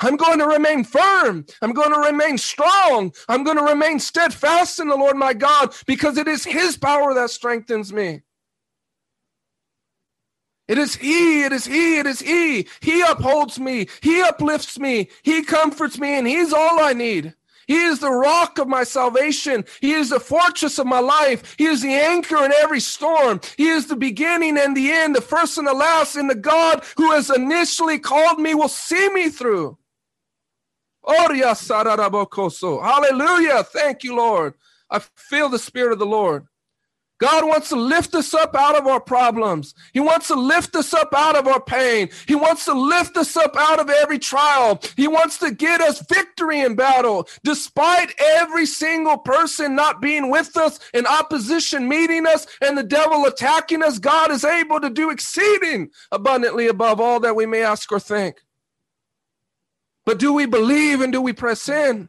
I'm 0.00 0.16
going 0.16 0.40
to 0.40 0.46
remain 0.48 0.82
firm. 0.82 1.46
I'm 1.62 1.72
going 1.72 1.92
to 1.92 2.00
remain 2.00 2.36
strong. 2.36 3.14
I'm 3.28 3.44
going 3.44 3.58
to 3.58 3.62
remain 3.62 4.00
steadfast 4.00 4.80
in 4.80 4.88
the 4.88 4.96
Lord 4.96 5.16
my 5.16 5.34
God 5.34 5.72
because 5.86 6.18
it 6.18 6.26
is 6.26 6.44
His 6.44 6.76
power 6.76 7.14
that 7.14 7.30
strengthens 7.30 7.92
me. 7.92 8.22
It 10.72 10.78
is 10.78 10.96
He, 10.96 11.44
it 11.44 11.52
is 11.52 11.66
He, 11.66 11.98
it 11.98 12.06
is 12.06 12.20
He. 12.20 12.66
He 12.80 13.02
upholds 13.02 13.60
me, 13.60 13.88
He 14.00 14.22
uplifts 14.22 14.78
me, 14.78 15.10
He 15.22 15.42
comforts 15.42 15.98
me, 15.98 16.16
and 16.18 16.26
He's 16.26 16.50
all 16.50 16.80
I 16.80 16.94
need. 16.94 17.34
He 17.66 17.76
is 17.84 17.98
the 17.98 18.10
rock 18.10 18.58
of 18.58 18.68
my 18.68 18.82
salvation. 18.84 19.66
He 19.82 19.92
is 19.92 20.08
the 20.08 20.18
fortress 20.18 20.78
of 20.78 20.86
my 20.86 21.00
life. 21.00 21.54
He 21.58 21.66
is 21.66 21.82
the 21.82 21.92
anchor 21.92 22.42
in 22.42 22.54
every 22.54 22.80
storm. 22.80 23.42
He 23.58 23.68
is 23.68 23.86
the 23.86 23.96
beginning 23.96 24.56
and 24.56 24.74
the 24.74 24.90
end, 24.90 25.14
the 25.14 25.20
first 25.20 25.58
and 25.58 25.66
the 25.66 25.74
last, 25.74 26.16
and 26.16 26.30
the 26.30 26.34
God 26.34 26.82
who 26.96 27.12
has 27.12 27.28
initially 27.28 27.98
called 27.98 28.40
me 28.40 28.54
will 28.54 28.68
see 28.68 29.10
me 29.10 29.28
through. 29.28 29.76
Hallelujah. 32.82 33.62
Thank 33.64 34.04
you, 34.04 34.16
Lord. 34.16 34.54
I 34.90 35.00
feel 35.00 35.50
the 35.50 35.58
Spirit 35.58 35.92
of 35.92 35.98
the 35.98 36.06
Lord. 36.06 36.46
God 37.22 37.46
wants 37.46 37.68
to 37.68 37.76
lift 37.76 38.16
us 38.16 38.34
up 38.34 38.56
out 38.56 38.76
of 38.76 38.88
our 38.88 38.98
problems. 38.98 39.74
He 39.92 40.00
wants 40.00 40.26
to 40.26 40.34
lift 40.34 40.74
us 40.74 40.92
up 40.92 41.14
out 41.14 41.36
of 41.36 41.46
our 41.46 41.62
pain. 41.62 42.08
He 42.26 42.34
wants 42.34 42.64
to 42.64 42.72
lift 42.72 43.16
us 43.16 43.36
up 43.36 43.54
out 43.56 43.78
of 43.78 43.88
every 43.88 44.18
trial. 44.18 44.80
He 44.96 45.06
wants 45.06 45.38
to 45.38 45.52
get 45.52 45.80
us 45.80 46.04
victory 46.08 46.58
in 46.62 46.74
battle. 46.74 47.28
Despite 47.44 48.12
every 48.18 48.66
single 48.66 49.18
person 49.18 49.76
not 49.76 50.00
being 50.02 50.30
with 50.32 50.56
us 50.56 50.80
and 50.92 51.06
opposition 51.06 51.88
meeting 51.88 52.26
us 52.26 52.44
and 52.60 52.76
the 52.76 52.82
devil 52.82 53.24
attacking 53.26 53.84
us, 53.84 54.00
God 54.00 54.32
is 54.32 54.44
able 54.44 54.80
to 54.80 54.90
do 54.90 55.10
exceeding 55.10 55.90
abundantly 56.10 56.66
above 56.66 57.00
all 57.00 57.20
that 57.20 57.36
we 57.36 57.46
may 57.46 57.62
ask 57.62 57.92
or 57.92 58.00
think. 58.00 58.40
But 60.04 60.18
do 60.18 60.32
we 60.32 60.46
believe 60.46 61.00
and 61.00 61.12
do 61.12 61.22
we 61.22 61.32
press 61.32 61.68
in? 61.68 62.08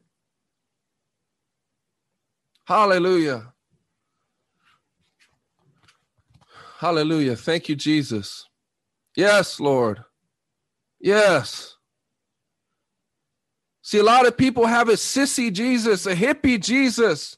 Hallelujah. 2.66 3.53
Hallelujah. 6.84 7.38
Thank 7.38 7.70
you, 7.70 7.78
Jesus. 7.78 8.50
Yes, 9.16 9.58
Lord. 9.62 10.04
Yes. 11.00 11.78
See, 13.82 14.00
a 14.00 14.04
lot 14.04 14.28
of 14.28 14.36
people 14.36 14.66
have 14.66 14.90
a 14.90 14.98
sissy 14.98 15.50
Jesus, 15.54 16.06
a 16.06 16.14
hippie 16.14 16.62
Jesus. 16.62 17.38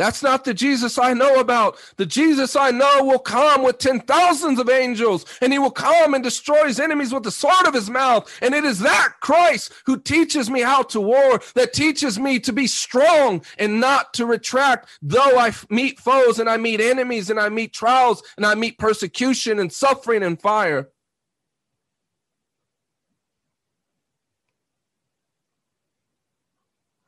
That's 0.00 0.22
not 0.22 0.44
the 0.44 0.54
Jesus 0.54 0.96
I 0.96 1.12
know 1.12 1.40
about. 1.40 1.76
The 1.98 2.06
Jesus 2.06 2.56
I 2.56 2.70
know 2.70 3.04
will 3.04 3.18
come 3.18 3.62
with 3.62 3.76
ten 3.76 4.00
thousands 4.00 4.58
of 4.58 4.70
angels, 4.70 5.26
and 5.42 5.52
he 5.52 5.58
will 5.58 5.70
come 5.70 6.14
and 6.14 6.24
destroy 6.24 6.68
his 6.68 6.80
enemies 6.80 7.12
with 7.12 7.22
the 7.22 7.30
sword 7.30 7.66
of 7.66 7.74
his 7.74 7.90
mouth. 7.90 8.26
And 8.40 8.54
it 8.54 8.64
is 8.64 8.78
that 8.78 9.12
Christ 9.20 9.74
who 9.84 10.00
teaches 10.00 10.48
me 10.48 10.62
how 10.62 10.84
to 10.84 11.02
war, 11.02 11.42
that 11.54 11.74
teaches 11.74 12.18
me 12.18 12.40
to 12.40 12.50
be 12.50 12.66
strong 12.66 13.44
and 13.58 13.78
not 13.78 14.14
to 14.14 14.24
retract. 14.24 14.88
Though 15.02 15.38
I 15.38 15.52
meet 15.68 16.00
foes 16.00 16.38
and 16.38 16.48
I 16.48 16.56
meet 16.56 16.80
enemies 16.80 17.28
and 17.28 17.38
I 17.38 17.50
meet 17.50 17.74
trials 17.74 18.22
and 18.38 18.46
I 18.46 18.54
meet 18.54 18.78
persecution 18.78 19.58
and 19.58 19.70
suffering 19.70 20.22
and 20.22 20.40
fire. 20.40 20.88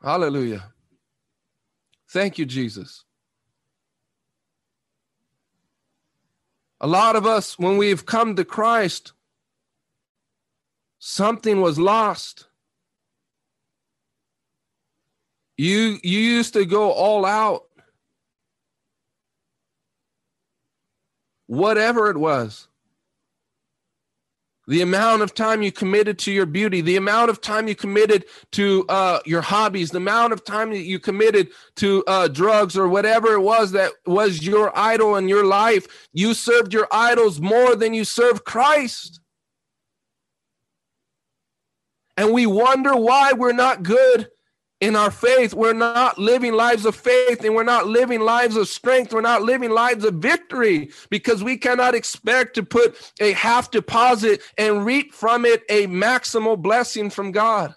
Hallelujah. 0.02 0.71
Thank 2.12 2.36
you, 2.36 2.44
Jesus. 2.44 3.04
A 6.78 6.86
lot 6.86 7.16
of 7.16 7.24
us, 7.24 7.58
when 7.58 7.78
we've 7.78 8.04
come 8.04 8.36
to 8.36 8.44
Christ, 8.44 9.12
something 10.98 11.62
was 11.62 11.78
lost. 11.78 12.48
You, 15.56 15.98
you 16.02 16.18
used 16.18 16.52
to 16.52 16.66
go 16.66 16.90
all 16.90 17.24
out. 17.24 17.64
Whatever 21.46 22.10
it 22.10 22.18
was 22.18 22.68
the 24.72 24.80
amount 24.80 25.20
of 25.20 25.34
time 25.34 25.60
you 25.60 25.70
committed 25.70 26.18
to 26.18 26.32
your 26.32 26.46
beauty, 26.46 26.80
the 26.80 26.96
amount 26.96 27.28
of 27.28 27.42
time 27.42 27.68
you 27.68 27.74
committed 27.74 28.24
to 28.52 28.86
uh, 28.88 29.20
your 29.26 29.42
hobbies, 29.42 29.90
the 29.90 29.98
amount 29.98 30.32
of 30.32 30.42
time 30.44 30.70
that 30.70 30.84
you 30.84 30.98
committed 30.98 31.48
to 31.76 32.02
uh, 32.06 32.26
drugs 32.26 32.74
or 32.74 32.88
whatever 32.88 33.34
it 33.34 33.40
was 33.40 33.72
that 33.72 33.92
was 34.06 34.42
your 34.42 34.72
idol 34.74 35.16
in 35.16 35.28
your 35.28 35.44
life, 35.44 36.08
you 36.14 36.32
served 36.32 36.72
your 36.72 36.88
idols 36.90 37.38
more 37.38 37.76
than 37.76 37.92
you 37.92 38.02
served 38.02 38.46
Christ. 38.46 39.20
And 42.16 42.32
we 42.32 42.46
wonder 42.46 42.96
why 42.96 43.34
we're 43.34 43.52
not 43.52 43.82
good 43.82 44.30
in 44.82 44.96
our 44.96 45.12
faith, 45.12 45.54
we're 45.54 45.72
not 45.72 46.18
living 46.18 46.54
lives 46.54 46.84
of 46.84 46.96
faith 46.96 47.44
and 47.44 47.54
we're 47.54 47.62
not 47.62 47.86
living 47.86 48.20
lives 48.20 48.56
of 48.56 48.66
strength. 48.66 49.14
We're 49.14 49.20
not 49.20 49.42
living 49.42 49.70
lives 49.70 50.04
of 50.04 50.14
victory 50.14 50.90
because 51.08 51.44
we 51.44 51.56
cannot 51.56 51.94
expect 51.94 52.54
to 52.56 52.64
put 52.64 53.12
a 53.20 53.30
half 53.30 53.70
deposit 53.70 54.42
and 54.58 54.84
reap 54.84 55.14
from 55.14 55.44
it 55.44 55.62
a 55.68 55.86
maximal 55.86 56.60
blessing 56.60 57.10
from 57.10 57.30
God. 57.30 57.76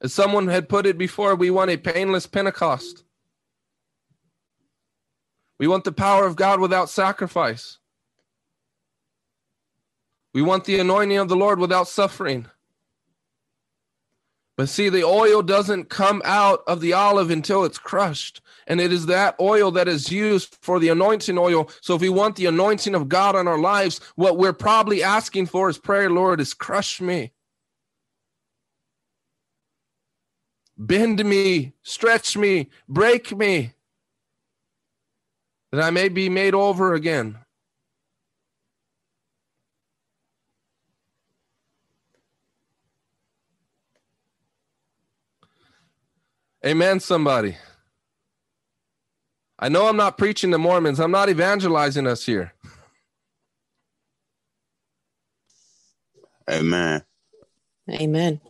As 0.00 0.14
someone 0.14 0.46
had 0.46 0.68
put 0.68 0.86
it 0.86 0.96
before, 0.96 1.34
we 1.34 1.50
want 1.50 1.72
a 1.72 1.76
painless 1.76 2.28
Pentecost. 2.28 3.02
We 5.58 5.66
want 5.66 5.82
the 5.82 5.90
power 5.90 6.26
of 6.26 6.36
God 6.36 6.60
without 6.60 6.88
sacrifice. 6.88 7.79
We 10.32 10.42
want 10.42 10.64
the 10.64 10.78
anointing 10.78 11.18
of 11.18 11.28
the 11.28 11.36
Lord 11.36 11.58
without 11.58 11.88
suffering. 11.88 12.46
But 14.56 14.68
see, 14.68 14.90
the 14.90 15.04
oil 15.04 15.40
doesn't 15.42 15.88
come 15.88 16.20
out 16.24 16.62
of 16.66 16.80
the 16.80 16.92
olive 16.92 17.30
until 17.30 17.64
it's 17.64 17.78
crushed. 17.78 18.42
And 18.66 18.80
it 18.80 18.92
is 18.92 19.06
that 19.06 19.34
oil 19.40 19.70
that 19.70 19.88
is 19.88 20.12
used 20.12 20.58
for 20.60 20.78
the 20.78 20.90
anointing 20.90 21.38
oil. 21.38 21.70
So 21.80 21.94
if 21.94 22.02
we 22.02 22.10
want 22.10 22.36
the 22.36 22.46
anointing 22.46 22.94
of 22.94 23.08
God 23.08 23.34
on 23.34 23.48
our 23.48 23.58
lives, 23.58 24.00
what 24.16 24.36
we're 24.36 24.52
probably 24.52 25.02
asking 25.02 25.46
for 25.46 25.70
is 25.70 25.78
prayer, 25.78 26.10
Lord, 26.10 26.40
is 26.40 26.52
crush 26.52 27.00
me. 27.00 27.32
Bend 30.76 31.24
me, 31.24 31.72
stretch 31.82 32.36
me, 32.36 32.68
break 32.88 33.36
me, 33.36 33.72
that 35.72 35.82
I 35.82 35.90
may 35.90 36.08
be 36.08 36.28
made 36.28 36.54
over 36.54 36.94
again. 36.94 37.38
Amen, 46.66 47.00
somebody. 47.00 47.56
I 49.58 49.68
know 49.68 49.88
I'm 49.88 49.96
not 49.96 50.18
preaching 50.18 50.50
to 50.52 50.58
Mormons. 50.58 51.00
I'm 51.00 51.10
not 51.10 51.28
evangelizing 51.30 52.06
us 52.06 52.24
here. 52.26 52.52
Amen. 56.50 57.02
Amen. 57.90 58.40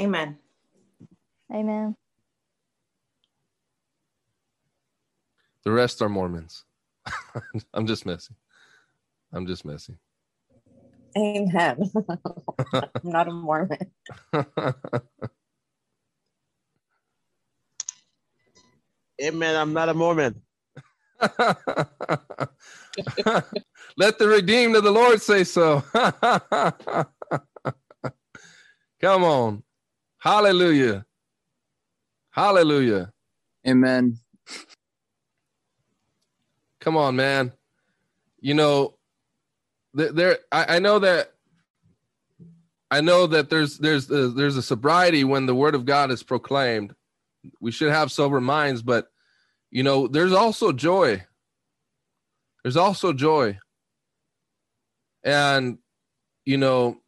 Amen. 0.00 0.38
Amen. 1.52 1.96
The 5.64 5.72
rest 5.72 6.02
are 6.02 6.08
Mormons. 6.08 6.64
I'm 7.74 7.86
just 7.86 8.06
messing. 8.06 8.36
I'm 9.32 9.46
just 9.46 9.64
messing. 9.64 9.98
Amen. 11.16 11.78
I'm 13.04 13.10
not 13.12 13.28
a 13.28 13.32
Mormon. 13.32 13.78
Amen. 19.22 19.56
I'm 19.56 19.72
not 19.74 19.88
a 19.90 19.94
Mormon. 19.94 20.42
Let 23.96 24.18
the 24.18 24.28
redeemed 24.28 24.76
of 24.76 24.84
the 24.84 24.92
Lord 24.92 25.22
say 25.22 25.44
so. 25.44 25.82
Come 29.00 29.24
on. 29.24 29.62
Hallelujah. 30.20 31.06
Hallelujah. 32.32 33.12
Amen. 33.66 34.18
Come 36.80 36.96
on, 36.98 37.16
man. 37.16 37.52
You 38.40 38.54
know, 38.54 38.95
there 39.96 40.38
I, 40.52 40.76
I 40.76 40.78
know 40.78 40.98
that 40.98 41.32
I 42.90 43.00
know 43.00 43.26
that 43.26 43.50
there's 43.50 43.78
there's 43.78 44.10
uh, 44.10 44.30
there's 44.34 44.56
a 44.56 44.62
sobriety 44.62 45.24
when 45.24 45.46
the 45.46 45.54
word 45.54 45.74
of 45.74 45.86
God 45.86 46.10
is 46.10 46.22
proclaimed. 46.22 46.94
We 47.60 47.72
should 47.72 47.90
have 47.90 48.12
sober 48.12 48.40
minds, 48.40 48.82
but 48.82 49.08
you 49.70 49.82
know, 49.82 50.06
there's 50.06 50.32
also 50.32 50.72
joy. 50.72 51.24
There's 52.62 52.76
also 52.76 53.12
joy. 53.12 53.58
And 55.24 55.78
you 56.44 56.58
know, 56.58 56.98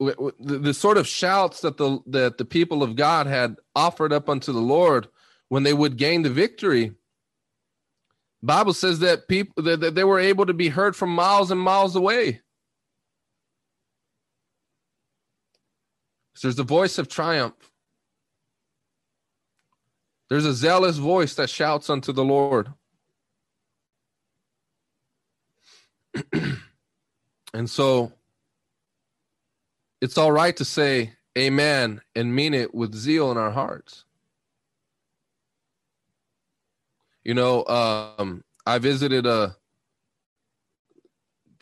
the, 0.00 0.34
the 0.58 0.74
sort 0.74 0.98
of 0.98 1.06
shouts 1.06 1.60
that 1.60 1.76
the 1.76 2.00
that 2.06 2.38
the 2.38 2.44
people 2.44 2.82
of 2.82 2.96
God 2.96 3.26
had 3.26 3.56
offered 3.76 4.12
up 4.12 4.28
unto 4.28 4.52
the 4.52 4.60
Lord 4.60 5.06
when 5.48 5.62
they 5.62 5.74
would 5.74 5.96
gain 5.96 6.22
the 6.22 6.30
victory 6.30 6.94
Bible 8.42 8.72
says 8.72 8.98
that 9.00 9.28
people 9.28 9.62
that, 9.62 9.80
that 9.80 9.94
they 9.94 10.04
were 10.04 10.18
able 10.18 10.46
to 10.46 10.54
be 10.54 10.68
heard 10.68 10.96
from 10.96 11.10
miles 11.10 11.50
and 11.50 11.60
miles 11.60 11.94
away. 11.94 12.40
So 16.34 16.48
there's 16.48 16.56
the 16.56 16.64
voice 16.64 16.98
of 16.98 17.08
triumph. 17.08 17.54
There's 20.28 20.46
a 20.46 20.54
zealous 20.54 20.96
voice 20.96 21.34
that 21.34 21.50
shouts 21.50 21.88
unto 21.88 22.12
the 22.12 22.24
Lord. 22.24 22.72
and 27.54 27.70
so 27.70 28.12
it's 30.00 30.18
all 30.18 30.32
right 30.32 30.56
to 30.56 30.64
say 30.64 31.12
amen 31.38 32.00
and 32.16 32.34
mean 32.34 32.54
it 32.54 32.74
with 32.74 32.94
zeal 32.94 33.30
in 33.30 33.36
our 33.36 33.52
hearts. 33.52 34.04
You 37.24 37.34
know, 37.34 37.64
um, 37.66 38.42
I 38.66 38.78
visited 38.78 39.26
uh, 39.26 39.50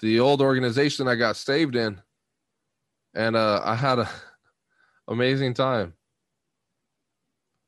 the 0.00 0.20
old 0.20 0.40
organization 0.40 1.06
I 1.06 1.16
got 1.16 1.36
saved 1.36 1.76
in, 1.76 2.00
and 3.14 3.36
uh, 3.36 3.60
I 3.64 3.74
had 3.74 3.98
a 3.98 4.08
amazing 5.08 5.54
time. 5.54 5.94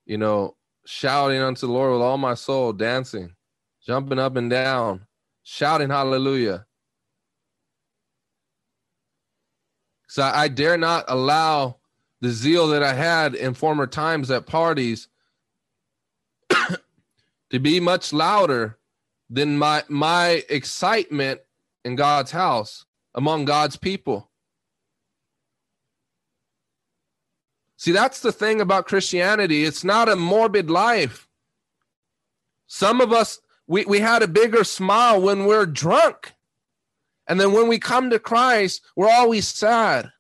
You 0.07 0.19
know, 0.19 0.57
shouting 0.87 1.41
unto 1.41 1.67
the 1.67 1.73
Lord 1.73 1.93
with 1.93 2.03
all 2.03 2.19
my 2.19 2.35
soul, 2.35 2.73
dancing, 2.73 3.35
jumping 3.87 4.19
up 4.19 4.37
and 4.37 4.49
down, 4.49 5.07
shouting 5.43 5.91
hallelujah. 5.91 6.67
So 10.09 10.23
I 10.23 10.49
dare 10.49 10.77
not 10.77 11.05
allow 11.09 11.79
the 12.21 12.31
zeal 12.31 12.69
that 12.69 12.83
I 12.83 12.93
had 12.93 13.35
in 13.35 13.55
former 13.55 13.87
times 13.87 14.31
at 14.31 14.47
parties 14.47 15.09
to 17.53 17.61
be 17.61 17.79
much 17.79 18.13
louder 18.13 18.79
than 19.31 19.57
my 19.57 19.85
my 19.89 20.43
excitement 20.49 21.41
in 21.85 21.95
God's 21.97 22.33
house 22.33 22.85
among 23.15 23.45
God's 23.45 23.77
people. 23.77 24.31
See, 27.77 27.93
that's 27.93 28.21
the 28.21 28.33
thing 28.33 28.61
about 28.61 28.87
Christianity. 28.87 29.65
It's 29.65 29.85
not 29.85 30.09
a 30.09 30.17
morbid 30.17 30.71
life. 30.71 31.29
Some 32.69 33.01
of 33.01 33.13
us, 33.13 33.41
we, 33.67 33.85
we 33.85 33.99
had 33.99 34.23
a 34.23 34.29
bigger 34.29 34.65
smile 34.65 35.21
when 35.21 35.47
we're 35.47 35.67
drunk. 35.67 36.33
And 37.27 37.41
then 37.41 37.53
when 37.53 37.69
we 37.69 37.79
come 37.79 38.11
to 38.11 38.21
Christ, 38.21 38.83
we're 38.95 39.11
always 39.11 39.49
sad. 39.49 40.13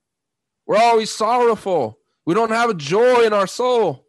We're 0.66 0.76
always 0.76 1.10
sorrowful. 1.10 1.98
We 2.26 2.34
don't 2.34 2.50
have 2.50 2.70
a 2.70 2.74
joy 2.74 3.22
in 3.24 3.32
our 3.32 3.46
soul. 3.46 4.08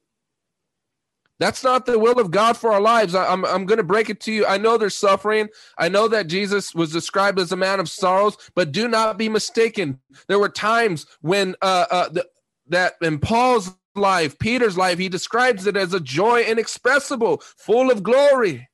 That's 1.40 1.64
not 1.64 1.86
the 1.86 1.98
will 2.00 2.20
of 2.20 2.32
God 2.32 2.56
for 2.56 2.72
our 2.72 2.82
lives. 2.82 3.16
I, 3.16 3.32
am 3.32 3.44
I'm, 3.46 3.54
I'm 3.54 3.66
going 3.66 3.78
to 3.78 3.84
break 3.84 4.10
it 4.10 4.20
to 4.22 4.32
you. 4.32 4.46
I 4.46 4.58
know 4.58 4.78
there's 4.78 4.96
suffering. 4.96 5.50
I 5.78 5.90
know 5.90 6.08
that 6.08 6.28
Jesus 6.28 6.76
was 6.76 6.92
described 6.92 7.40
as 7.40 7.52
a 7.52 7.58
man 7.58 7.80
of 7.80 7.90
sorrows, 7.90 8.38
but 8.56 8.72
do 8.72 8.88
not 8.88 9.18
be 9.18 9.30
mistaken. 9.30 10.00
There 10.28 10.40
were 10.40 10.50
times 10.50 11.06
when 11.22 11.56
uh, 11.62 11.86
uh, 11.90 12.10
the, 12.10 12.28
that 12.68 12.94
in 13.02 13.20
Paul's 13.20 13.76
life, 13.96 14.38
Peter's 14.40 14.78
life, 14.78 15.00
he 15.00 15.10
describes 15.10 15.66
it 15.66 15.76
as 15.76 15.94
a 15.94 16.00
joy 16.00 16.44
inexpressible, 16.44 17.42
full 17.58 17.92
of 17.92 18.04
glory. 18.04 18.70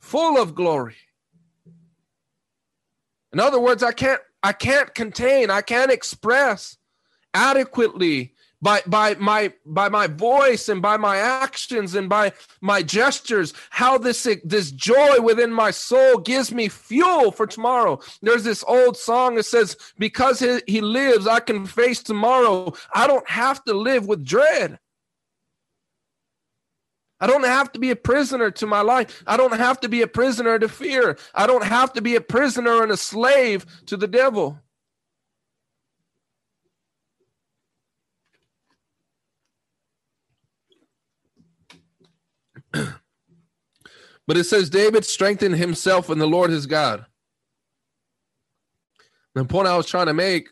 Full 0.00 0.40
of 0.40 0.54
glory. 0.54 0.96
In 3.32 3.40
other 3.40 3.60
words, 3.60 3.82
I 3.82 3.92
can't 3.92 4.20
I 4.42 4.52
can't 4.52 4.92
contain, 4.94 5.50
I 5.50 5.62
can't 5.62 5.92
express 5.92 6.76
adequately 7.32 8.31
by 8.62 8.80
by 8.86 9.14
my 9.16 9.52
by 9.66 9.88
my 9.88 10.06
voice 10.06 10.68
and 10.68 10.80
by 10.80 10.96
my 10.96 11.16
actions 11.16 11.94
and 11.94 12.08
by 12.08 12.32
my 12.60 12.82
gestures 12.82 13.52
how 13.70 13.98
this 13.98 14.26
this 14.44 14.70
joy 14.70 15.20
within 15.20 15.52
my 15.52 15.70
soul 15.70 16.18
gives 16.18 16.52
me 16.52 16.68
fuel 16.68 17.32
for 17.32 17.46
tomorrow 17.46 17.98
there's 18.22 18.44
this 18.44 18.64
old 18.66 18.96
song 18.96 19.34
that 19.34 19.44
says 19.44 19.76
because 19.98 20.38
he, 20.38 20.60
he 20.66 20.80
lives 20.80 21.26
i 21.26 21.40
can 21.40 21.66
face 21.66 22.02
tomorrow 22.02 22.72
i 22.94 23.06
don't 23.06 23.28
have 23.28 23.62
to 23.64 23.74
live 23.74 24.06
with 24.06 24.24
dread 24.24 24.78
I 27.20 27.28
don't 27.28 27.44
have 27.44 27.70
to 27.70 27.78
be 27.78 27.90
a 27.90 27.96
prisoner 27.96 28.50
to 28.50 28.66
my 28.66 28.80
life. 28.80 29.22
I 29.28 29.36
don't 29.36 29.56
have 29.56 29.78
to 29.82 29.88
be 29.88 30.02
a 30.02 30.08
prisoner 30.08 30.58
to 30.58 30.68
fear. 30.68 31.16
I 31.32 31.46
don't 31.46 31.62
have 31.62 31.92
to 31.92 32.02
be 32.02 32.16
a 32.16 32.20
prisoner 32.20 32.82
and 32.82 32.90
a 32.90 32.96
slave 32.96 33.64
to 33.86 33.96
the 33.96 34.08
devil. 34.08 34.58
But 44.26 44.36
it 44.36 44.44
says 44.44 44.70
David 44.70 45.04
strengthened 45.04 45.56
himself 45.56 46.10
in 46.10 46.18
the 46.18 46.26
Lord 46.26 46.50
his 46.50 46.66
God. 46.66 47.06
The 49.34 49.44
point 49.44 49.68
I 49.68 49.76
was 49.76 49.86
trying 49.86 50.06
to 50.06 50.14
make 50.14 50.48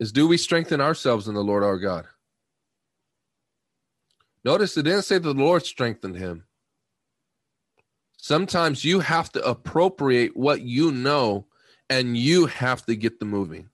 is 0.00 0.12
do 0.12 0.26
we 0.26 0.36
strengthen 0.36 0.80
ourselves 0.80 1.28
in 1.28 1.34
the 1.34 1.44
Lord 1.44 1.64
our 1.64 1.78
God? 1.78 2.06
Notice 4.44 4.76
it 4.76 4.84
didn't 4.84 5.02
say 5.02 5.18
the 5.18 5.34
Lord 5.34 5.64
strengthened 5.64 6.16
him. 6.16 6.44
Sometimes 8.16 8.84
you 8.84 9.00
have 9.00 9.30
to 9.32 9.44
appropriate 9.44 10.36
what 10.36 10.62
you 10.62 10.92
know 10.92 11.46
and 11.90 12.16
you 12.16 12.46
have 12.46 12.84
to 12.86 12.96
get 12.96 13.18
the 13.18 13.24
moving. 13.24 13.68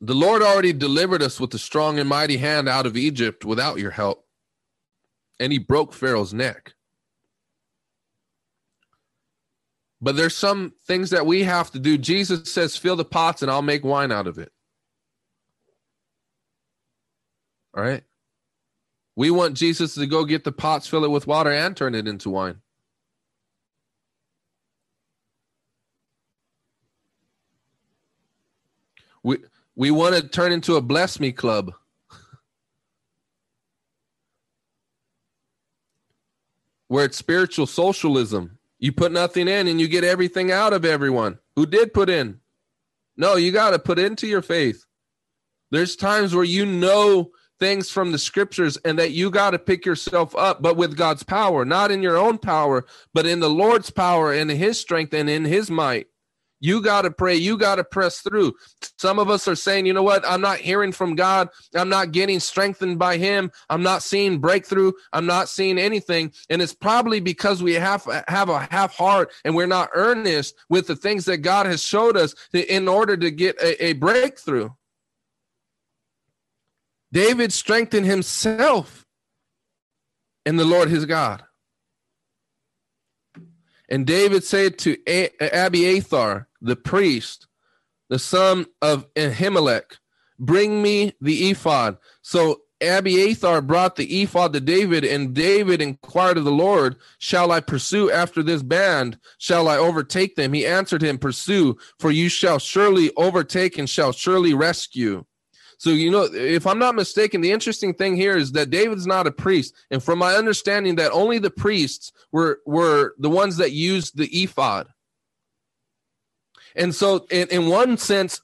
The 0.00 0.14
Lord 0.14 0.42
already 0.42 0.72
delivered 0.72 1.22
us 1.22 1.40
with 1.40 1.52
a 1.54 1.58
strong 1.58 1.98
and 1.98 2.08
mighty 2.08 2.36
hand 2.36 2.68
out 2.68 2.86
of 2.86 2.96
Egypt 2.96 3.44
without 3.44 3.78
your 3.78 3.90
help. 3.90 4.24
And 5.40 5.52
he 5.52 5.58
broke 5.58 5.92
Pharaoh's 5.92 6.32
neck. 6.32 6.74
But 10.00 10.16
there's 10.16 10.36
some 10.36 10.74
things 10.86 11.10
that 11.10 11.26
we 11.26 11.42
have 11.42 11.72
to 11.72 11.80
do. 11.80 11.98
Jesus 11.98 12.52
says, 12.52 12.76
fill 12.76 12.94
the 12.94 13.04
pots 13.04 13.42
and 13.42 13.50
I'll 13.50 13.62
make 13.62 13.84
wine 13.84 14.12
out 14.12 14.28
of 14.28 14.38
it. 14.38 14.52
All 17.76 17.82
right. 17.82 18.04
We 19.16 19.30
want 19.32 19.56
Jesus 19.56 19.94
to 19.94 20.06
go 20.06 20.24
get 20.24 20.44
the 20.44 20.52
pots, 20.52 20.86
fill 20.86 21.04
it 21.04 21.10
with 21.10 21.26
water, 21.26 21.50
and 21.50 21.76
turn 21.76 21.96
it 21.96 22.06
into 22.06 22.30
wine. 22.30 22.60
We 29.24 29.38
we 29.78 29.92
want 29.92 30.16
to 30.16 30.26
turn 30.26 30.50
into 30.50 30.74
a 30.74 30.80
bless 30.80 31.20
me 31.20 31.30
club. 31.30 31.72
Where 36.88 37.04
it's 37.04 37.16
spiritual 37.16 37.68
socialism. 37.68 38.58
You 38.80 38.90
put 38.90 39.12
nothing 39.12 39.46
in 39.46 39.68
and 39.68 39.80
you 39.80 39.86
get 39.86 40.02
everything 40.02 40.50
out 40.50 40.72
of 40.72 40.84
everyone 40.84 41.38
who 41.54 41.64
did 41.64 41.94
put 41.94 42.10
in. 42.10 42.40
No, 43.16 43.36
you 43.36 43.52
got 43.52 43.70
to 43.70 43.78
put 43.78 44.00
into 44.00 44.26
your 44.26 44.42
faith. 44.42 44.84
There's 45.70 45.94
times 45.94 46.34
where 46.34 46.44
you 46.44 46.66
know 46.66 47.30
things 47.60 47.88
from 47.88 48.10
the 48.10 48.18
scriptures 48.18 48.78
and 48.78 48.98
that 48.98 49.12
you 49.12 49.30
got 49.30 49.50
to 49.50 49.60
pick 49.60 49.86
yourself 49.86 50.34
up, 50.34 50.60
but 50.60 50.76
with 50.76 50.96
God's 50.96 51.22
power, 51.22 51.64
not 51.64 51.92
in 51.92 52.02
your 52.02 52.16
own 52.16 52.38
power, 52.38 52.84
but 53.14 53.26
in 53.26 53.38
the 53.38 53.50
Lord's 53.50 53.90
power 53.90 54.32
and 54.32 54.50
his 54.50 54.80
strength 54.80 55.14
and 55.14 55.30
in 55.30 55.44
his 55.44 55.70
might. 55.70 56.08
You 56.60 56.82
got 56.82 57.02
to 57.02 57.10
pray. 57.10 57.36
You 57.36 57.56
got 57.56 57.76
to 57.76 57.84
press 57.84 58.18
through. 58.18 58.54
Some 58.98 59.18
of 59.18 59.30
us 59.30 59.46
are 59.46 59.54
saying, 59.54 59.86
you 59.86 59.92
know 59.92 60.02
what? 60.02 60.26
I'm 60.26 60.40
not 60.40 60.58
hearing 60.58 60.92
from 60.92 61.14
God. 61.14 61.48
I'm 61.74 61.88
not 61.88 62.12
getting 62.12 62.40
strengthened 62.40 62.98
by 62.98 63.16
Him. 63.16 63.50
I'm 63.70 63.82
not 63.82 64.02
seeing 64.02 64.38
breakthrough. 64.38 64.92
I'm 65.12 65.26
not 65.26 65.48
seeing 65.48 65.78
anything. 65.78 66.32
And 66.50 66.60
it's 66.60 66.74
probably 66.74 67.20
because 67.20 67.62
we 67.62 67.74
have, 67.74 68.06
have 68.26 68.48
a 68.48 68.66
half 68.70 68.96
heart 68.96 69.32
and 69.44 69.54
we're 69.54 69.66
not 69.66 69.90
earnest 69.94 70.56
with 70.68 70.86
the 70.86 70.96
things 70.96 71.24
that 71.26 71.38
God 71.38 71.66
has 71.66 71.82
showed 71.82 72.16
us 72.16 72.34
in 72.52 72.88
order 72.88 73.16
to 73.16 73.30
get 73.30 73.56
a, 73.60 73.86
a 73.86 73.92
breakthrough. 73.92 74.70
David 77.12 77.52
strengthened 77.52 78.06
himself 78.06 79.06
in 80.44 80.56
the 80.56 80.64
Lord 80.64 80.88
his 80.88 81.06
God. 81.06 81.44
And 83.88 84.06
David 84.06 84.44
said 84.44 84.78
to 84.80 84.96
Abiathar, 85.40 86.47
the 86.60 86.76
priest, 86.76 87.46
the 88.08 88.18
son 88.18 88.66
of 88.82 89.12
Ahimelech, 89.14 89.98
bring 90.38 90.82
me 90.82 91.14
the 91.20 91.50
ephod. 91.50 91.98
So 92.22 92.62
Abiathar 92.80 93.60
brought 93.60 93.96
the 93.96 94.22
ephod 94.22 94.52
to 94.52 94.60
David, 94.60 95.04
and 95.04 95.34
David 95.34 95.82
inquired 95.82 96.38
of 96.38 96.44
the 96.44 96.52
Lord, 96.52 96.96
Shall 97.18 97.50
I 97.50 97.60
pursue 97.60 98.10
after 98.10 98.42
this 98.42 98.62
band? 98.62 99.18
Shall 99.38 99.68
I 99.68 99.76
overtake 99.76 100.36
them? 100.36 100.52
He 100.52 100.66
answered 100.66 101.02
him, 101.02 101.18
Pursue, 101.18 101.76
for 101.98 102.10
you 102.10 102.28
shall 102.28 102.58
surely 102.58 103.10
overtake 103.16 103.78
and 103.78 103.90
shall 103.90 104.12
surely 104.12 104.54
rescue. 104.54 105.24
So, 105.78 105.90
you 105.90 106.10
know, 106.10 106.28
if 106.32 106.66
I'm 106.66 106.78
not 106.78 106.96
mistaken, 106.96 107.40
the 107.40 107.52
interesting 107.52 107.94
thing 107.94 108.16
here 108.16 108.36
is 108.36 108.50
that 108.52 108.70
David's 108.70 109.06
not 109.06 109.28
a 109.28 109.32
priest. 109.32 109.74
And 109.92 110.02
from 110.02 110.18
my 110.18 110.34
understanding, 110.34 110.96
that 110.96 111.12
only 111.12 111.38
the 111.38 111.50
priests 111.50 112.10
were, 112.32 112.60
were 112.66 113.14
the 113.18 113.30
ones 113.30 113.56
that 113.58 113.70
used 113.70 114.16
the 114.16 114.26
ephod. 114.26 114.88
And 116.76 116.94
so, 116.94 117.26
in, 117.30 117.48
in 117.48 117.68
one 117.68 117.96
sense, 117.96 118.40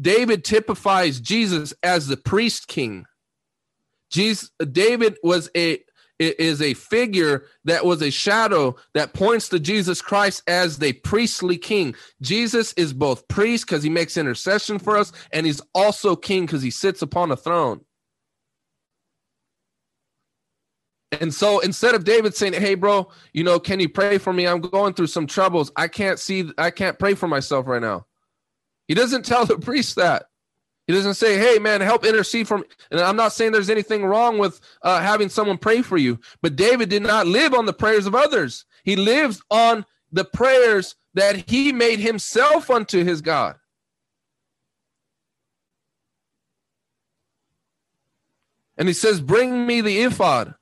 David 0.00 0.44
typifies 0.44 1.20
Jesus 1.20 1.74
as 1.82 2.08
the 2.08 2.16
priest 2.16 2.68
king. 2.68 3.06
Jesus, 4.10 4.50
David 4.70 5.16
was 5.22 5.50
a 5.56 5.82
is 6.18 6.62
a 6.62 6.74
figure 6.74 7.46
that 7.64 7.84
was 7.84 8.00
a 8.00 8.10
shadow 8.10 8.76
that 8.94 9.12
points 9.12 9.48
to 9.48 9.58
Jesus 9.58 10.00
Christ 10.00 10.42
as 10.46 10.78
the 10.78 10.92
priestly 10.92 11.58
king. 11.58 11.94
Jesus 12.20 12.72
is 12.74 12.92
both 12.92 13.26
priest 13.28 13.66
because 13.66 13.82
he 13.82 13.90
makes 13.90 14.16
intercession 14.16 14.78
for 14.78 14.96
us, 14.96 15.12
and 15.32 15.46
he's 15.46 15.60
also 15.74 16.14
king 16.14 16.46
because 16.46 16.62
he 16.62 16.70
sits 16.70 17.02
upon 17.02 17.32
a 17.32 17.36
throne. 17.36 17.80
And 21.20 21.32
so 21.32 21.60
instead 21.60 21.94
of 21.94 22.04
David 22.04 22.34
saying, 22.34 22.54
Hey, 22.54 22.74
bro, 22.74 23.10
you 23.32 23.44
know, 23.44 23.60
can 23.60 23.80
you 23.80 23.88
pray 23.88 24.18
for 24.18 24.32
me? 24.32 24.46
I'm 24.46 24.60
going 24.60 24.94
through 24.94 25.08
some 25.08 25.26
troubles. 25.26 25.70
I 25.76 25.88
can't 25.88 26.18
see, 26.18 26.50
I 26.56 26.70
can't 26.70 26.98
pray 26.98 27.14
for 27.14 27.28
myself 27.28 27.66
right 27.66 27.82
now. 27.82 28.06
He 28.88 28.94
doesn't 28.94 29.24
tell 29.26 29.44
the 29.44 29.58
priest 29.58 29.96
that. 29.96 30.26
He 30.86 30.92
doesn't 30.92 31.14
say, 31.14 31.38
"Hey, 31.38 31.58
man, 31.60 31.80
help 31.80 32.04
intercede 32.04 32.48
for 32.48 32.58
me." 32.58 32.64
And 32.90 33.00
I'm 33.00 33.16
not 33.16 33.32
saying 33.32 33.52
there's 33.52 33.70
anything 33.70 34.04
wrong 34.04 34.38
with 34.38 34.60
uh, 34.82 35.00
having 35.00 35.28
someone 35.28 35.56
pray 35.56 35.80
for 35.80 35.96
you, 35.96 36.18
but 36.40 36.56
David 36.56 36.88
did 36.88 37.02
not 37.02 37.26
live 37.26 37.54
on 37.54 37.66
the 37.66 37.72
prayers 37.72 38.06
of 38.06 38.14
others. 38.14 38.64
He 38.82 38.96
lives 38.96 39.40
on 39.50 39.86
the 40.10 40.24
prayers 40.24 40.96
that 41.14 41.48
he 41.48 41.72
made 41.72 42.00
himself 42.00 42.68
unto 42.68 43.04
his 43.04 43.20
God. 43.20 43.56
And 48.76 48.88
he 48.88 48.94
says, 48.94 49.20
"Bring 49.20 49.66
me 49.66 49.82
the 49.82 50.02
ephod." 50.02 50.56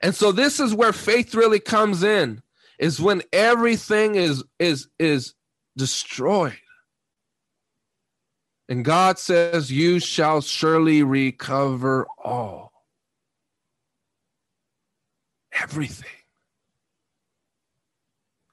And 0.00 0.14
so 0.14 0.32
this 0.32 0.60
is 0.60 0.74
where 0.74 0.92
faith 0.92 1.34
really 1.34 1.60
comes 1.60 2.02
in 2.02 2.42
is 2.78 3.00
when 3.00 3.22
everything 3.32 4.14
is 4.14 4.42
is 4.58 4.88
is 4.98 5.34
destroyed. 5.76 6.56
And 8.70 8.84
God 8.84 9.18
says, 9.18 9.70
You 9.70 9.98
shall 9.98 10.40
surely 10.40 11.02
recover 11.02 12.06
all. 12.22 12.72
Everything. 15.52 16.19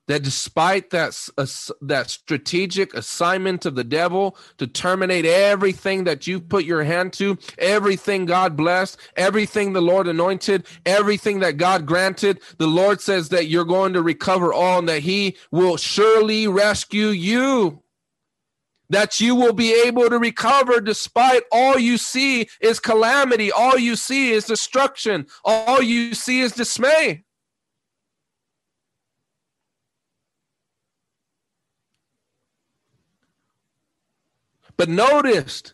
That 0.07 0.23
despite 0.23 0.89
that, 0.91 1.29
uh, 1.37 1.45
that 1.81 2.09
strategic 2.09 2.93
assignment 2.93 3.65
of 3.65 3.75
the 3.75 3.83
devil 3.83 4.37
to 4.57 4.65
terminate 4.65 5.25
everything 5.25 6.05
that 6.05 6.27
you've 6.27 6.47
put 6.47 6.63
your 6.63 6.83
hand 6.83 7.11
to, 7.13 7.37
everything 7.57 8.25
God 8.25 8.55
blessed, 8.55 8.97
everything 9.17 9.73
the 9.73 9.81
Lord 9.81 10.07
anointed, 10.07 10.65
everything 10.85 11.41
that 11.41 11.57
God 11.57 11.85
granted, 11.85 12.39
the 12.57 12.67
Lord 12.67 13.01
says 13.01 13.29
that 13.29 13.47
you're 13.47 13.65
going 13.65 13.93
to 13.93 14.01
recover 14.01 14.53
all 14.53 14.79
and 14.79 14.89
that 14.89 15.01
He 15.01 15.35
will 15.51 15.77
surely 15.77 16.47
rescue 16.47 17.07
you 17.07 17.83
that 18.89 19.19
you 19.19 19.35
will 19.35 19.53
be 19.53 19.73
able 19.85 20.09
to 20.09 20.17
recover 20.17 20.79
despite 20.79 21.43
all 21.51 21.77
you 21.77 21.97
see 21.97 22.47
is 22.61 22.79
calamity, 22.79 23.51
all 23.51 23.77
you 23.77 23.95
see 23.95 24.31
is 24.31 24.45
destruction, 24.45 25.27
all 25.43 25.81
you 25.81 26.13
see 26.13 26.41
is 26.41 26.53
dismay. 26.53 27.23
But 34.77 34.89
noticed, 34.89 35.73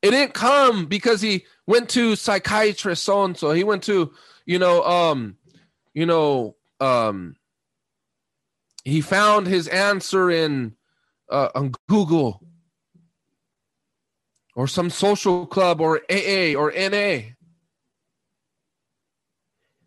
it 0.00 0.10
didn't 0.12 0.34
come 0.34 0.86
because 0.86 1.20
he 1.20 1.44
went 1.66 1.88
to 1.90 2.16
psychiatrist 2.16 3.02
so 3.02 3.24
and 3.24 3.36
so. 3.36 3.52
He 3.52 3.64
went 3.64 3.82
to, 3.84 4.12
you 4.46 4.58
know, 4.58 4.82
um, 4.84 5.36
you 5.94 6.06
know, 6.06 6.56
um, 6.80 7.36
he 8.84 9.00
found 9.00 9.46
his 9.46 9.68
answer 9.68 10.30
in 10.30 10.74
uh, 11.30 11.48
on 11.54 11.72
Google 11.88 12.42
or 14.54 14.66
some 14.66 14.90
social 14.90 15.46
club 15.46 15.80
or 15.80 16.00
AA 16.10 16.54
or 16.56 16.72
NA. 16.72 17.32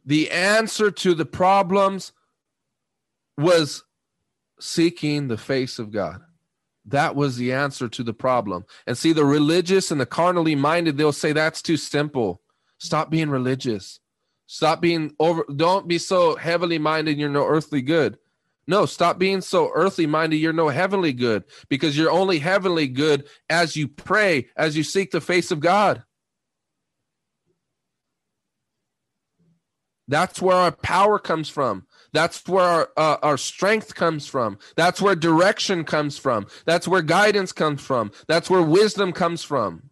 The 0.06 0.32
answer 0.32 0.92
to 0.92 1.14
the 1.14 1.26
problems 1.26 2.12
was 3.38 3.84
seeking 4.60 5.28
the 5.28 5.38
face 5.38 5.80
of 5.80 5.92
God. 5.92 6.22
That 6.86 7.16
was 7.16 7.38
the 7.38 7.52
answer 7.52 7.88
to 7.90 8.04
the 8.04 8.14
problem. 8.14 8.66
And 8.86 8.98
see, 8.98 9.12
the 9.12 9.26
religious 9.26 9.92
and 9.92 10.00
the 10.00 10.06
carnally 10.06 10.56
minded, 10.56 10.98
they'll 10.98 11.12
say 11.12 11.32
that's 11.32 11.62
too 11.62 11.78
simple. 11.78 12.42
Stop 12.78 13.10
being 13.10 13.30
religious. 13.30 14.00
Stop 14.48 14.82
being 14.82 15.16
over, 15.20 15.44
don't 15.56 15.88
be 15.88 15.98
so 15.98 16.36
heavily 16.36 16.78
minded 16.78 17.18
you're 17.18 17.30
no 17.30 17.48
earthly 17.48 17.82
good. 17.82 18.18
No, 18.68 18.86
stop 18.86 19.20
being 19.20 19.42
so 19.42 19.72
earthly 19.74 20.08
minded. 20.08 20.38
You're 20.38 20.54
no 20.54 20.70
heavenly 20.70 21.14
good 21.14 21.44
because 21.70 21.98
you're 21.98 22.12
only 22.12 22.40
heavenly 22.40 22.88
good 22.88 23.28
as 23.50 23.76
you 23.76 23.88
pray, 23.88 24.48
as 24.56 24.76
you 24.76 24.84
seek 24.84 25.12
the 25.12 25.22
face 25.22 25.52
of 25.52 25.60
God. 25.60 26.04
That's 30.08 30.42
where 30.42 30.56
our 30.56 30.72
power 30.72 31.20
comes 31.20 31.50
from. 31.50 31.86
That's 32.16 32.48
where 32.48 32.64
our, 32.64 32.90
uh, 32.96 33.18
our 33.22 33.38
strength 33.38 33.94
comes 33.94 34.26
from. 34.26 34.58
That's 34.78 35.02
where 35.02 35.16
direction 35.16 35.84
comes 35.84 36.18
from. 36.18 36.48
That's 36.66 36.88
where 36.88 37.02
guidance 37.02 37.52
comes 37.52 37.82
from. 37.82 38.12
That's 38.28 38.50
where 38.50 38.62
wisdom 38.62 39.12
comes 39.12 39.44
from. 39.44 39.90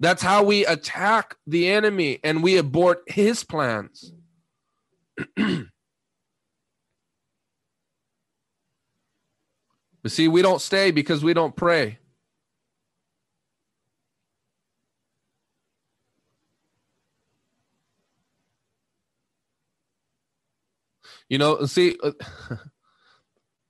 That's 0.00 0.22
how 0.22 0.42
we 0.44 0.64
attack 0.64 1.36
the 1.46 1.68
enemy 1.68 2.20
and 2.24 2.42
we 2.42 2.56
abort 2.56 3.02
his 3.06 3.44
plans. 3.44 4.12
But 10.02 10.12
see, 10.12 10.28
we 10.28 10.40
don't 10.40 10.60
stay 10.60 10.92
because 10.92 11.24
we 11.24 11.34
don't 11.34 11.56
pray. 11.56 11.98
You 21.28 21.38
know, 21.38 21.64
see, 21.66 21.96
uh, 22.02 22.12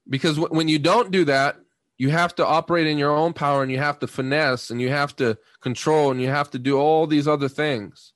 because 0.08 0.38
when 0.38 0.68
you 0.68 0.78
don't 0.78 1.10
do 1.10 1.24
that, 1.24 1.56
you 1.98 2.10
have 2.10 2.34
to 2.34 2.46
operate 2.46 2.86
in 2.86 2.98
your 2.98 3.10
own 3.16 3.32
power 3.32 3.62
and 3.62 3.72
you 3.72 3.78
have 3.78 3.98
to 4.00 4.06
finesse 4.06 4.70
and 4.70 4.80
you 4.80 4.90
have 4.90 5.16
to 5.16 5.38
control 5.60 6.10
and 6.10 6.20
you 6.20 6.28
have 6.28 6.50
to 6.50 6.58
do 6.58 6.78
all 6.78 7.06
these 7.06 7.26
other 7.26 7.48
things. 7.48 8.12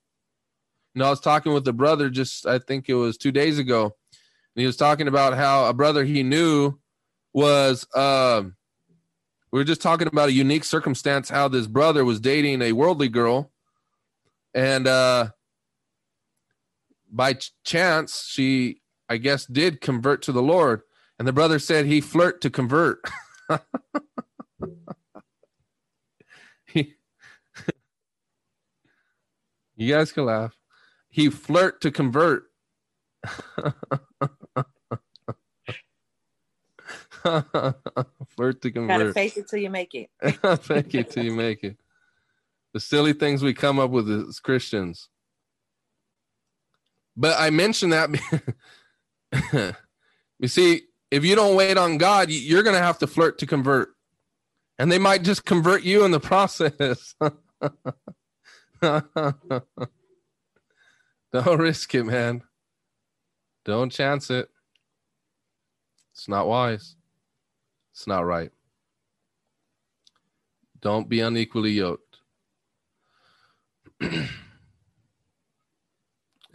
You 0.95 1.01
know, 1.01 1.07
I 1.07 1.11
was 1.11 1.21
talking 1.21 1.53
with 1.53 1.67
a 1.67 1.73
brother 1.73 2.11
just, 2.11 2.47
I 2.47 2.59
think 2.59 2.89
it 2.89 2.95
was 2.95 3.17
two 3.17 3.33
days 3.33 3.59
ago, 3.59 3.85
and 3.85 4.61
he 4.61 4.67
was 4.67 4.77
talking 4.77 5.09
about 5.09 5.35
how 5.35 5.67
a 5.67 5.73
brother 5.73 6.05
he 6.05 6.23
knew 6.23 6.79
was 7.33 7.87
um, 7.95 8.57
we 9.53 9.59
were 9.59 9.65
just 9.65 9.81
talking 9.81 10.09
about 10.09 10.29
a 10.29 10.33
unique 10.33 10.65
circumstance 10.65 11.29
how 11.29 11.49
this 11.49 11.67
brother 11.67 12.05
was 12.05 12.21
dating 12.21 12.61
a 12.63 12.73
worldly 12.73 13.09
girl 13.09 13.53
and 14.53 14.87
uh, 14.87 15.29
by 17.11 17.35
ch- 17.35 17.53
chance 17.65 18.27
she 18.29 18.80
i 19.11 19.19
guess 19.19 19.45
did 19.45 19.83
convert 19.83 20.23
to 20.23 20.33
the 20.33 20.43
lord 20.43 20.81
and 21.19 21.29
the 21.29 21.33
brother 21.33 21.59
said 21.59 21.85
he 21.85 22.01
flirt 22.01 22.41
to 22.41 22.49
convert 22.49 23.05
he, 26.65 26.95
you 29.77 29.93
guys 29.93 30.13
can 30.13 30.25
laugh 30.25 30.57
he 31.11 31.29
flirt 31.29 31.83
to 31.83 31.91
convert 31.91 32.45
Flirt 37.21 38.63
to 38.63 38.71
convert. 38.71 38.99
Gotta 38.99 39.13
fake 39.13 39.37
it 39.37 39.49
till 39.49 39.59
you 39.59 39.71
make 39.71 39.95
it. 39.95 40.11
fake 40.63 40.95
it 40.95 41.11
till 41.11 41.25
you 41.25 41.33
make 41.33 41.63
it. 41.65 41.77
The 42.73 42.81
silly 42.81 43.13
things 43.13 43.43
we 43.43 43.53
come 43.53 43.79
up 43.79 43.91
with 43.91 44.11
as 44.11 44.41
Christians. 44.41 45.09
But 47.17 47.39
I 47.39 47.51
mentioned 47.51 47.93
that. 47.93 48.11
you 50.39 50.49
see, 50.49 50.83
if 51.11 51.25
you 51.25 51.35
don't 51.35 51.57
wait 51.57 51.77
on 51.77 51.99
God, 51.99 52.31
you're 52.31 52.63
going 52.63 52.77
to 52.77 52.83
have 52.83 52.99
to 52.99 53.07
flirt 53.07 53.39
to 53.39 53.47
convert. 53.47 53.91
And 54.79 54.91
they 54.91 54.99
might 54.99 55.23
just 55.23 55.45
convert 55.45 55.83
you 55.83 56.05
in 56.05 56.11
the 56.11 56.21
process. 56.21 57.15
don't 61.33 61.59
risk 61.59 61.95
it, 61.95 62.05
man. 62.05 62.43
Don't 63.65 63.91
chance 63.91 64.31
it. 64.31 64.49
It's 66.13 66.29
not 66.29 66.47
wise. 66.47 66.97
It's 67.93 68.07
not 68.07 68.25
right. 68.25 68.51
Don't 70.81 71.09
be 71.09 71.21
unequally 71.21 71.73
yoked. 71.73 72.19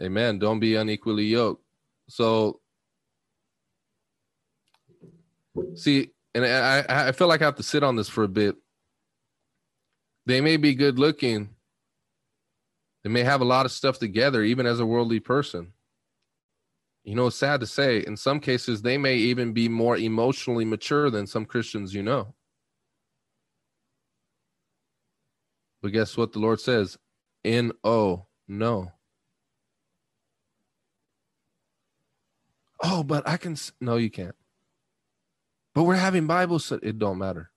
Amen. 0.02 0.38
Don't 0.38 0.58
be 0.58 0.74
unequally 0.74 1.26
yoked. 1.26 1.64
So, 2.08 2.60
see, 5.74 6.10
and 6.34 6.44
I, 6.44 7.08
I 7.08 7.12
feel 7.12 7.28
like 7.28 7.42
I 7.42 7.46
have 7.46 7.56
to 7.56 7.62
sit 7.62 7.82
on 7.82 7.96
this 7.96 8.08
for 8.08 8.24
a 8.24 8.28
bit. 8.28 8.56
They 10.26 10.40
may 10.40 10.56
be 10.56 10.74
good 10.74 10.98
looking. 10.98 11.50
They 13.04 13.10
may 13.10 13.22
have 13.22 13.40
a 13.40 13.44
lot 13.44 13.66
of 13.66 13.72
stuff 13.72 13.98
together, 13.98 14.42
even 14.42 14.66
as 14.66 14.80
a 14.80 14.86
worldly 14.86 15.20
person 15.20 15.72
you 17.06 17.14
know, 17.14 17.28
it's 17.28 17.36
sad 17.36 17.60
to 17.60 17.66
say, 17.66 18.02
in 18.04 18.16
some 18.16 18.40
cases, 18.40 18.82
they 18.82 18.98
may 18.98 19.14
even 19.14 19.52
be 19.52 19.68
more 19.68 19.96
emotionally 19.96 20.64
mature 20.64 21.08
than 21.08 21.28
some 21.28 21.44
Christians 21.44 21.94
you 21.94 22.02
know. 22.02 22.34
But 25.80 25.92
guess 25.92 26.16
what 26.16 26.32
the 26.32 26.40
Lord 26.40 26.60
says? 26.60 26.98
N 27.44 27.70
O, 27.84 28.26
no. 28.48 28.90
Oh, 32.82 33.04
but 33.04 33.26
I 33.26 33.36
can. 33.36 33.56
No, 33.80 33.96
you 33.96 34.10
can't. 34.10 34.34
But 35.76 35.82
we're 35.82 35.96
having 35.96 36.26
Bible 36.26 36.58
study. 36.58 36.86
It 36.88 36.98
don't 36.98 37.18
matter. 37.18 37.50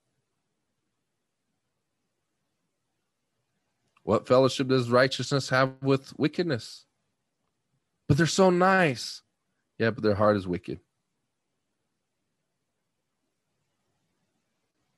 What 4.02 4.28
fellowship 4.28 4.68
does 4.68 4.90
righteousness 4.90 5.48
have 5.48 5.72
with 5.80 6.12
wickedness? 6.18 6.84
But 8.06 8.18
they're 8.18 8.26
so 8.26 8.50
nice. 8.50 9.22
Yeah, 9.78 9.88
but 9.92 10.02
their 10.02 10.16
heart 10.16 10.36
is 10.36 10.46
wicked. 10.46 10.80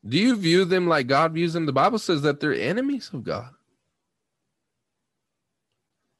Do 0.04 0.18
you 0.18 0.34
view 0.34 0.64
them 0.64 0.88
like 0.88 1.06
God 1.06 1.34
views 1.34 1.52
them? 1.52 1.66
The 1.66 1.72
Bible 1.72 2.00
says 2.00 2.22
that 2.22 2.40
they're 2.40 2.52
enemies 2.52 3.10
of 3.12 3.22
God. 3.22 3.50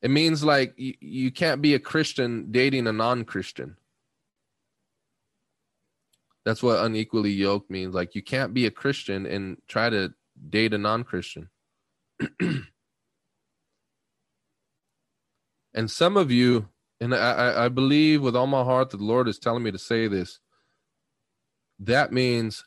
It 0.02 0.12
means 0.12 0.44
like 0.44 0.74
you, 0.76 0.94
you 1.00 1.30
can't 1.32 1.60
be 1.62 1.74
a 1.74 1.80
Christian 1.80 2.52
dating 2.52 2.86
a 2.86 2.92
non 2.92 3.24
Christian. 3.24 3.76
That's 6.44 6.62
what 6.62 6.84
unequally 6.84 7.30
yoked 7.30 7.70
means. 7.70 7.94
Like 7.94 8.14
you 8.14 8.22
can't 8.22 8.54
be 8.54 8.66
a 8.66 8.70
Christian 8.70 9.26
and 9.26 9.58
try 9.68 9.90
to 9.90 10.12
date 10.48 10.74
a 10.74 10.78
non 10.78 11.04
Christian. 11.04 11.48
and 15.74 15.90
some 15.90 16.16
of 16.16 16.30
you, 16.30 16.68
and 17.00 17.14
I, 17.14 17.64
I 17.64 17.68
believe 17.68 18.22
with 18.22 18.36
all 18.36 18.46
my 18.46 18.64
heart 18.64 18.90
that 18.90 18.98
the 18.98 19.04
Lord 19.04 19.28
is 19.28 19.38
telling 19.38 19.62
me 19.62 19.70
to 19.70 19.78
say 19.78 20.08
this, 20.08 20.40
that 21.78 22.12
means 22.12 22.64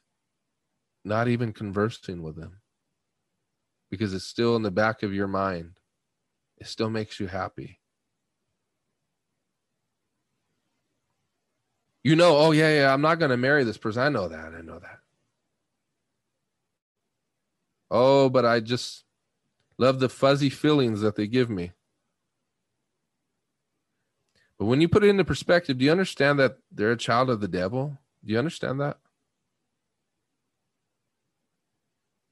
not 1.03 1.27
even 1.27 1.53
conversing 1.53 2.23
with 2.23 2.35
them 2.35 2.61
because 3.91 4.13
it's 4.13 4.25
still 4.25 4.55
in 4.55 4.63
the 4.63 4.71
back 4.71 5.03
of 5.03 5.13
your 5.13 5.27
mind. 5.27 5.79
It 6.57 6.67
still 6.67 6.89
makes 6.89 7.19
you 7.19 7.27
happy. 7.27 7.79
You 12.05 12.15
know, 12.15 12.37
oh, 12.37 12.51
yeah, 12.51 12.69
yeah, 12.69 12.93
I'm 12.93 13.01
not 13.01 13.17
going 13.17 13.31
to 13.31 13.37
marry 13.37 13.63
this 13.63 13.79
person. 13.79 14.03
I 14.03 14.09
know 14.09 14.27
that. 14.27 14.53
I 14.53 14.61
know 14.61 14.77
that. 14.77 14.99
Oh, 17.89 18.29
but 18.29 18.45
I 18.45 18.59
just 18.59 19.05
love 19.79 19.99
the 19.99 20.07
fuzzy 20.07 20.51
feelings 20.51 21.01
that 21.01 21.15
they 21.15 21.25
give 21.25 21.49
me. 21.49 21.71
But 24.59 24.65
when 24.65 24.81
you 24.81 24.87
put 24.87 25.03
it 25.03 25.09
into 25.09 25.25
perspective, 25.25 25.79
do 25.79 25.85
you 25.85 25.89
understand 25.89 26.37
that 26.37 26.57
they're 26.71 26.91
a 26.91 26.95
child 26.95 27.31
of 27.31 27.41
the 27.41 27.47
devil? 27.47 27.97
Do 28.23 28.33
you 28.33 28.37
understand 28.37 28.79
that? 28.81 28.99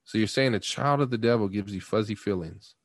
So 0.03 0.19
you're 0.19 0.27
saying 0.27 0.53
a 0.53 0.59
child 0.59 1.01
of 1.01 1.09
the 1.09 1.17
devil 1.17 1.47
gives 1.47 1.73
you 1.73 1.81
fuzzy 1.81 2.13
feelings. 2.13 2.75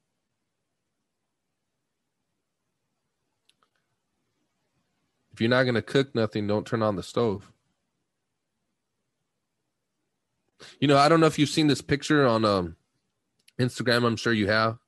If 5.39 5.43
you're 5.43 5.51
not 5.51 5.62
going 5.62 5.76
to 5.76 5.82
cook 5.82 6.16
nothing, 6.16 6.49
don't 6.49 6.66
turn 6.66 6.82
on 6.82 6.97
the 6.97 7.03
stove. 7.05 7.53
You 10.80 10.89
know, 10.89 10.99
I 10.99 11.09
don't 11.09 11.20
know 11.20 11.26
if 11.26 11.39
you've 11.39 11.49
seen 11.49 11.68
this 11.68 11.80
picture 11.80 12.26
on 12.26 12.45
um, 12.45 12.74
Instagram. 13.57 14.05
I'm 14.05 14.16
sure 14.16 14.32
you 14.32 14.49
have. 14.49 14.78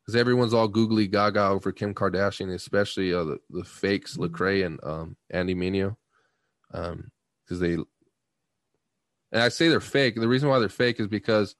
Because 0.00 0.16
everyone's 0.16 0.52
all 0.52 0.66
googly 0.66 1.06
gaga 1.06 1.44
over 1.44 1.70
Kim 1.70 1.94
Kardashian, 1.94 2.52
especially 2.52 3.14
uh, 3.14 3.22
the, 3.22 3.38
the 3.50 3.62
fakes, 3.62 4.16
Lecrae 4.16 4.66
and 4.66 4.82
um, 4.82 5.16
Andy 5.30 5.54
Mineo. 5.54 5.94
Because 6.72 6.90
um, 6.90 7.60
they 7.60 7.74
and 7.74 7.86
I 9.40 9.50
say 9.50 9.68
they're 9.68 9.78
fake. 9.78 10.16
The 10.16 10.26
reason 10.26 10.48
why 10.48 10.58
they're 10.58 10.68
fake 10.68 10.98
is 10.98 11.06
because 11.06 11.54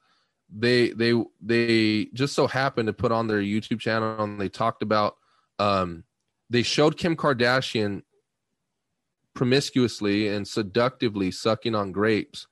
they 0.53 0.89
they 0.89 1.13
they 1.39 2.09
just 2.13 2.35
so 2.35 2.45
happened 2.45 2.87
to 2.87 2.93
put 2.93 3.13
on 3.13 3.27
their 3.27 3.39
YouTube 3.39 3.79
channel 3.79 4.21
and 4.21 4.41
they 4.41 4.49
talked 4.49 4.81
about 4.81 5.15
um 5.59 6.03
they 6.49 6.63
showed 6.63 6.97
Kim 6.97 7.15
Kardashian 7.15 8.03
promiscuously 9.33 10.27
and 10.27 10.47
seductively 10.47 11.31
sucking 11.31 11.75
on 11.75 11.91
grapes 11.91 12.47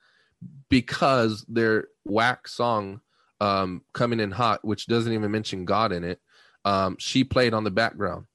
because 0.70 1.46
their 1.50 1.88
whack 2.06 2.48
song 2.48 3.02
um 3.42 3.82
coming 3.94 4.20
in 4.20 4.32
hot 4.32 4.64
which 4.64 4.88
doesn't 4.88 5.14
even 5.14 5.32
mention 5.32 5.66
God 5.66 5.92
in 5.92 6.04
it 6.04 6.20
um 6.66 6.96
she 7.00 7.24
played 7.24 7.54
on 7.54 7.64
the 7.64 7.72
background 7.72 8.26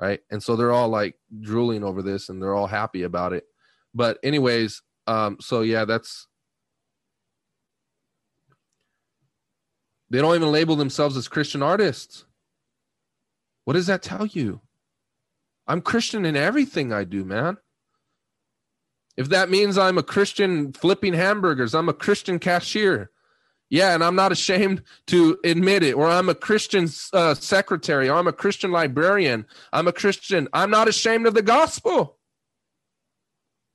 right 0.00 0.20
and 0.30 0.42
so 0.42 0.54
they're 0.54 0.72
all 0.72 0.88
like 0.88 1.16
drooling 1.40 1.82
over 1.82 2.02
this 2.02 2.28
and 2.28 2.42
they're 2.42 2.54
all 2.54 2.66
happy 2.66 3.04
about 3.04 3.32
it 3.32 3.44
but 3.94 4.18
anyways 4.22 4.82
um, 5.08 5.38
so 5.40 5.62
yeah, 5.62 5.86
that's 5.86 6.28
they 10.10 10.20
don't 10.20 10.36
even 10.36 10.52
label 10.52 10.76
themselves 10.76 11.16
as 11.16 11.28
Christian 11.28 11.62
artists. 11.62 12.26
What 13.64 13.72
does 13.72 13.86
that 13.86 14.02
tell 14.02 14.26
you? 14.26 14.60
I'm 15.68 15.82
Christian 15.82 16.24
in 16.24 16.34
everything 16.34 16.92
I 16.92 17.04
do, 17.04 17.24
man. 17.24 17.58
If 19.18 19.28
that 19.28 19.50
means 19.50 19.76
I'm 19.76 19.98
a 19.98 20.02
Christian 20.02 20.72
flipping 20.72 21.12
hamburgers, 21.12 21.74
I'm 21.74 21.88
a 21.88 21.92
Christian 21.94 22.38
cashier. 22.38 23.10
Yeah, 23.70 23.92
and 23.94 24.02
I'm 24.02 24.14
not 24.14 24.32
ashamed 24.32 24.82
to 25.08 25.38
admit 25.44 25.82
it. 25.82 25.92
Or 25.92 26.08
I'm 26.08 26.30
a 26.30 26.34
Christian 26.34 26.88
uh, 27.12 27.34
secretary, 27.34 28.08
or 28.08 28.14
I'm 28.16 28.26
a 28.26 28.32
Christian 28.32 28.72
librarian. 28.72 29.44
I'm 29.72 29.86
a 29.86 29.92
Christian. 29.92 30.48
I'm 30.54 30.70
not 30.70 30.88
ashamed 30.88 31.26
of 31.26 31.34
the 31.34 31.42
gospel. 31.42 32.16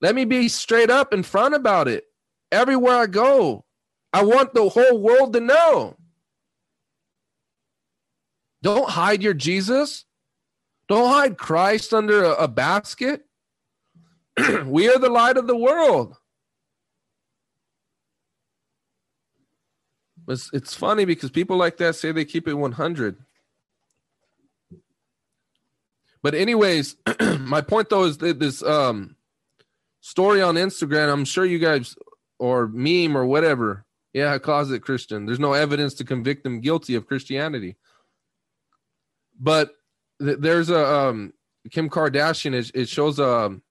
Let 0.02 0.16
me 0.16 0.26
be 0.26 0.50
straight 0.50 0.90
up 0.90 1.14
in 1.14 1.22
front 1.22 1.54
about 1.54 1.88
it. 1.88 2.06
Everywhere 2.52 2.98
I 2.98 3.06
go, 3.06 3.66
I 4.12 4.24
want 4.24 4.54
the 4.54 4.70
whole 4.70 5.00
world 5.00 5.34
to 5.34 5.40
know. 5.40 5.96
Don't 8.64 8.90
hide 8.90 9.22
your 9.22 9.34
Jesus. 9.34 10.06
Don't 10.88 11.10
hide 11.10 11.38
Christ 11.38 11.94
under 11.94 12.24
a, 12.24 12.32
a 12.34 12.48
basket. 12.48 13.26
we 14.66 14.90
are 14.90 15.00
the 15.00 15.10
light 15.10 15.38
of 15.38 15.48
the 15.48 15.58
world. 15.58 16.18
It's, 20.28 20.50
it's 20.54 20.74
funny 20.74 21.06
because 21.06 21.32
people 21.32 21.58
like 21.58 21.78
that 21.78 21.96
say 21.96 22.12
they 22.12 22.26
keep 22.26 22.48
it 22.48 22.54
100. 22.54 23.18
But 26.22 26.34
anyways, 26.34 26.96
my 27.40 27.62
point 27.62 27.90
though 27.90 28.06
is 28.06 28.18
that 28.20 28.40
this 28.40 28.64
um 28.64 29.18
story 30.04 30.42
on 30.42 30.56
Instagram. 30.56 31.12
I'm 31.12 31.26
sure 31.26 31.46
you 31.46 31.60
guys 31.60 31.96
or 32.40 32.68
meme 32.68 33.18
or 33.18 33.26
whatever. 33.26 33.86
Yeah, 34.14 34.38
closet 34.38 34.82
Christian. 34.82 35.26
There's 35.26 35.40
no 35.40 35.54
evidence 35.54 35.96
to 35.96 36.04
convict 36.04 36.44
them 36.44 36.62
guilty 36.62 36.96
of 36.96 37.08
Christianity. 37.08 37.78
But 39.40 39.72
there's 40.20 40.70
a 40.70 40.86
um, 40.86 41.34
Kim 41.72 41.90
Kardashian. 41.90 42.54
It, 42.54 42.72
it 42.74 42.90
shows 42.90 43.20
um, 43.20 43.62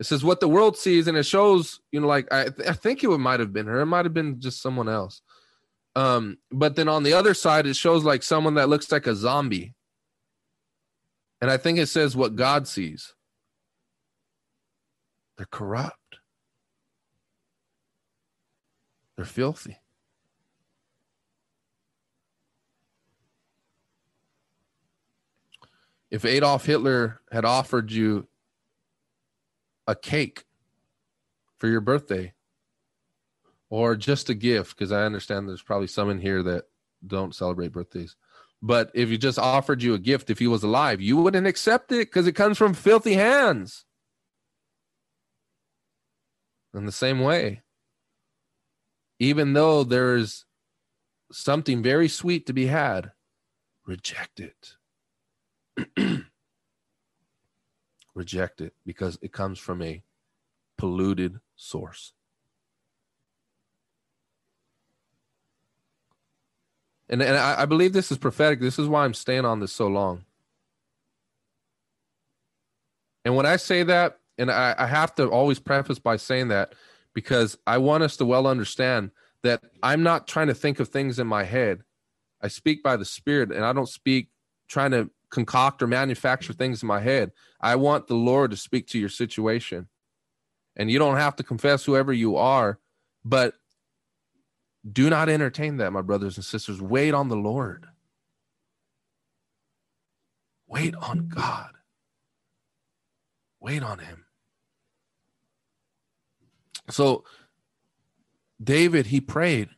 it 0.00 0.06
says 0.06 0.24
what 0.24 0.40
the 0.40 0.48
world 0.48 0.76
sees, 0.76 1.08
and 1.08 1.16
it 1.16 1.24
shows 1.24 1.80
you 1.92 2.00
know 2.00 2.06
like 2.06 2.32
I 2.32 2.46
I 2.68 2.72
think 2.72 3.02
it 3.02 3.08
might 3.08 3.40
have 3.40 3.52
been 3.52 3.66
her. 3.66 3.80
It 3.80 3.86
might 3.86 4.04
have 4.04 4.14
been 4.14 4.40
just 4.40 4.62
someone 4.62 4.88
else. 4.88 5.22
Um, 5.96 6.38
but 6.50 6.74
then 6.76 6.88
on 6.88 7.04
the 7.04 7.12
other 7.12 7.34
side, 7.34 7.66
it 7.66 7.76
shows 7.76 8.04
like 8.04 8.22
someone 8.22 8.54
that 8.54 8.68
looks 8.68 8.90
like 8.90 9.06
a 9.06 9.14
zombie. 9.14 9.74
And 11.40 11.50
I 11.50 11.56
think 11.56 11.78
it 11.78 11.86
says 11.86 12.16
what 12.16 12.36
God 12.36 12.66
sees. 12.66 13.14
They're 15.36 15.46
corrupt. 15.50 16.18
They're 19.16 19.24
filthy. 19.24 19.78
If 26.14 26.24
Adolf 26.24 26.64
Hitler 26.64 27.20
had 27.32 27.44
offered 27.44 27.90
you 27.90 28.28
a 29.88 29.96
cake 29.96 30.44
for 31.58 31.66
your 31.66 31.80
birthday 31.80 32.34
or 33.68 33.96
just 33.96 34.30
a 34.30 34.34
gift, 34.34 34.78
because 34.78 34.92
I 34.92 35.06
understand 35.06 35.48
there's 35.48 35.60
probably 35.60 35.88
some 35.88 36.10
in 36.10 36.20
here 36.20 36.40
that 36.44 36.66
don't 37.04 37.34
celebrate 37.34 37.72
birthdays. 37.72 38.14
But 38.62 38.92
if 38.94 39.08
he 39.08 39.18
just 39.18 39.40
offered 39.40 39.82
you 39.82 39.92
a 39.92 39.98
gift 39.98 40.30
if 40.30 40.38
he 40.38 40.46
was 40.46 40.62
alive, 40.62 41.00
you 41.00 41.16
wouldn't 41.16 41.48
accept 41.48 41.90
it 41.90 42.06
because 42.06 42.28
it 42.28 42.34
comes 42.34 42.58
from 42.58 42.74
filthy 42.74 43.14
hands 43.14 43.84
in 46.72 46.86
the 46.86 46.92
same 46.92 47.18
way. 47.18 47.62
Even 49.18 49.54
though 49.54 49.82
there's 49.82 50.44
something 51.32 51.82
very 51.82 52.06
sweet 52.06 52.46
to 52.46 52.52
be 52.52 52.66
had, 52.66 53.10
reject 53.84 54.38
it. 54.38 54.76
reject 58.14 58.60
it 58.60 58.74
because 58.86 59.18
it 59.22 59.32
comes 59.32 59.58
from 59.58 59.82
a 59.82 60.02
polluted 60.78 61.40
source. 61.56 62.12
And, 67.08 67.22
and 67.22 67.36
I, 67.36 67.62
I 67.62 67.64
believe 67.66 67.92
this 67.92 68.10
is 68.10 68.18
prophetic. 68.18 68.60
This 68.60 68.78
is 68.78 68.88
why 68.88 69.04
I'm 69.04 69.14
staying 69.14 69.44
on 69.44 69.60
this 69.60 69.72
so 69.72 69.86
long. 69.86 70.24
And 73.24 73.36
when 73.36 73.46
I 73.46 73.56
say 73.56 73.82
that, 73.82 74.18
and 74.38 74.50
I, 74.50 74.74
I 74.76 74.86
have 74.86 75.14
to 75.16 75.28
always 75.28 75.58
preface 75.58 75.98
by 75.98 76.16
saying 76.16 76.48
that 76.48 76.74
because 77.14 77.56
I 77.66 77.78
want 77.78 78.02
us 78.02 78.16
to 78.16 78.24
well 78.24 78.46
understand 78.46 79.12
that 79.42 79.62
I'm 79.82 80.02
not 80.02 80.26
trying 80.26 80.48
to 80.48 80.54
think 80.54 80.80
of 80.80 80.88
things 80.88 81.18
in 81.18 81.26
my 81.26 81.44
head. 81.44 81.82
I 82.42 82.48
speak 82.48 82.82
by 82.82 82.96
the 82.96 83.04
Spirit, 83.04 83.52
and 83.52 83.64
I 83.64 83.72
don't 83.72 83.88
speak 83.88 84.28
trying 84.68 84.90
to 84.90 85.10
concoct 85.34 85.82
or 85.82 85.86
manufacture 85.86 86.52
things 86.52 86.82
in 86.82 86.86
my 86.86 87.00
head. 87.00 87.32
I 87.60 87.76
want 87.76 88.06
the 88.06 88.14
Lord 88.14 88.52
to 88.52 88.56
speak 88.56 88.86
to 88.88 88.98
your 88.98 89.08
situation. 89.08 89.88
And 90.76 90.90
you 90.90 90.98
don't 90.98 91.16
have 91.16 91.36
to 91.36 91.42
confess 91.42 91.84
whoever 91.84 92.12
you 92.12 92.36
are, 92.36 92.78
but 93.24 93.54
do 94.90 95.10
not 95.10 95.28
entertain 95.28 95.78
that, 95.78 95.92
my 95.92 96.02
brothers 96.02 96.36
and 96.36 96.44
sisters. 96.44 96.80
Wait 96.80 97.14
on 97.14 97.28
the 97.28 97.36
Lord. 97.36 97.86
Wait 100.66 100.94
on 100.96 101.28
God. 101.28 101.70
Wait 103.60 103.82
on 103.82 103.98
Him. 103.98 104.24
So 106.90 107.24
David, 108.62 109.06
he 109.06 109.20
prayed 109.20 109.70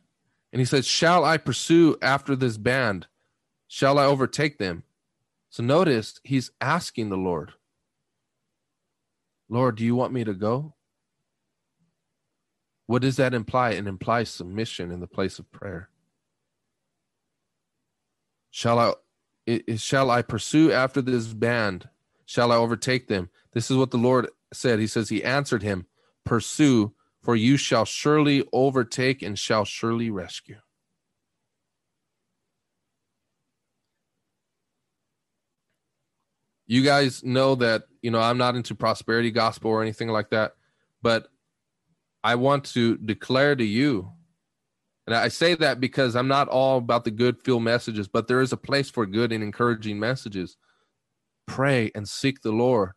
and 0.51 0.59
he 0.59 0.65
said, 0.65 0.85
Shall 0.85 1.23
I 1.23 1.37
pursue 1.37 1.97
after 2.01 2.35
this 2.35 2.57
band? 2.57 3.07
Shall 3.67 3.97
I 3.97 4.05
overtake 4.05 4.57
them? 4.57 4.83
So 5.57 5.63
notice 5.63 6.19
he's 6.23 6.51
asking 6.61 7.09
the 7.09 7.17
Lord, 7.17 7.53
Lord, 9.49 9.75
do 9.75 9.83
you 9.83 9.95
want 9.95 10.13
me 10.13 10.23
to 10.23 10.35
go? 10.35 10.75
What 12.85 13.01
does 13.01 13.15
that 13.15 13.33
imply? 13.33 13.71
It 13.71 13.87
implies 13.87 14.29
submission 14.29 14.91
in 14.91 14.99
the 14.99 15.07
place 15.07 15.39
of 15.39 15.51
prayer. 15.51 15.89
Shall 18.51 18.77
I 18.77 18.93
it, 19.47 19.79
shall 19.79 20.11
I 20.11 20.21
pursue 20.21 20.71
after 20.71 21.01
this 21.01 21.25
band? 21.25 21.89
Shall 22.27 22.51
I 22.51 22.57
overtake 22.57 23.07
them? 23.07 23.31
This 23.53 23.71
is 23.71 23.77
what 23.77 23.89
the 23.89 23.97
Lord 23.97 24.29
said. 24.53 24.77
He 24.77 24.85
says, 24.85 25.09
He 25.09 25.23
answered 25.23 25.63
him, 25.63 25.87
Pursue, 26.23 26.93
for 27.23 27.35
you 27.35 27.57
shall 27.57 27.85
surely 27.85 28.47
overtake 28.53 29.23
and 29.23 29.39
shall 29.39 29.65
surely 29.65 30.11
rescue. 30.11 30.57
You 36.67 36.83
guys 36.83 37.23
know 37.23 37.55
that, 37.55 37.83
you 38.01 38.11
know, 38.11 38.19
I'm 38.19 38.37
not 38.37 38.55
into 38.55 38.75
prosperity 38.75 39.31
gospel 39.31 39.71
or 39.71 39.81
anything 39.81 40.09
like 40.09 40.29
that, 40.31 40.53
but 41.01 41.27
I 42.23 42.35
want 42.35 42.65
to 42.65 42.97
declare 42.97 43.55
to 43.55 43.63
you 43.63 44.11
and 45.07 45.15
I 45.15 45.29
say 45.29 45.55
that 45.55 45.79
because 45.79 46.17
I'm 46.17 46.27
not 46.27 46.49
all 46.49 46.77
about 46.77 47.05
the 47.05 47.11
good 47.11 47.41
feel 47.41 47.61
messages, 47.61 48.09
but 48.09 48.27
there 48.27 48.41
is 48.41 48.51
a 48.51 48.57
place 48.57 48.89
for 48.89 49.05
good 49.05 49.31
and 49.31 49.41
encouraging 49.41 49.99
messages. 49.99 50.57
Pray 51.47 51.91
and 51.95 52.07
seek 52.07 52.41
the 52.41 52.51
Lord 52.51 52.91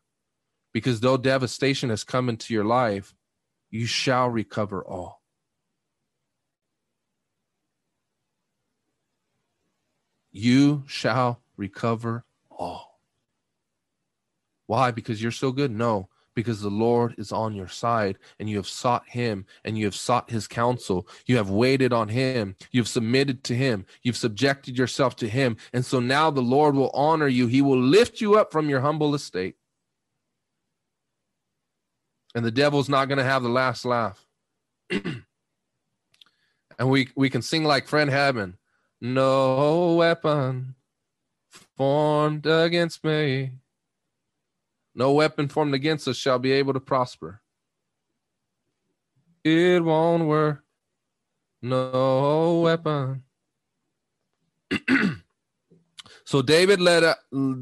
because 0.72 0.98
though 0.98 1.16
devastation 1.16 1.88
has 1.88 2.02
come 2.02 2.28
into 2.28 2.52
your 2.52 2.64
life, 2.64 3.14
you 3.70 3.86
shall 3.86 4.28
recover 4.28 4.84
all. 4.84 5.22
You 10.32 10.82
shall 10.88 11.42
recover 11.56 12.24
all. 12.50 12.89
Why? 14.70 14.92
Because 14.92 15.20
you're 15.20 15.32
so 15.32 15.50
good? 15.50 15.72
No, 15.72 16.08
because 16.36 16.60
the 16.60 16.70
Lord 16.70 17.16
is 17.18 17.32
on 17.32 17.56
your 17.56 17.66
side 17.66 18.18
and 18.38 18.48
you 18.48 18.56
have 18.56 18.68
sought 18.68 19.02
him 19.08 19.44
and 19.64 19.76
you 19.76 19.84
have 19.84 19.96
sought 19.96 20.30
his 20.30 20.46
counsel. 20.46 21.08
You 21.26 21.38
have 21.38 21.50
waited 21.50 21.92
on 21.92 22.06
him. 22.06 22.54
You've 22.70 22.86
submitted 22.86 23.42
to 23.42 23.56
him. 23.56 23.84
You've 24.04 24.16
subjected 24.16 24.78
yourself 24.78 25.16
to 25.16 25.28
him. 25.28 25.56
And 25.72 25.84
so 25.84 25.98
now 25.98 26.30
the 26.30 26.40
Lord 26.40 26.76
will 26.76 26.92
honor 26.94 27.26
you. 27.26 27.48
He 27.48 27.62
will 27.62 27.80
lift 27.80 28.20
you 28.20 28.38
up 28.38 28.52
from 28.52 28.68
your 28.68 28.78
humble 28.80 29.12
estate. 29.16 29.56
And 32.36 32.44
the 32.44 32.52
devil's 32.52 32.88
not 32.88 33.06
going 33.08 33.18
to 33.18 33.24
have 33.24 33.42
the 33.42 33.48
last 33.48 33.84
laugh. 33.84 34.24
and 34.90 35.24
we, 36.78 37.08
we 37.16 37.28
can 37.28 37.42
sing 37.42 37.64
like 37.64 37.88
Fred 37.88 38.08
Hammond 38.08 38.54
No 39.00 39.96
weapon 39.96 40.76
formed 41.76 42.46
against 42.46 43.02
me 43.02 43.50
no 45.00 45.12
weapon 45.12 45.48
formed 45.48 45.72
against 45.72 46.06
us 46.06 46.18
shall 46.18 46.38
be 46.38 46.52
able 46.52 46.74
to 46.74 46.78
prosper. 46.78 47.40
It 49.42 49.82
won't 49.82 50.26
work. 50.26 50.62
No 51.62 52.60
weapon. 52.60 53.22
so 56.26 56.42
David 56.42 56.82
led 56.82 57.14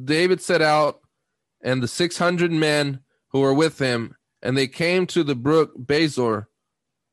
David 0.05 0.43
set 0.43 0.61
out 0.61 0.99
and 1.63 1.81
the 1.81 1.87
600 1.87 2.51
men 2.51 3.03
who 3.29 3.39
were 3.39 3.55
with 3.55 3.79
him 3.79 4.17
and 4.43 4.59
they 4.59 4.67
came 4.67 5.07
to 5.07 5.23
the 5.23 5.37
brook 5.37 5.71
Besor 5.79 6.47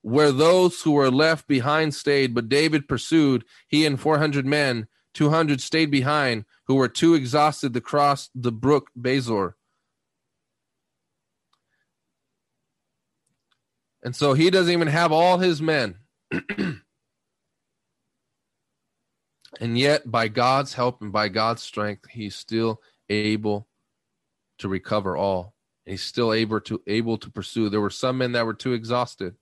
where 0.01 0.31
those 0.31 0.81
who 0.81 0.93
were 0.93 1.11
left 1.11 1.47
behind 1.47 1.93
stayed 1.93 2.33
but 2.33 2.49
David 2.49 2.87
pursued 2.87 3.45
he 3.67 3.85
and 3.85 3.99
400 3.99 4.43
men 4.43 4.87
200 5.13 5.61
stayed 5.61 5.91
behind 5.91 6.45
who 6.65 6.73
were 6.73 6.89
too 6.89 7.13
exhausted 7.13 7.75
to 7.75 7.79
cross 7.79 8.31
the 8.33 8.51
brook 8.51 8.89
Besor 8.99 9.53
And 14.05 14.15
so 14.15 14.33
he 14.33 14.51
doesn't 14.51 14.71
even 14.71 14.87
have 14.87 15.11
all 15.11 15.39
his 15.39 15.63
men. 15.63 15.95
and 16.31 16.81
yet, 19.59 20.09
by 20.09 20.27
God's 20.27 20.75
help 20.75 21.01
and 21.01 21.11
by 21.11 21.27
God's 21.27 21.63
strength, 21.63 22.07
he's 22.11 22.35
still 22.35 22.81
able 23.09 23.67
to 24.59 24.69
recover 24.69 25.17
all. 25.17 25.55
He's 25.87 26.03
still 26.03 26.33
able 26.33 26.61
to 26.61 26.83
able 26.85 27.17
to 27.17 27.31
pursue. 27.31 27.67
There 27.67 27.81
were 27.81 27.89
some 27.89 28.19
men 28.19 28.33
that 28.33 28.45
were 28.45 28.53
too 28.53 28.73
exhausted. 28.73 29.33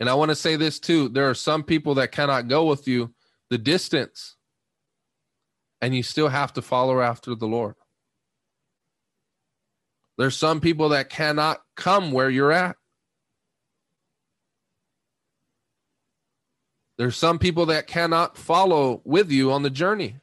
And 0.00 0.10
I 0.10 0.14
want 0.14 0.30
to 0.30 0.36
say 0.36 0.56
this 0.56 0.80
too. 0.80 1.08
There 1.08 1.30
are 1.30 1.34
some 1.34 1.62
people 1.62 1.94
that 1.94 2.10
cannot 2.10 2.48
go 2.48 2.64
with 2.64 2.88
you 2.88 3.14
the 3.50 3.58
distance, 3.58 4.36
and 5.80 5.94
you 5.94 6.02
still 6.02 6.28
have 6.28 6.52
to 6.54 6.62
follow 6.62 7.00
after 7.00 7.36
the 7.36 7.46
Lord. 7.46 7.76
There's 10.20 10.36
some 10.36 10.60
people 10.60 10.90
that 10.90 11.08
cannot 11.08 11.62
come 11.76 12.12
where 12.12 12.28
you're 12.28 12.52
at. 12.52 12.76
There's 16.98 17.16
some 17.16 17.38
people 17.38 17.64
that 17.66 17.86
cannot 17.86 18.36
follow 18.36 19.00
with 19.06 19.30
you 19.30 19.50
on 19.50 19.62
the 19.62 19.70
journey. 19.70 20.16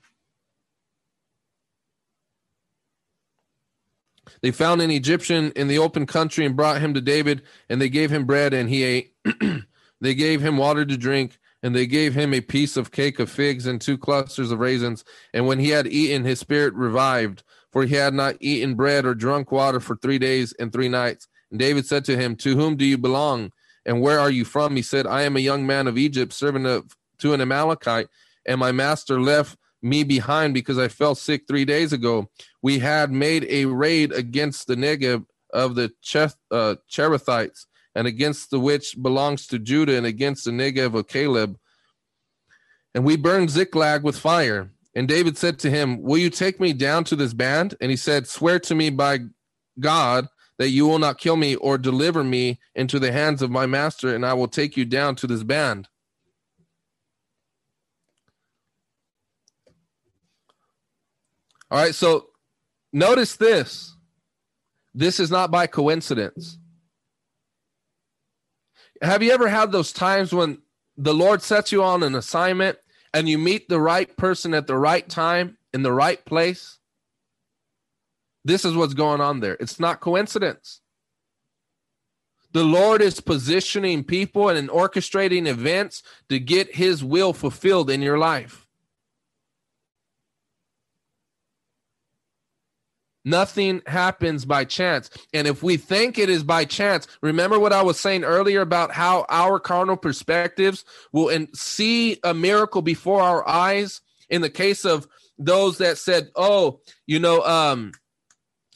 They 4.41 4.51
found 4.51 4.83
an 4.83 4.91
Egyptian 4.91 5.51
in 5.55 5.67
the 5.67 5.79
open 5.79 6.05
country 6.05 6.45
and 6.45 6.55
brought 6.55 6.79
him 6.79 6.93
to 6.93 7.01
David, 7.01 7.41
and 7.67 7.81
they 7.81 7.89
gave 7.89 8.11
him 8.11 8.25
bread 8.25 8.53
and 8.53 8.69
he 8.69 8.83
ate. 8.83 9.15
they 9.99 10.13
gave 10.13 10.41
him 10.41 10.57
water 10.57 10.85
to 10.85 10.95
drink, 10.95 11.39
and 11.63 11.75
they 11.75 11.87
gave 11.87 12.13
him 12.13 12.35
a 12.35 12.41
piece 12.41 12.77
of 12.77 12.91
cake 12.91 13.17
of 13.17 13.31
figs 13.31 13.65
and 13.65 13.81
two 13.81 13.97
clusters 13.97 14.51
of 14.51 14.59
raisins. 14.59 15.03
And 15.33 15.47
when 15.47 15.57
he 15.57 15.69
had 15.69 15.87
eaten, 15.87 16.23
his 16.23 16.39
spirit 16.39 16.75
revived 16.75 17.41
for 17.77 17.85
he 17.85 17.93
had 17.93 18.15
not 18.15 18.35
eaten 18.39 18.73
bread 18.73 19.05
or 19.05 19.13
drunk 19.13 19.51
water 19.51 19.79
for 19.79 19.95
three 19.97 20.17
days 20.17 20.51
and 20.53 20.73
three 20.73 20.89
nights. 20.89 21.27
And 21.51 21.59
David 21.59 21.85
said 21.85 22.03
to 22.05 22.17
him, 22.17 22.35
To 22.37 22.55
whom 22.55 22.75
do 22.75 22.83
you 22.83 22.97
belong? 22.97 23.51
And 23.85 24.01
where 24.01 24.19
are 24.19 24.31
you 24.31 24.45
from? 24.45 24.75
He 24.75 24.81
said, 24.81 25.05
I 25.05 25.21
am 25.21 25.37
a 25.37 25.41
young 25.41 25.63
man 25.63 25.85
of 25.85 25.95
Egypt, 25.95 26.33
servant 26.33 26.65
of, 26.65 26.97
to 27.19 27.35
an 27.35 27.41
Amalekite, 27.41 28.07
and 28.47 28.59
my 28.59 28.71
master 28.71 29.21
left 29.21 29.59
me 29.83 30.03
behind 30.03 30.55
because 30.55 30.79
I 30.79 30.87
fell 30.87 31.13
sick 31.13 31.43
three 31.47 31.65
days 31.65 31.93
ago. 31.93 32.31
We 32.63 32.79
had 32.79 33.11
made 33.11 33.45
a 33.47 33.65
raid 33.65 34.11
against 34.11 34.65
the 34.65 34.75
Negev 34.75 35.27
of 35.53 35.75
the 35.75 35.91
Cheth, 36.03 36.33
uh, 36.49 36.77
Cherethites, 36.89 37.67
and 37.93 38.07
against 38.07 38.49
the 38.49 38.59
which 38.59 38.99
belongs 38.99 39.45
to 39.49 39.59
Judah, 39.59 39.97
and 39.97 40.07
against 40.07 40.45
the 40.45 40.51
Negev 40.51 40.95
of 40.95 41.07
Caleb. 41.07 41.59
And 42.95 43.05
we 43.05 43.17
burned 43.17 43.51
Ziklag 43.51 44.01
with 44.01 44.17
fire. 44.17 44.71
And 44.97 45.07
David 45.07 45.37
said 45.37 45.59
to 45.59 45.69
him, 45.69 46.01
Will 46.01 46.17
you 46.17 46.31
take 46.31 46.59
me 46.59 46.73
down 46.73 47.03
to 47.03 47.15
this 47.15 47.35
band? 47.35 47.75
And 47.79 47.91
he 47.91 47.95
said, 47.95 48.25
Swear 48.25 48.57
to 48.61 48.73
me 48.73 48.89
by 48.89 49.19
God 49.79 50.27
that 50.57 50.69
you 50.69 50.87
will 50.87 50.97
not 50.97 51.19
kill 51.19 51.35
me 51.35 51.53
or 51.53 51.77
deliver 51.77 52.23
me 52.23 52.59
into 52.73 52.97
the 52.97 53.11
hands 53.11 53.43
of 53.43 53.51
my 53.51 53.67
master, 53.67 54.15
and 54.15 54.25
I 54.25 54.33
will 54.33 54.47
take 54.47 54.75
you 54.75 54.85
down 54.85 55.15
to 55.17 55.27
this 55.27 55.43
band. 55.43 55.87
All 61.69 61.79
right, 61.79 61.93
so 61.93 62.29
notice 62.91 63.35
this. 63.35 63.95
This 64.95 65.19
is 65.19 65.29
not 65.29 65.51
by 65.51 65.67
coincidence. 65.67 66.57
Have 69.03 69.21
you 69.21 69.31
ever 69.31 69.47
had 69.47 69.71
those 69.71 69.93
times 69.93 70.33
when 70.33 70.57
the 70.97 71.13
Lord 71.13 71.43
sets 71.43 71.71
you 71.71 71.83
on 71.83 72.01
an 72.01 72.15
assignment 72.15 72.79
and 73.13 73.27
you 73.27 73.37
meet 73.37 73.69
the 73.69 73.79
right 73.79 74.15
person 74.17 74.53
at 74.53 74.67
the 74.67 74.77
right 74.77 75.07
time 75.07 75.57
in 75.73 75.83
the 75.83 75.91
right 75.91 76.23
place, 76.25 76.79
this 78.45 78.65
is 78.65 78.75
what's 78.75 78.93
going 78.93 79.21
on 79.21 79.39
there. 79.39 79.57
It's 79.59 79.79
not 79.79 79.99
coincidence. 79.99 80.81
The 82.53 82.63
Lord 82.63 83.01
is 83.01 83.19
positioning 83.19 84.03
people 84.03 84.49
and 84.49 84.69
orchestrating 84.69 85.47
events 85.47 86.01
to 86.29 86.39
get 86.39 86.75
his 86.75 87.03
will 87.03 87.33
fulfilled 87.33 87.89
in 87.89 88.01
your 88.01 88.17
life. 88.17 88.66
Nothing 93.27 93.81
happens 93.87 94.45
by 94.45 94.63
chance. 94.63 95.09
And 95.33 95.49
if 95.49 95.61
we 95.61 95.75
think 95.75 96.17
it 96.17 96.29
is 96.29 96.43
by 96.43 96.63
chance, 96.63 97.09
remember 97.21 97.59
what 97.59 97.73
I 97.73 97.81
was 97.81 97.99
saying 97.99 98.23
earlier 98.23 98.61
about 98.61 98.93
how 98.93 99.25
our 99.27 99.59
carnal 99.59 99.97
perspectives 99.97 100.85
will 101.11 101.27
and 101.27 101.49
see 101.53 102.19
a 102.23 102.33
miracle 102.33 102.81
before 102.81 103.21
our 103.21 103.45
eyes. 103.45 103.99
In 104.29 104.41
the 104.41 104.49
case 104.49 104.85
of 104.85 105.09
those 105.37 105.79
that 105.79 105.97
said, 105.97 106.31
"Oh, 106.37 106.79
you 107.05 107.19
know, 107.19 107.43
um, 107.43 107.91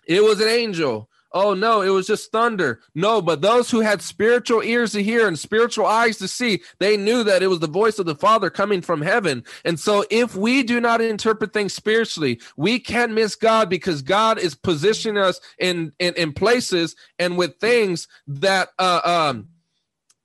it 0.05 0.21
was 0.21 0.41
an 0.41 0.49
angel," 0.49 1.09
oh 1.33 1.53
no, 1.53 1.81
it 1.81 1.89
was 1.89 2.07
just 2.07 2.31
thunder. 2.31 2.81
No, 2.95 3.21
but 3.21 3.41
those 3.41 3.71
who 3.71 3.81
had 3.81 4.01
spiritual 4.01 4.61
ears 4.61 4.93
to 4.93 5.03
hear 5.03 5.27
and 5.27 5.37
spiritual 5.37 5.85
eyes 5.85 6.17
to 6.17 6.27
see, 6.27 6.61
they 6.79 6.97
knew 6.97 7.23
that 7.23 7.43
it 7.43 7.47
was 7.47 7.59
the 7.59 7.67
voice 7.67 7.99
of 7.99 8.05
the 8.05 8.15
Father 8.15 8.49
coming 8.49 8.81
from 8.81 9.01
heaven. 9.01 9.43
And 9.65 9.79
so 9.79 10.05
if 10.09 10.35
we 10.35 10.63
do 10.63 10.79
not 10.79 11.01
interpret 11.01 11.53
things 11.53 11.73
spiritually, 11.73 12.39
we 12.57 12.79
can 12.79 13.13
miss 13.13 13.35
God 13.35 13.69
because 13.69 14.01
God 14.01 14.39
is 14.39 14.55
positioning 14.55 15.21
us 15.21 15.39
in 15.59 15.93
in, 15.99 16.13
in 16.15 16.33
places 16.33 16.95
and 17.19 17.37
with 17.37 17.57
things 17.59 18.07
that 18.27 18.69
uh 18.79 19.01
um 19.03 19.49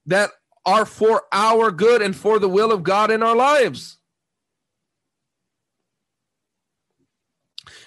that 0.05 0.31
are 0.65 0.85
for 0.85 1.23
our 1.31 1.71
good 1.71 2.01
and 2.01 2.15
for 2.15 2.39
the 2.39 2.49
will 2.49 2.71
of 2.71 2.83
God 2.83 3.09
in 3.09 3.23
our 3.23 3.35
lives. 3.35 3.96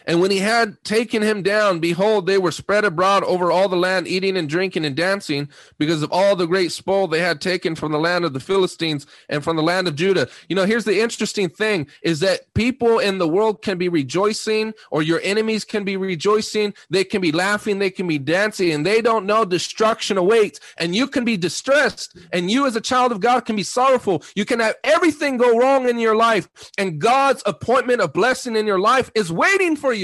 And 0.06 0.20
when 0.20 0.31
he 0.31 0.39
had 0.39 0.82
taken 0.85 1.22
him 1.22 1.43
down, 1.43 1.78
behold, 1.78 2.27
they 2.27 2.39
were 2.39 2.52
spread 2.52 2.85
abroad 2.85 3.24
over 3.24 3.51
all 3.52 3.68
the 3.68 3.77
land, 3.77 4.09
eating 4.09 4.36
and 4.36 4.48
drinking 4.48 4.85
and 4.85 4.97
dancing, 4.97 5.48
because 5.78 6.02
of 6.02 6.12
all 6.12 6.36
the 6.36 6.47
great 6.47 6.72
spoil 6.72 7.06
they 7.06 7.20
had 7.20 7.40
taken 7.40 7.74
from 7.74 7.93
the 7.93 7.98
land 7.98 8.24
of 8.24 8.32
the 8.32 8.40
Philistines 8.40 9.06
and 9.28 9.44
from 9.44 9.56
the 9.56 9.62
land 9.62 9.86
of 9.86 9.94
Judah. 9.94 10.28
You 10.48 10.56
know, 10.56 10.64
here's 10.64 10.85
the 10.85 11.01
interesting 11.01 11.48
thing 11.48 11.86
is 12.02 12.20
that 12.20 12.52
people 12.55 12.98
in 12.98 13.18
the 13.18 13.28
world 13.28 13.62
can 13.62 13.78
be 13.78 13.89
rejoicing, 13.89 14.74
or 14.90 15.02
your 15.02 15.20
enemies 15.22 15.64
can 15.64 15.85
be 15.85 15.97
rejoicing, 15.97 16.74
they 16.89 17.05
can 17.05 17.20
be 17.20 17.32
laughing, 17.32 17.78
they 17.78 17.90
can 17.90 18.09
be 18.09 18.18
dancing, 18.18 18.72
and 18.72 18.85
they 18.85 19.01
don't 19.01 19.27
know 19.27 19.44
destruction 19.44 20.16
awaits. 20.16 20.60
And 20.78 20.94
you 20.94 21.06
can 21.06 21.24
be 21.24 21.36
distressed, 21.36 22.16
and 22.32 22.51
you 22.51 22.66
as 22.66 22.77
a 22.77 22.81
child 22.81 23.12
of 23.12 23.20
God 23.20 23.44
can 23.44 23.56
be 23.56 23.62
sorrowful. 23.62 24.22
You 24.35 24.44
can 24.44 24.60
have 24.60 24.77
everything 24.82 25.36
go 25.36 25.59
wrong 25.59 25.89
in 25.89 25.98
your 25.98 26.16
life, 26.16 26.48
and 26.78 26.98
God's 26.98 27.43
appointment 27.47 28.01
of 28.01 28.12
blessing 28.12 28.56
in 28.56 28.66
your 28.66 28.81
life 28.81 29.10
is 29.14 29.31
waiting 29.31 29.77
for 29.77 29.93
you. 29.93 29.99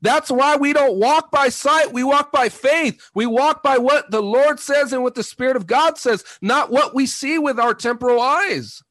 That's 0.00 0.30
why 0.30 0.56
we 0.56 0.74
don't 0.74 0.98
walk 0.98 1.30
by 1.30 1.48
sight. 1.48 1.92
We 1.92 2.04
walk 2.04 2.30
by 2.30 2.50
faith. 2.50 3.00
We 3.14 3.24
walk 3.24 3.62
by 3.62 3.78
what 3.78 4.10
the 4.10 4.22
Lord 4.22 4.60
says 4.60 4.92
and 4.92 5.02
what 5.02 5.14
the 5.14 5.22
Spirit 5.22 5.56
of 5.56 5.66
God 5.66 5.96
says, 5.96 6.24
not 6.42 6.70
what 6.70 6.94
we 6.94 7.06
see 7.06 7.38
with 7.38 7.58
our 7.58 7.74
temporal 7.74 8.20
eyes. 8.20 8.82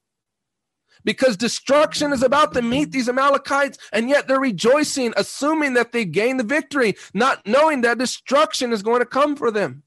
Because 1.04 1.36
destruction 1.36 2.12
is 2.12 2.22
about 2.22 2.54
to 2.54 2.62
meet 2.62 2.90
these 2.90 3.08
Amalekites, 3.08 3.78
and 3.92 4.08
yet 4.08 4.26
they're 4.26 4.40
rejoicing, 4.40 5.12
assuming 5.16 5.74
that 5.74 5.92
they 5.92 6.04
gain 6.04 6.38
the 6.38 6.44
victory, 6.44 6.96
not 7.12 7.46
knowing 7.46 7.82
that 7.82 7.98
destruction 7.98 8.72
is 8.72 8.82
going 8.82 9.00
to 9.00 9.06
come 9.06 9.36
for 9.36 9.50
them. 9.50 9.82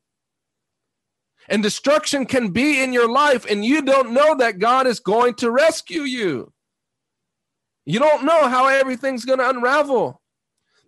And 1.50 1.64
destruction 1.64 2.26
can 2.26 2.52
be 2.52 2.82
in 2.82 2.94
your 2.94 3.10
life, 3.10 3.46
and 3.50 3.66
you 3.66 3.82
don't 3.82 4.12
know 4.12 4.36
that 4.36 4.60
God 4.60 4.86
is 4.86 5.00
going 5.00 5.34
to 5.36 5.52
rescue 5.52 6.04
you. 6.04 6.54
You 7.88 8.00
don't 8.00 8.26
know 8.26 8.50
how 8.50 8.68
everything's 8.68 9.24
going 9.24 9.40
to 9.40 9.50
unravel. 9.50 10.22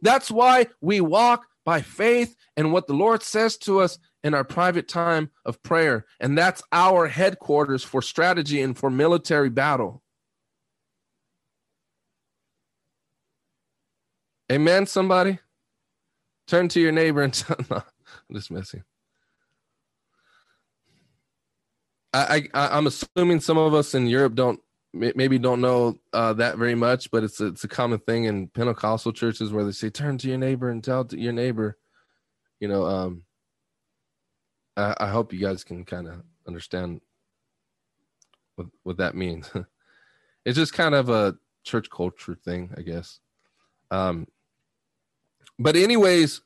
That's 0.02 0.30
why 0.30 0.68
we 0.82 1.00
walk 1.00 1.48
by 1.64 1.82
faith 1.82 2.36
and 2.58 2.74
what 2.74 2.88
the 2.88 2.94
Lord 2.94 3.24
says 3.24 3.58
to 3.60 3.80
us 3.80 3.98
in 4.22 4.34
our 4.34 4.44
private 4.44 4.90
time 4.90 5.32
of 5.46 5.64
prayer. 5.64 6.06
And 6.20 6.38
that's 6.38 6.62
our 6.74 7.08
headquarters 7.08 7.86
for 7.86 8.02
strategy 8.02 8.62
and 8.62 8.78
for 8.78 8.90
military 8.90 9.50
battle. 9.50 10.04
Amen, 14.52 14.86
somebody? 14.86 15.40
Turn 16.48 16.68
to 16.68 16.82
your 16.82 16.92
neighbor 16.92 17.22
and 17.22 17.34
tell, 17.34 17.56
no, 17.70 17.78
I'm 17.78 18.36
just 18.36 18.52
messing. 18.52 18.84
I, 22.12 22.50
I, 22.54 22.78
I'm 22.78 22.88
assuming 22.88 23.40
some 23.40 23.58
of 23.58 23.74
us 23.74 23.96
in 23.96 24.08
Europe 24.08 24.36
don't 24.36 24.60
maybe 24.94 25.38
don't 25.38 25.62
know 25.62 26.00
uh, 26.14 26.34
that 26.34 26.58
very 26.58 26.76
much, 26.76 27.12
but 27.12 27.24
it's 27.24 27.40
a, 27.40 27.48
it's 27.48 27.64
a 27.64 27.68
common 27.68 28.00
thing 28.00 28.26
in 28.26 28.48
Pentecostal 28.48 29.14
churches 29.14 29.52
where 29.52 29.64
they 29.64 29.72
say, 29.72 29.90
"Turn 29.90 30.18
to 30.20 30.28
your 30.28 30.38
neighbor 30.38 30.70
and 30.70 30.84
tell 30.84 31.08
your 31.12 31.34
neighbor." 31.34 31.78
You 32.60 32.68
know, 32.68 32.86
um, 32.86 33.24
I, 34.76 34.96
I 35.00 35.10
hope 35.10 35.34
you 35.34 35.40
guys 35.40 35.64
can 35.64 35.86
kind 35.86 36.08
of 36.08 36.24
understand 36.48 37.02
what 38.56 38.68
what 38.84 38.98
that 38.98 39.16
means. 39.16 39.50
it's 40.46 40.58
just 40.58 40.74
kind 40.74 40.96
of 40.96 41.10
a 41.10 41.36
church 41.64 41.90
culture 41.90 42.36
thing, 42.36 42.74
I 42.78 42.82
guess. 42.82 43.20
Um, 43.92 44.28
but 45.58 45.76
anyways, 45.76 46.42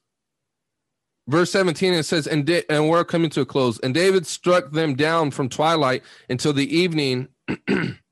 verse 1.28 1.52
17 1.52 1.94
it 1.94 2.04
says 2.04 2.28
and, 2.28 2.46
da- 2.46 2.66
and 2.70 2.90
we're 2.90 3.06
coming 3.06 3.30
to 3.30 3.42
a 3.42 3.46
close 3.46 3.80
and 3.80 3.94
david 3.94 4.28
struck 4.28 4.72
them 4.72 4.94
down 4.94 5.32
from 5.32 5.48
twilight 5.48 6.04
until 6.30 6.52
the 6.52 6.76
evening 6.76 7.30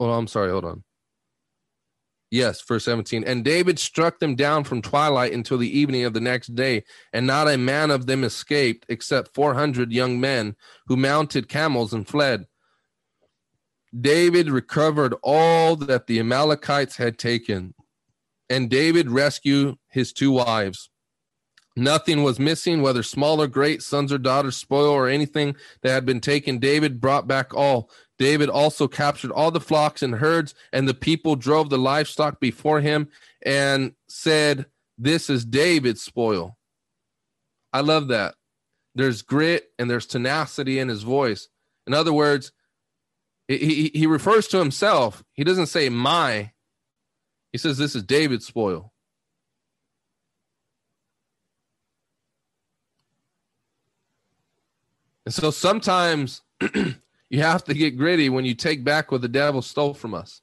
Oh, 0.00 0.10
I'm 0.10 0.26
sorry. 0.26 0.50
Hold 0.50 0.64
on. 0.64 0.84
Yes, 2.30 2.62
verse 2.62 2.84
17. 2.84 3.22
And 3.24 3.44
David 3.44 3.78
struck 3.78 4.18
them 4.18 4.34
down 4.34 4.64
from 4.64 4.82
twilight 4.82 5.32
until 5.32 5.56
the 5.56 5.78
evening 5.78 6.04
of 6.04 6.14
the 6.14 6.20
next 6.20 6.56
day, 6.56 6.82
and 7.12 7.26
not 7.26 7.48
a 7.48 7.56
man 7.56 7.92
of 7.92 8.06
them 8.06 8.24
escaped, 8.24 8.86
except 8.88 9.34
400 9.34 9.92
young 9.92 10.18
men 10.20 10.56
who 10.86 10.96
mounted 10.96 11.48
camels 11.48 11.92
and 11.92 12.08
fled. 12.08 12.46
David 13.98 14.50
recovered 14.50 15.14
all 15.22 15.76
that 15.76 16.08
the 16.08 16.18
Amalekites 16.18 16.96
had 16.96 17.18
taken, 17.18 17.74
and 18.50 18.68
David 18.68 19.12
rescued 19.12 19.76
his 19.88 20.12
two 20.12 20.32
wives. 20.32 20.90
Nothing 21.76 22.22
was 22.22 22.38
missing, 22.38 22.82
whether 22.82 23.02
small 23.02 23.40
or 23.40 23.48
great, 23.48 23.82
sons 23.82 24.12
or 24.12 24.18
daughters, 24.18 24.56
spoil 24.56 24.90
or 24.90 25.08
anything 25.08 25.56
that 25.82 25.90
had 25.90 26.06
been 26.06 26.20
taken. 26.20 26.58
David 26.58 27.00
brought 27.00 27.26
back 27.26 27.54
all. 27.54 27.90
David 28.18 28.48
also 28.48 28.86
captured 28.86 29.32
all 29.32 29.50
the 29.50 29.60
flocks 29.60 30.02
and 30.02 30.14
herds, 30.16 30.54
and 30.72 30.88
the 30.88 30.94
people 30.94 31.36
drove 31.36 31.70
the 31.70 31.78
livestock 31.78 32.40
before 32.40 32.80
him 32.80 33.08
and 33.42 33.94
said, 34.08 34.66
This 34.96 35.28
is 35.28 35.44
David's 35.44 36.02
spoil. 36.02 36.56
I 37.72 37.80
love 37.80 38.08
that. 38.08 38.36
There's 38.94 39.22
grit 39.22 39.70
and 39.78 39.90
there's 39.90 40.06
tenacity 40.06 40.78
in 40.78 40.88
his 40.88 41.02
voice. 41.02 41.48
In 41.86 41.94
other 41.94 42.12
words, 42.12 42.52
he, 43.48 43.90
he 43.92 44.06
refers 44.06 44.46
to 44.48 44.58
himself. 44.58 45.24
He 45.32 45.44
doesn't 45.44 45.66
say 45.66 45.88
my, 45.88 46.52
he 47.52 47.58
says, 47.58 47.78
This 47.78 47.96
is 47.96 48.04
David's 48.04 48.46
spoil. 48.46 48.92
And 55.26 55.34
so 55.34 55.50
sometimes 55.50 56.42
You 57.30 57.40
have 57.40 57.64
to 57.64 57.74
get 57.74 57.96
gritty 57.96 58.28
when 58.28 58.44
you 58.44 58.54
take 58.54 58.84
back 58.84 59.10
what 59.10 59.20
the 59.20 59.28
devil 59.28 59.62
stole 59.62 59.94
from 59.94 60.14
us. 60.14 60.40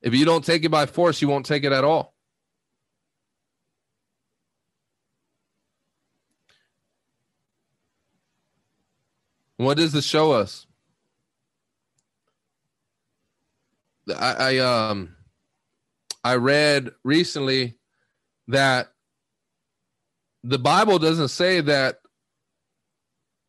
If 0.00 0.14
you 0.14 0.24
don't 0.24 0.44
take 0.44 0.64
it 0.64 0.70
by 0.70 0.86
force, 0.86 1.22
you 1.22 1.28
won't 1.28 1.46
take 1.46 1.64
it 1.64 1.72
at 1.72 1.84
all. 1.84 2.14
What 9.56 9.76
does 9.76 9.92
this 9.92 10.04
show 10.04 10.32
us? 10.32 10.66
I, 14.08 14.34
I 14.38 14.58
um 14.58 15.16
I 16.22 16.36
read 16.36 16.90
recently 17.02 17.78
that 18.48 18.93
the 20.44 20.58
Bible 20.58 20.98
doesn't 20.98 21.28
say 21.28 21.62
that, 21.62 22.00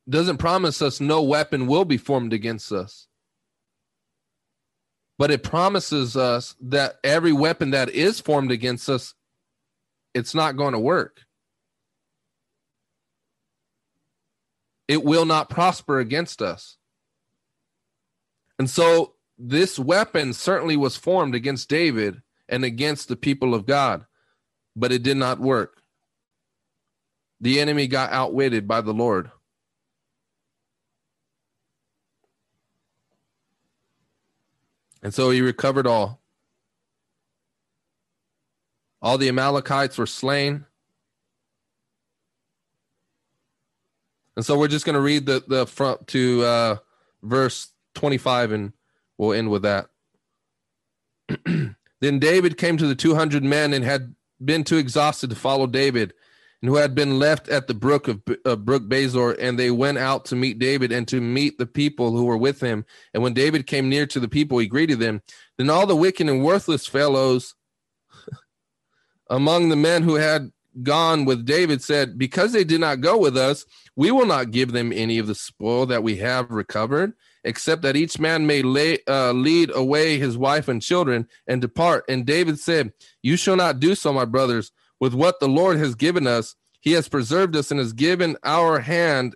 doesn't 0.08 0.38
promise 0.38 0.82
us 0.82 1.02
no 1.02 1.22
weapon 1.22 1.68
will 1.68 1.84
be 1.84 1.98
formed 1.98 2.32
against 2.32 2.72
us. 2.72 3.08
But 5.18 5.30
it 5.30 5.44
promises 5.44 6.16
us 6.16 6.56
that 6.62 6.96
every 7.04 7.34
weapon 7.34 7.72
that 7.72 7.90
is 7.90 8.22
formed 8.22 8.52
against 8.52 8.90
us, 8.90 9.14
it's 10.14 10.34
not 10.34 10.56
going 10.56 10.72
to 10.72 10.80
work. 10.80 11.22
It 14.88 15.04
will 15.04 15.26
not 15.26 15.50
prosper 15.50 16.00
against 16.00 16.42
us. 16.42 16.78
And 18.58 18.70
so 18.70 19.16
this 19.38 19.78
weapon 19.78 20.32
certainly 20.32 20.78
was 20.78 20.96
formed 20.96 21.36
against 21.36 21.68
David 21.68 22.22
and 22.48 22.64
against 22.64 23.10
the 23.10 23.18
people 23.18 23.54
of 23.54 23.66
God, 23.66 24.06
but 24.78 24.94
it 24.94 25.04
did 25.04 25.18
not 25.18 25.40
work. 25.42 25.82
The 27.46 27.62
enemy 27.62 27.86
got 27.86 28.12
outwitted 28.12 28.68
by 28.68 28.82
the 28.82 28.92
Lord. 28.92 29.30
And 35.04 35.14
so 35.14 35.30
he 35.30 35.42
recovered 35.42 35.86
all. 35.86 36.24
All 39.00 39.20
the 39.20 39.30
Amalekites 39.30 39.96
were 39.96 40.08
slain. 40.08 40.66
And 44.36 44.44
so 44.44 44.58
we're 44.58 44.68
just 44.68 44.88
going 44.88 44.96
to 44.96 45.00
read 45.00 45.28
the, 45.28 45.44
the 45.48 45.68
front 45.68 46.08
to 46.08 46.44
uh, 46.44 46.78
verse 47.22 47.68
25 47.94 48.54
and 48.54 48.74
we'll 49.20 49.34
end 49.34 49.52
with 49.52 49.62
that. 49.62 49.86
then 51.46 52.18
David 52.18 52.58
came 52.58 52.78
to 52.78 52.88
the 52.88 52.96
200 52.96 53.44
men 53.44 53.72
and 53.72 53.86
had 53.86 54.16
been 54.44 54.64
too 54.64 54.78
exhausted 54.78 55.30
to 55.30 55.36
follow 55.36 55.68
David 55.68 56.16
and 56.62 56.70
who 56.70 56.78
had 56.78 56.96
been 56.96 57.20
left 57.20 57.48
at 57.50 57.68
the 57.68 57.74
brook 57.74 58.08
of 58.08 58.22
uh, 58.46 58.56
brook 58.56 58.84
Besor, 58.84 59.36
and 59.40 59.60
they 59.60 59.72
went 59.72 59.98
out 59.98 60.26
to 60.26 60.36
meet 60.36 60.60
David 60.60 60.92
and 60.92 61.08
to 61.08 61.22
meet 61.22 61.58
the 61.58 61.66
people 61.66 62.12
who 62.12 62.26
were 62.26 62.38
with 62.38 62.62
him. 62.62 62.86
And 63.14 63.22
when 63.22 63.34
David 63.34 63.68
came 63.68 63.90
near 63.90 64.06
to 64.08 64.20
the 64.20 64.28
people, 64.28 64.58
he 64.58 64.68
greeted 64.68 65.00
them. 65.00 65.22
Then 65.58 65.70
all 65.70 65.86
the 65.86 65.96
wicked 65.96 66.28
and 66.30 66.44
worthless 66.44 66.88
fellows 66.88 67.56
among 69.30 69.70
the 69.70 69.76
men 69.76 70.04
who 70.04 70.16
had 70.16 70.52
gone 70.84 71.26
with 71.26 71.46
David 71.46 71.82
said, 71.82 72.18
Because 72.18 72.52
they 72.52 72.64
did 72.64 72.82
not 72.82 73.02
go 73.02 73.18
with 73.18 73.38
us, 73.38 73.66
we 73.96 74.12
will 74.12 74.26
not 74.26 74.52
give 74.52 74.72
them 74.72 74.92
any 74.92 75.18
of 75.18 75.28
the 75.28 75.36
spoil 75.36 75.86
that 75.86 76.04
we 76.04 76.18
have 76.18 76.52
recovered, 76.52 77.14
except 77.44 77.82
that 77.84 77.96
each 77.96 78.20
man 78.20 78.46
may 78.46 78.62
lay, 78.62 79.00
uh, 79.08 79.32
lead 79.32 79.72
away 79.74 80.18
his 80.18 80.38
wife 80.38 80.68
and 80.68 80.82
children 80.82 81.28
and 81.48 81.62
depart. 81.62 82.04
And 82.10 82.26
David 82.26 82.60
said, 82.60 82.92
You 83.22 83.38
shall 83.38 83.56
not 83.56 83.80
do 83.80 83.96
so, 83.96 84.12
my 84.12 84.26
brothers. 84.26 84.72
With 85.00 85.14
what 85.14 85.40
the 85.40 85.48
Lord 85.48 85.78
has 85.78 85.96
given 85.96 86.28
us, 86.28 86.56
he 86.80 86.94
has 86.94 87.10
preserved 87.10 87.56
us 87.56 87.72
and 87.72 87.80
has 87.80 87.94
given 87.94 88.38
our 88.44 88.80
hand 88.80 89.36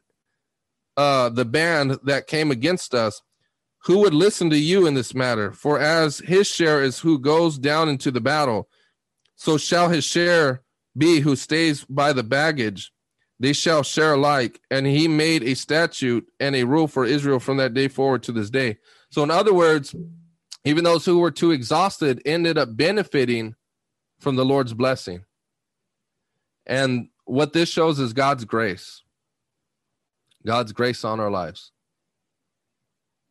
uh, 0.97 1.29
the 1.29 1.45
band 1.45 1.97
that 2.03 2.27
came 2.27 2.51
against 2.51 2.93
us. 2.93 3.21
Who 3.85 3.99
would 3.99 4.13
listen 4.13 4.49
to 4.49 4.57
you 4.57 4.85
in 4.85 4.93
this 4.93 5.15
matter? 5.15 5.53
For 5.53 5.79
as 5.79 6.19
his 6.19 6.47
share 6.47 6.83
is 6.83 6.99
who 6.99 7.17
goes 7.17 7.57
down 7.57 7.87
into 7.87 8.11
the 8.11 8.21
battle, 8.21 8.67
so 9.35 9.57
shall 9.57 9.89
his 9.89 10.03
share 10.03 10.63
be 10.97 11.21
who 11.21 11.35
stays 11.35 11.85
by 11.85 12.11
the 12.11 12.23
baggage. 12.23 12.91
They 13.39 13.53
shall 13.53 13.83
share 13.83 14.13
alike. 14.13 14.59
And 14.69 14.85
he 14.85 15.07
made 15.07 15.43
a 15.43 15.55
statute 15.55 16.27
and 16.39 16.55
a 16.55 16.65
rule 16.65 16.87
for 16.87 17.05
Israel 17.05 17.39
from 17.39 17.57
that 17.57 17.73
day 17.73 17.87
forward 17.87 18.23
to 18.23 18.33
this 18.33 18.49
day. 18.49 18.77
So, 19.11 19.23
in 19.23 19.31
other 19.31 19.53
words, 19.53 19.95
even 20.65 20.83
those 20.83 21.05
who 21.05 21.19
were 21.19 21.31
too 21.31 21.51
exhausted 21.51 22.21
ended 22.25 22.57
up 22.57 22.75
benefiting 22.75 23.55
from 24.19 24.35
the 24.35 24.45
Lord's 24.45 24.73
blessing. 24.73 25.23
And 26.69 27.09
what 27.25 27.51
this 27.51 27.67
shows 27.67 27.99
is 27.99 28.13
God's 28.13 28.45
grace, 28.45 29.01
God's 30.45 30.71
grace 30.71 31.03
on 31.03 31.19
our 31.19 31.31
lives. 31.31 31.71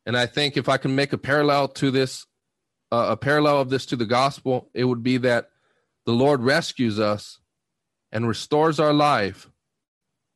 And 0.05 0.17
I 0.17 0.25
think 0.25 0.57
if 0.57 0.67
I 0.67 0.75
can 0.75 0.93
make 0.93 1.13
a 1.13 1.17
parallel 1.17 1.69
to 1.69 1.89
this, 1.89 2.25
uh, 2.91 3.07
a 3.11 3.17
parallel 3.17 3.61
of 3.61 3.69
this 3.69 3.85
to 3.87 3.95
the 3.95 4.05
gospel, 4.05 4.69
it 4.73 4.83
would 4.83 5.03
be 5.03 5.15
that 5.17 5.51
the 6.05 6.11
Lord 6.11 6.41
rescues 6.41 6.99
us 6.99 7.39
and 8.11 8.27
restores 8.27 8.77
our 8.77 8.93
life 8.93 9.49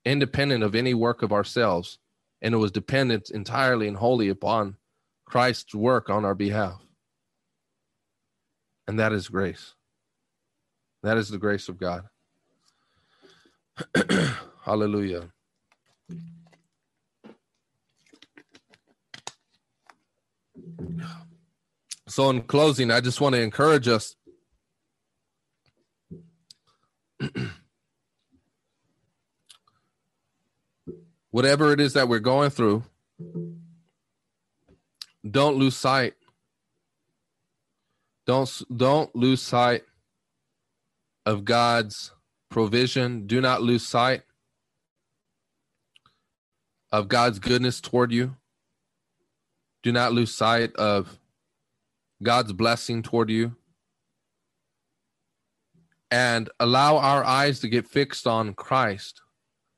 independent 0.06 0.64
of 0.64 0.74
any 0.74 0.94
work 0.94 1.22
of 1.24 1.34
ourselves. 1.34 2.00
And 2.42 2.54
it 2.54 2.58
was 2.58 2.72
dependent 2.72 3.30
entirely 3.30 3.88
and 3.90 3.98
wholly 3.98 4.30
upon 4.30 4.78
Christ's 5.26 5.76
work 5.76 6.10
on 6.10 6.24
our 6.24 6.36
behalf. 6.36 6.82
And 8.88 8.98
that 8.98 9.12
is 9.12 9.28
grace. 9.28 9.74
That 11.02 11.18
is 11.18 11.30
the 11.30 11.38
grace 11.38 11.68
of 11.68 11.78
God. 11.78 12.04
Hallelujah. 14.64 15.30
So, 22.08 22.30
in 22.30 22.44
closing, 22.44 22.92
I 22.92 23.02
just 23.02 23.20
want 23.22 23.34
to 23.34 23.42
encourage 23.42 23.88
us 23.88 24.16
whatever 31.32 31.74
it 31.74 31.80
is 31.80 31.94
that 31.94 32.08
we're 32.08 32.20
going 32.20 32.52
through, 32.52 32.84
don't 35.30 35.58
lose 35.58 35.76
sight. 35.76 36.14
Don't 38.28 38.62
don't 38.76 39.16
lose 39.16 39.42
sight 39.42 39.84
of 41.26 41.44
God's 41.46 42.12
provision. 42.54 43.26
Do 43.26 43.42
not 43.42 43.64
lose 43.64 43.86
sight 43.86 44.22
of 46.92 47.08
God's 47.08 47.40
goodness 47.40 47.82
toward 47.82 48.12
you. 48.12 48.36
Do 49.82 49.92
not 49.92 50.14
lose 50.14 50.34
sight 50.34 50.74
of 50.76 51.20
God's 52.22 52.54
blessing 52.54 53.02
toward 53.02 53.32
you 53.32 53.56
and 56.12 56.48
allow 56.60 56.98
our 56.98 57.24
eyes 57.24 57.60
to 57.62 57.68
get 57.68 57.88
fixed 57.88 58.28
on 58.28 58.54
Christ. 58.54 59.22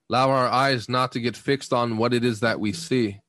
Allow 0.09 0.31
our 0.31 0.49
eyes 0.49 0.89
not 0.89 1.13
to 1.13 1.21
get 1.21 1.37
fixed 1.37 1.71
on 1.71 1.97
what 1.97 2.13
it 2.13 2.25
is 2.25 2.41
that 2.41 2.59
we 2.59 2.73
see. 2.73 3.21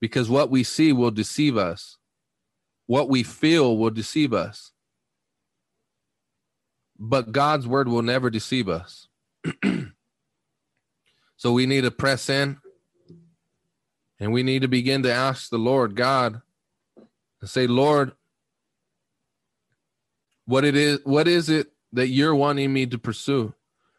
Because 0.00 0.30
what 0.30 0.50
we 0.50 0.62
see 0.62 0.92
will 0.92 1.10
deceive 1.10 1.56
us. 1.56 1.98
What 2.86 3.08
we 3.08 3.24
feel 3.24 3.76
will 3.76 3.90
deceive 3.90 4.32
us. 4.32 4.70
But 6.98 7.32
God's 7.32 7.66
word 7.66 7.88
will 7.88 8.02
never 8.02 8.30
deceive 8.30 8.68
us. 8.68 9.08
so 11.36 11.52
we 11.52 11.66
need 11.66 11.82
to 11.82 11.90
press 11.90 12.28
in 12.28 12.58
and 14.18 14.32
we 14.32 14.42
need 14.42 14.62
to 14.62 14.68
begin 14.68 15.02
to 15.02 15.12
ask 15.12 15.50
the 15.50 15.58
Lord 15.58 15.94
God 15.94 16.40
and 17.40 17.50
say, 17.50 17.66
Lord, 17.66 18.12
what 20.46 20.64
it 20.64 20.76
is, 20.76 21.00
what 21.04 21.28
is 21.28 21.50
it 21.50 21.72
that 21.92 22.08
you're 22.08 22.34
wanting 22.34 22.72
me 22.72 22.86
to 22.86 22.98
pursue? 22.98 23.54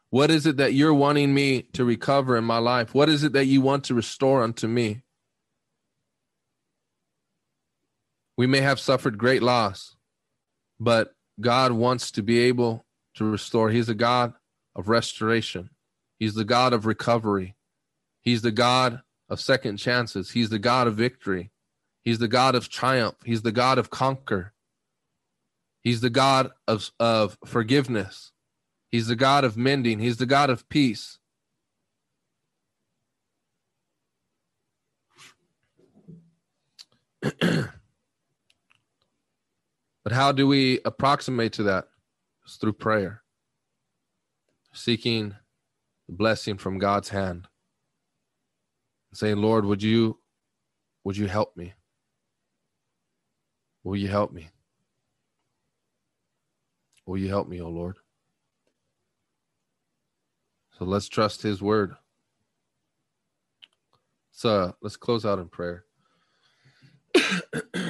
What 0.10 0.32
is 0.32 0.46
it 0.46 0.58
that 0.58 0.74
you're 0.74 0.94
wanting 0.94 1.34
me 1.34 1.64
to 1.74 1.84
recover 1.84 2.38
in 2.38 2.46
my 2.46 2.58
life? 2.58 2.94
What 2.94 3.10
is 3.10 3.24
it 3.24 3.34
that 3.34 3.46
you 3.46 3.62
want 3.62 3.84
to 3.86 3.94
restore 3.94 4.42
unto 4.42 4.68
me? 4.68 5.02
We 8.38 8.48
may 8.48 8.62
have 8.62 8.80
suffered 8.80 9.18
great 9.18 9.44
loss, 9.44 9.96
but 10.80 11.16
God 11.40 11.74
wants 11.74 12.12
to 12.12 12.24
be 12.24 12.40
able 12.40 12.86
to 13.18 13.26
restore. 13.26 13.70
He's 13.70 13.90
a 13.90 13.96
God 13.96 14.34
of 14.76 14.90
restoration, 14.90 15.70
He's 16.18 16.34
the 16.34 16.46
God 16.46 16.74
of 16.74 16.86
recovery, 16.86 17.56
He's 18.22 18.42
the 18.42 18.52
God 18.52 19.02
of 19.30 19.40
second 19.40 19.78
chances, 19.78 20.32
He's 20.32 20.50
the 20.50 20.60
God 20.60 20.88
of 20.88 20.96
victory, 20.96 21.52
He's 22.04 22.20
the 22.20 22.28
God 22.28 22.56
of 22.56 22.70
triumph, 22.70 23.18
He's 23.26 23.42
the 23.42 23.52
God 23.52 23.78
of 23.78 23.90
conquer. 23.90 24.54
He's 25.84 26.02
the 26.02 26.10
God 26.10 26.52
of, 26.68 26.92
of 27.00 27.38
forgiveness. 27.46 28.34
He's 28.92 29.08
the 29.08 29.16
God 29.16 29.46
of 29.46 29.56
mending. 29.56 30.00
He's 30.00 30.18
the 30.18 30.26
God 30.26 30.50
of 30.50 30.68
peace. 30.68 31.18
but 37.22 37.72
how 40.12 40.34
do 40.34 40.46
we 40.46 40.82
approximate 40.84 41.54
to 41.54 41.64
that? 41.64 41.88
It's 42.48 42.56
through 42.56 42.74
prayer, 42.74 43.24
seeking 44.74 45.36
the 46.08 46.14
blessing 46.16 46.58
from 46.58 46.80
God's 46.80 47.10
hand, 47.10 47.48
saying, 49.14 49.38
"Lord, 49.38 49.66
would 49.66 49.84
you, 49.84 50.20
would 51.04 51.18
you 51.18 51.28
help 51.28 51.56
me? 51.58 51.74
Will 53.84 53.98
you 53.98 54.08
help 54.08 54.32
me?" 54.32 54.50
Will 57.08 57.18
you 57.18 57.30
help 57.30 57.48
me, 57.48 57.62
O 57.62 57.70
Lord? 57.70 57.98
So 60.78 60.84
let's 60.84 61.08
trust 61.08 61.42
his 61.42 61.62
word. 61.62 61.96
So 64.32 64.50
uh, 64.50 64.72
let's 64.82 64.98
close 64.98 65.26
out 65.26 65.40
in 65.40 65.48
prayer. 65.48 65.86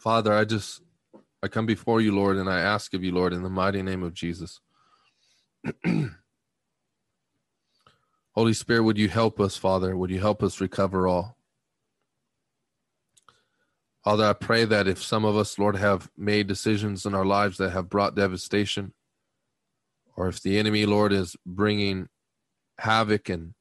Father, 0.00 0.32
I 0.32 0.44
just 0.46 0.80
I 1.42 1.48
come 1.48 1.66
before 1.66 2.00
you, 2.00 2.14
Lord, 2.14 2.38
and 2.38 2.48
I 2.48 2.60
ask 2.60 2.94
of 2.94 3.04
you, 3.04 3.12
Lord, 3.12 3.34
in 3.34 3.42
the 3.42 3.50
mighty 3.50 3.82
name 3.82 4.02
of 4.02 4.14
Jesus. 4.14 4.60
Holy 8.34 8.54
Spirit, 8.54 8.84
would 8.84 8.96
you 8.96 9.10
help 9.10 9.38
us, 9.38 9.58
Father? 9.58 9.94
Would 9.94 10.10
you 10.10 10.20
help 10.20 10.42
us 10.42 10.58
recover 10.58 11.06
all? 11.06 11.36
Father, 14.02 14.24
I 14.24 14.32
pray 14.32 14.64
that 14.64 14.88
if 14.88 15.02
some 15.02 15.26
of 15.26 15.36
us, 15.36 15.58
Lord, 15.58 15.76
have 15.76 16.10
made 16.16 16.46
decisions 16.46 17.04
in 17.04 17.14
our 17.14 17.26
lives 17.26 17.58
that 17.58 17.72
have 17.72 17.90
brought 17.90 18.14
devastation, 18.14 18.94
or 20.16 20.28
if 20.28 20.40
the 20.40 20.58
enemy, 20.58 20.86
Lord, 20.86 21.12
is 21.12 21.36
bringing 21.44 22.08
havoc 22.78 23.28
and, 23.28 23.52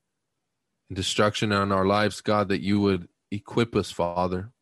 and 0.88 0.96
destruction 0.96 1.52
on 1.52 1.74
our 1.74 1.86
lives, 1.86 2.22
God, 2.22 2.48
that 2.48 2.62
you 2.62 2.80
would 2.80 3.10
equip 3.30 3.76
us, 3.76 3.92
Father, 3.92 4.54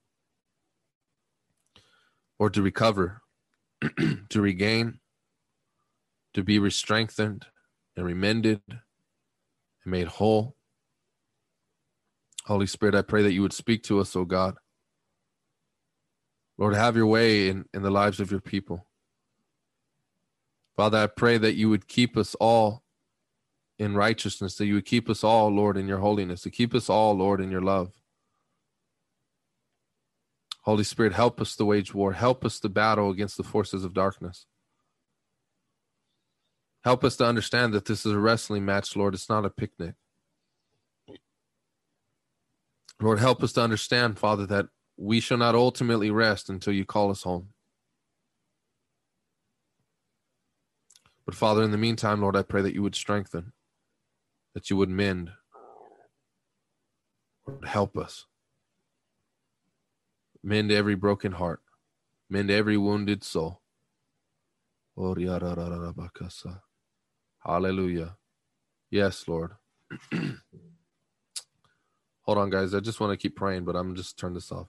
or 2.40 2.50
to 2.50 2.62
recover, 2.62 3.22
to 4.30 4.42
regain, 4.42 5.00
to 6.34 6.44
be 6.44 6.60
re-strengthened 6.60 7.46
and 7.96 8.06
remended 8.06 8.62
and 8.68 8.80
made 9.86 10.08
whole. 10.08 10.56
Holy 12.46 12.68
Spirit, 12.68 12.96
I 12.96 13.02
pray 13.02 13.24
that 13.24 13.34
you 13.34 13.42
would 13.42 13.54
speak 13.54 13.84
to 13.84 14.00
us, 14.00 14.16
oh 14.16 14.26
God. 14.26 14.56
Lord, 16.58 16.76
have 16.76 16.96
your 16.96 17.08
way 17.08 17.50
in, 17.50 17.66
in 17.74 17.84
the 17.84 17.92
lives 17.92 18.20
of 18.20 18.32
your 18.32 18.40
people. 18.40 18.88
Father, 20.76 20.98
I 20.98 21.08
pray 21.08 21.38
that 21.38 21.56
you 21.56 21.70
would 21.70 21.88
keep 21.88 22.16
us 22.18 22.36
all 22.36 22.84
in 23.80 23.96
righteousness, 23.96 24.56
that 24.56 24.66
you 24.66 24.76
would 24.76 24.86
keep 24.86 25.10
us 25.10 25.24
all, 25.24 25.50
Lord, 25.50 25.78
in 25.78 25.88
your 25.88 26.00
holiness, 26.00 26.42
to 26.42 26.50
keep 26.50 26.74
us 26.74 26.90
all, 26.90 27.14
Lord, 27.14 27.42
in 27.42 27.52
your 27.52 27.62
love. 27.62 27.92
Holy 30.68 30.84
Spirit, 30.84 31.14
help 31.14 31.40
us 31.40 31.56
to 31.56 31.64
wage 31.64 31.94
war. 31.94 32.12
Help 32.12 32.44
us 32.44 32.60
to 32.60 32.68
battle 32.68 33.10
against 33.10 33.38
the 33.38 33.44
forces 33.44 33.86
of 33.86 33.94
darkness. 33.94 34.48
Help 36.84 37.06
us 37.06 37.16
to 37.16 37.26
understand 37.26 37.74
that 37.74 37.86
this 37.86 38.06
is 38.06 38.12
a 38.12 38.20
wrestling 38.20 38.66
match, 38.66 38.94
Lord. 38.94 39.14
It's 39.14 39.30
not 39.30 39.46
a 39.46 39.50
picnic. 39.50 39.96
Lord, 43.00 43.20
help 43.20 43.42
us 43.44 43.54
to 43.54 43.62
understand, 43.62 44.20
Father, 44.20 44.46
that 44.48 44.66
we 44.98 45.22
shall 45.22 45.38
not 45.38 45.56
ultimately 45.56 46.12
rest 46.12 46.50
until 46.50 46.74
you 46.74 46.84
call 46.84 47.12
us 47.12 47.24
home. 47.24 47.54
But 51.26 51.34
Father, 51.34 51.64
in 51.64 51.72
the 51.72 51.78
meantime, 51.78 52.20
Lord, 52.20 52.36
I 52.36 52.42
pray 52.42 52.62
that 52.62 52.74
you 52.74 52.84
would 52.84 52.96
strengthen, 52.96 53.54
that 54.54 54.70
you 54.70 54.76
would 54.76 54.90
mend. 54.90 55.32
Lord, 57.48 57.66
help 57.66 57.98
us. 57.98 58.26
Mend 60.44 60.72
every 60.72 60.96
broken 60.96 61.34
heart, 61.34 61.62
mend 62.30 62.52
every 62.52 62.78
wounded 62.78 63.24
soul. 63.24 63.62
Oh, 64.98 65.16
Hallelujah. 67.46 68.18
Yes, 68.92 69.28
Lord. 69.28 69.54
Hold 72.24 72.38
on, 72.38 72.50
guys. 72.52 72.74
I 72.76 72.82
just 72.82 73.00
want 73.00 73.12
to 73.12 73.18
keep 73.18 73.36
praying, 73.36 73.66
but 73.66 73.76
I'm 73.76 73.96
just 73.96 74.18
turn 74.20 74.34
this 74.34 74.52
off. 74.52 74.68